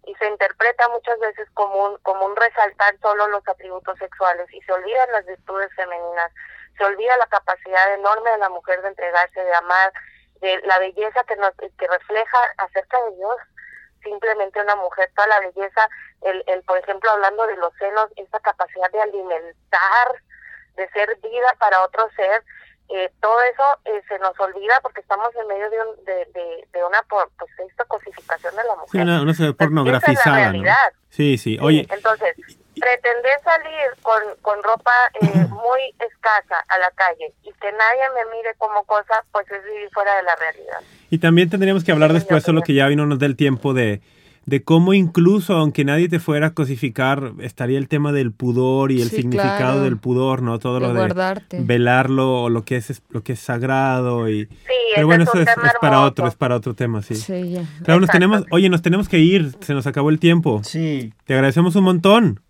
Y 0.04 0.14
se 0.16 0.26
interpreta 0.26 0.88
muchas 0.88 1.18
veces 1.20 1.48
como 1.54 1.84
un, 1.84 1.98
como 1.98 2.26
un 2.26 2.36
resaltar 2.36 2.98
solo 3.00 3.28
los 3.28 3.46
atributos 3.48 3.98
sexuales 3.98 4.46
y 4.52 4.60
se 4.62 4.72
olvidan 4.72 5.12
las 5.12 5.24
virtudes 5.24 5.70
femeninas, 5.74 6.30
se 6.76 6.84
olvida 6.84 7.16
la 7.16 7.26
capacidad 7.26 7.94
enorme 7.94 8.30
de 8.30 8.38
la 8.38 8.48
mujer 8.50 8.80
de 8.82 8.88
entregarse, 8.88 9.40
de 9.40 9.54
amar, 9.54 9.92
de 10.40 10.60
la 10.66 10.78
belleza 10.78 11.24
que 11.24 11.36
nos 11.36 11.52
que 11.56 11.86
refleja 11.86 12.38
acerca 12.58 13.02
de 13.04 13.16
Dios 13.16 13.36
simplemente 14.02 14.60
una 14.60 14.76
mujer, 14.76 15.10
toda 15.14 15.28
la 15.28 15.40
belleza, 15.40 15.88
el, 16.22 16.42
el 16.46 16.62
por 16.62 16.78
ejemplo, 16.78 17.10
hablando 17.10 17.46
de 17.46 17.56
los 17.56 17.72
senos, 17.74 18.08
esa 18.16 18.40
capacidad 18.40 18.90
de 18.90 19.00
alimentar, 19.02 20.22
de 20.76 20.88
ser 20.90 21.18
vida 21.20 21.54
para 21.58 21.82
otro 21.84 22.08
ser, 22.14 22.42
eh, 22.90 23.12
todo 23.20 23.40
eso 23.42 23.64
eh, 23.84 24.00
se 24.08 24.18
nos 24.18 24.38
olvida 24.40 24.80
porque 24.82 25.00
estamos 25.00 25.28
en 25.36 25.46
medio 25.46 25.68
de, 25.68 25.80
un, 25.82 26.04
de, 26.04 26.24
de, 26.32 26.68
de 26.72 26.84
una 26.84 27.02
pues 27.08 27.50
esta 27.68 27.84
cosificación 27.84 28.56
de 28.56 28.64
la 28.64 28.74
mujer. 28.76 28.88
Sí, 28.90 28.98
una, 28.98 29.20
una 29.20 29.32
es 29.32 29.40
la 29.40 30.52
¿no? 30.52 30.62
sí. 31.10 31.36
Sí, 31.36 31.58
Oye, 31.60 31.86
entonces, 31.90 32.34
pretender 32.78 33.32
salir 33.44 34.02
con, 34.02 34.20
con 34.42 34.62
ropa 34.62 34.90
eh, 35.20 35.46
muy 35.48 35.80
escasa 35.98 36.56
a 36.68 36.78
la 36.78 36.90
calle 36.94 37.32
y 37.42 37.50
que 37.60 37.70
nadie 37.72 38.02
me 38.14 38.36
mire 38.36 38.50
como 38.58 38.84
cosa, 38.84 39.24
pues 39.32 39.46
es 39.50 39.64
vivir 39.64 39.88
fuera 39.92 40.16
de 40.16 40.22
la 40.22 40.36
realidad. 40.36 40.78
y 41.10 41.18
también 41.18 41.50
tendríamos 41.50 41.84
que 41.84 41.92
hablar 41.92 42.10
Sí, 42.10 42.14
después, 42.14 42.42
solo 42.42 42.60
creo. 42.60 42.66
que 42.66 42.74
ya 42.74 42.86
vino 42.88 43.06
nos 43.06 43.18
del 43.18 43.36
tiempo 43.36 43.74
de, 43.74 44.00
de 44.46 44.62
cómo 44.62 44.94
incluso, 44.94 45.54
aunque 45.56 45.84
nadie 45.84 46.08
te 46.08 46.20
fuera 46.20 46.48
a 46.48 46.54
cosificar, 46.54 47.32
estaría 47.40 47.76
el 47.78 47.86
tema 47.88 48.12
del 48.12 48.32
pudor 48.32 48.92
y 48.92 49.02
el 49.02 49.10
Sí, 49.10 49.16
significado 49.16 49.56
claro. 49.58 49.80
del 49.82 49.98
pudor, 49.98 50.40
¿no? 50.42 50.58
Todo 50.58 50.74
De 50.74 50.80
lo 50.80 50.88
de 50.94 51.00
guardarte. 51.00 51.58
velarlo 51.60 52.42
o 52.44 52.48
lo 52.48 52.64
que 52.64 52.76
es 52.76 53.02
lo 53.10 53.22
que 53.22 53.32
es 53.34 53.40
sagrado 53.40 54.28
y 54.30 54.46
Sí, 54.46 54.74
pero 54.94 55.06
bueno 55.06 55.24
es 55.24 55.28
eso 55.30 55.40
es, 55.42 55.48
para 55.80 56.00
otro 56.00 56.26
es 56.26 56.34
para 56.34 56.56
otro 56.56 56.74
tema 56.74 57.02
sí, 57.02 57.14
Sí, 57.14 57.52
ya. 57.52 57.62
claro 57.84 58.00
nos 58.00 58.08
tenemos 58.10 58.44
oye 58.50 58.68
nos 58.70 58.80
tenemos 58.80 59.08
que 59.08 59.18
ir 59.18 59.52
se 59.60 59.74
nos 59.74 59.86
acabó 59.86 60.08
el 60.10 60.18
tiempo 60.18 60.62
Sí. 60.64 61.12
te 61.26 61.34
agradecemos 61.34 61.76
un 61.76 61.84
montón 61.84 62.40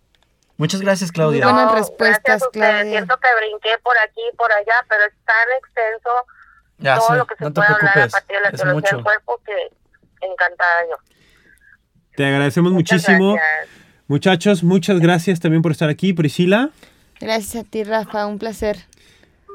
Muchas 0.59 0.81
gracias, 0.81 1.11
Claudia. 1.11 1.45
Muy 1.45 1.53
buenas 1.53 1.71
No, 1.71 1.77
respuestas. 1.79 2.43
Claudia. 2.53 2.83
Siento 2.91 3.17
que 3.17 3.27
brinqué 3.39 3.69
por 3.81 3.97
aquí 3.97 4.21
y 4.31 4.35
por 4.35 4.51
allá, 4.51 4.73
pero 4.87 5.03
es 5.05 5.13
tan 5.25 5.47
extenso 5.57 6.09
Ya 6.77 6.99
todo 6.99 7.15
lo 7.15 7.25
que 7.25 7.35
se 7.35 7.43
no 7.45 7.51
te 7.53 7.61
puede 7.61 7.73
hablar 7.73 7.99
a 7.99 8.07
partir 8.09 8.35
de 8.35 8.41
la 8.43 8.49
Es 8.49 8.55
teología 8.61 8.73
mucho. 8.81 8.95
del 8.97 9.03
cuerpo 9.03 9.41
que 9.45 9.53
encantada 10.27 10.81
yo. 10.89 10.97
te 12.15 12.25
agradecemos 12.25 12.73
Muchas 12.73 12.99
muchísimo 12.99 13.33
gracias. 13.35 13.69
muchachos 14.07 14.63
muchas 14.63 14.99
gracias 14.99 15.39
también 15.39 15.61
por 15.61 15.71
estar 15.71 15.89
aquí 15.89 16.11
Priscila 16.13 16.69
Gracias 17.21 17.65
a 17.65 17.69
ti, 17.69 17.83
Rafa. 17.83 18.25
Un 18.27 18.37
placer. 18.39 18.77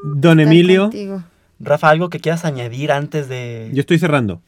don 0.05 0.41
estar 0.41 0.53
Emilio 0.53 0.83
contigo. 0.85 1.23
Rafa, 1.61 1.91
¿algo 1.91 2.09
que 2.11 2.19
quieras 2.21 2.45
añadir 2.45 2.91
antes 2.93 3.29
de, 3.29 3.71
yo 3.73 3.81
estoy 3.81 3.99
cerrando 3.99 4.41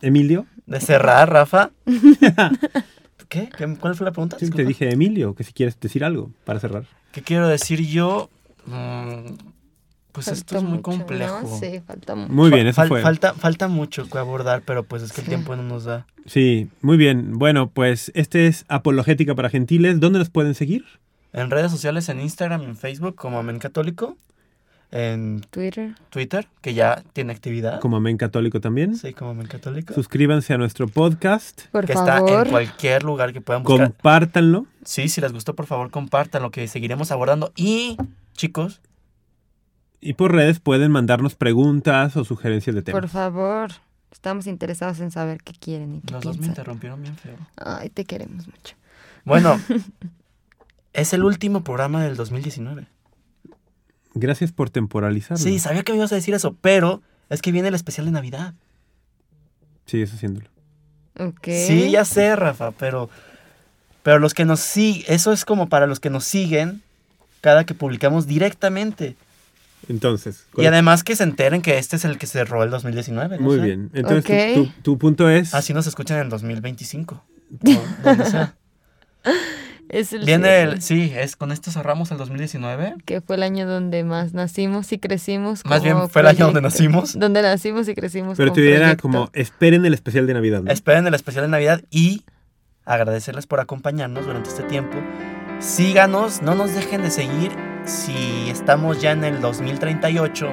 Emilio 0.00 0.46
de 0.66 0.80
cerrar, 0.80 1.28
Rafa? 1.32 1.70
¿Qué? 3.28 3.48
¿Qué? 3.56 3.76
¿Cuál 3.78 3.94
fue 3.94 4.04
la 4.06 4.12
pregunta? 4.12 4.36
Sí, 4.38 4.50
te 4.50 4.64
dije 4.64 4.90
Emilio 4.90 5.34
que 5.34 5.44
si 5.44 5.52
quieres 5.52 5.78
decir 5.80 6.04
algo 6.04 6.30
para 6.44 6.60
cerrar 6.60 6.84
¿Qué 7.12 7.22
quiero 7.22 7.48
decir 7.48 7.80
yo? 7.86 8.30
Mm, 8.66 9.34
pues 10.12 10.28
esto 10.28 10.56
es 10.56 10.62
muy 10.62 10.72
mucho, 10.72 10.82
complejo. 10.82 11.40
¿no? 11.42 11.58
Sí, 11.58 11.80
falta 11.86 12.14
mucho. 12.14 12.32
muy 12.32 12.50
bien 12.50 12.66
eso 12.66 12.80
Fal- 12.82 12.88
fue 12.88 13.02
Falta, 13.02 13.34
falta 13.34 13.68
mucho 13.68 14.08
que 14.08 14.18
abordar, 14.18 14.62
pero 14.64 14.82
pues 14.82 15.02
es 15.02 15.10
que 15.12 15.16
Sí. 15.16 15.22
el 15.22 15.28
tiempo 15.28 15.54
no 15.56 15.62
nos 15.62 15.84
da. 15.84 16.06
sí 16.26 16.68
muy 16.82 16.96
bien 16.96 17.38
bueno 17.38 17.68
pues 17.70 18.10
este 18.14 18.46
es 18.46 18.64
apologética 18.68 19.34
para 19.34 19.48
gentiles 19.50 20.00
dónde 20.00 20.18
nos 20.18 20.30
pueden 20.30 20.54
seguir 20.54 20.84
En 21.34 21.50
redes 21.50 21.70
sociales, 21.70 22.08
en 22.08 22.20
Instagram 22.20 22.62
y 22.62 22.64
en 22.64 22.76
Facebook 22.76 23.14
como 23.14 23.38
Amén 23.38 23.58
Católico. 23.58 24.16
En 24.90 25.42
Twitter. 25.50 25.94
Twitter, 26.08 26.48
que 26.62 26.72
ya 26.72 27.02
tiene 27.12 27.32
actividad. 27.32 27.80
Como 27.80 27.98
Amén 27.98 28.16
Católico 28.16 28.60
también. 28.60 28.96
Sí, 28.96 29.12
como 29.12 29.32
Amén 29.32 29.46
Católico. 29.46 29.92
Suscríbanse 29.92 30.54
a 30.54 30.58
nuestro 30.58 30.88
podcast. 30.88 31.66
Por 31.72 31.84
que 31.84 31.92
está 31.92 32.18
en 32.18 32.48
cualquier 32.48 33.02
lugar 33.02 33.34
que 33.34 33.42
puedan 33.42 33.64
buscar. 33.64 33.88
Compártanlo. 33.88 34.66
Sí, 34.84 35.10
si 35.10 35.20
les 35.20 35.32
gustó, 35.32 35.54
por 35.54 35.66
favor, 35.66 35.90
compartan 35.90 36.42
lo 36.42 36.50
que 36.50 36.66
seguiremos 36.68 37.10
abordando. 37.10 37.52
Y, 37.54 37.98
chicos, 38.32 38.80
Y 40.00 40.14
por 40.14 40.32
redes 40.32 40.58
pueden 40.60 40.90
mandarnos 40.90 41.34
preguntas 41.34 42.16
o 42.16 42.24
sugerencias 42.24 42.74
de 42.74 42.82
temas. 42.82 43.00
Por 43.00 43.10
favor. 43.10 43.72
Estamos 44.10 44.46
interesados 44.46 45.00
en 45.00 45.10
saber 45.10 45.42
qué 45.42 45.52
quieren 45.52 45.96
y 45.96 46.00
qué 46.00 46.14
los 46.14 46.24
dos 46.24 46.38
me 46.38 46.46
interrumpieron 46.46 47.02
bien 47.02 47.16
feo. 47.16 47.36
Ay, 47.56 47.90
te 47.90 48.06
queremos 48.06 48.46
mucho. 48.46 48.74
Bueno, 49.24 49.60
es 50.94 51.12
el 51.12 51.24
último 51.24 51.62
programa 51.62 52.02
del 52.02 52.16
2019. 52.16 52.86
Gracias 54.14 54.52
por 54.52 54.70
temporalizarlo. 54.70 55.38
Sí, 55.42 55.58
sabía 55.58 55.82
que 55.82 55.92
me 55.92 55.98
ibas 55.98 56.12
a 56.12 56.14
decir 56.16 56.34
eso, 56.34 56.56
pero 56.60 57.02
es 57.28 57.42
que 57.42 57.52
viene 57.52 57.68
el 57.68 57.74
especial 57.74 58.06
de 58.06 58.12
Navidad. 58.12 58.54
Sigues 59.86 60.12
haciéndolo. 60.12 60.48
Ok. 61.18 61.46
Sí, 61.46 61.90
ya 61.90 62.04
sé, 62.04 62.34
Rafa, 62.36 62.70
pero, 62.72 63.10
pero 64.02 64.18
los 64.18 64.34
que 64.34 64.44
nos 64.44 64.60
siguen, 64.60 65.04
eso 65.08 65.32
es 65.32 65.44
como 65.44 65.68
para 65.68 65.86
los 65.86 66.00
que 66.00 66.10
nos 66.10 66.24
siguen 66.24 66.82
cada 67.40 67.64
que 67.64 67.74
publicamos 67.74 68.26
directamente. 68.26 69.16
Entonces, 69.88 70.44
Y 70.56 70.66
además 70.66 71.04
que 71.04 71.14
se 71.16 71.22
enteren 71.22 71.62
que 71.62 71.78
este 71.78 71.96
es 71.96 72.04
el 72.04 72.18
que 72.18 72.26
cerró 72.26 72.62
el 72.64 72.70
2019. 72.70 73.36
¿no 73.38 73.42
muy 73.42 73.56
sé? 73.58 73.64
bien. 73.64 73.90
Entonces, 73.94 74.54
tu- 74.54 74.60
Ok. 74.62 74.68
tu, 74.76 74.82
tu 74.82 74.98
punto 74.98 75.30
es... 75.30 75.54
Así 75.54 75.72
nos 75.72 75.86
escuchan 75.86 76.16
en 76.18 76.24
el 76.24 76.28
2025. 76.30 77.14
o 77.64 78.02
donde 78.04 78.24
sea. 78.24 78.54
Es 79.90 80.12
el 80.12 80.24
Viene 80.26 80.48
cierre, 80.48 80.72
el, 80.72 80.82
sí, 80.82 81.12
es 81.16 81.36
con 81.36 81.50
esto 81.50 81.70
cerramos 81.70 82.10
el 82.10 82.18
2019. 82.18 82.96
Que 83.06 83.20
fue 83.20 83.36
el 83.36 83.42
año 83.42 83.66
donde 83.66 84.04
más 84.04 84.34
nacimos 84.34 84.92
y 84.92 84.98
crecimos. 84.98 85.64
Más 85.64 85.82
bien 85.82 86.08
fue 86.10 86.20
el 86.22 86.28
año 86.28 86.46
donde 86.46 86.60
nacimos. 86.60 87.18
Donde 87.18 87.40
nacimos 87.42 87.88
y 87.88 87.94
crecimos. 87.94 88.36
Pero 88.36 88.50
como 88.50 88.54
te 88.56 88.60
diría 88.60 88.78
proyecto. 88.78 89.02
como, 89.02 89.30
esperen 89.32 89.84
el 89.86 89.94
especial 89.94 90.26
de 90.26 90.34
Navidad. 90.34 90.62
¿no? 90.62 90.70
Esperen 90.70 91.06
el 91.06 91.14
especial 91.14 91.44
de 91.46 91.50
Navidad 91.50 91.82
y 91.90 92.24
agradecerles 92.84 93.46
por 93.46 93.60
acompañarnos 93.60 94.26
durante 94.26 94.50
este 94.50 94.62
tiempo. 94.64 94.98
Síganos, 95.60 96.42
no 96.42 96.54
nos 96.54 96.74
dejen 96.74 97.02
de 97.02 97.10
seguir 97.10 97.50
si 97.84 98.48
estamos 98.50 99.00
ya 99.00 99.12
en 99.12 99.24
el 99.24 99.40
2038. 99.40 100.52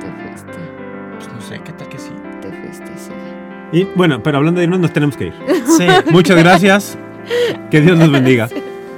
Te 0.00 0.06
fuiste, 0.22 0.58
Pues 1.16 1.32
no 1.32 1.40
sé, 1.40 1.60
¿qué 1.64 1.72
tal 1.72 1.88
que 1.88 1.98
sí? 1.98 2.10
te 2.40 2.48
fuiste, 2.48 2.90
sí. 2.96 3.12
Y 3.72 3.84
bueno, 3.96 4.22
pero 4.22 4.38
hablando 4.38 4.58
de 4.58 4.64
irnos, 4.64 4.80
nos 4.80 4.92
tenemos 4.92 5.16
que 5.16 5.26
ir. 5.26 5.34
Sí, 5.78 5.86
Muchas 6.10 6.36
gracias. 6.36 6.98
Que 7.70 7.80
Dios 7.80 7.98
nos 7.98 8.10
bendiga. 8.10 8.48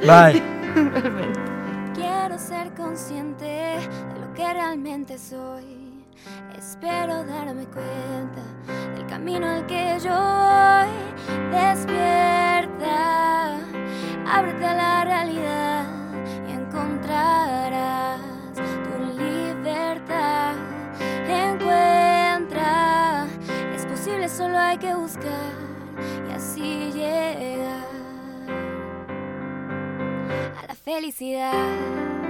bye. 0.07 0.43
Quiero 1.95 2.39
ser 2.39 2.72
consciente 2.75 3.45
de 3.45 4.20
lo 4.20 4.35
que 4.35 4.53
realmente 4.53 5.18
soy. 5.18 5.85
Espero 6.59 7.25
darme 7.25 7.66
cuenta 7.66 8.43
del 8.95 9.07
camino 9.07 9.47
al 9.49 9.66
que 9.66 9.99
yo 10.03 10.11
voy. 10.11 10.89
Despierta, 11.53 12.97
ábrete 14.27 14.66
a 14.66 14.75
la 14.75 15.05
realidad 15.05 15.85
y 16.49 16.53
encontrarás 16.53 18.20
tu 18.55 19.22
libertad. 19.22 20.55
Encuentra, 21.29 23.27
es 23.75 23.87
posible, 23.87 24.29
solo 24.29 24.59
hay 24.59 24.79
que 24.79 24.95
buscar 24.95 25.53
y 26.29 26.33
así 26.33 26.91
llegar 26.93 27.93
felicidad. 30.85 32.24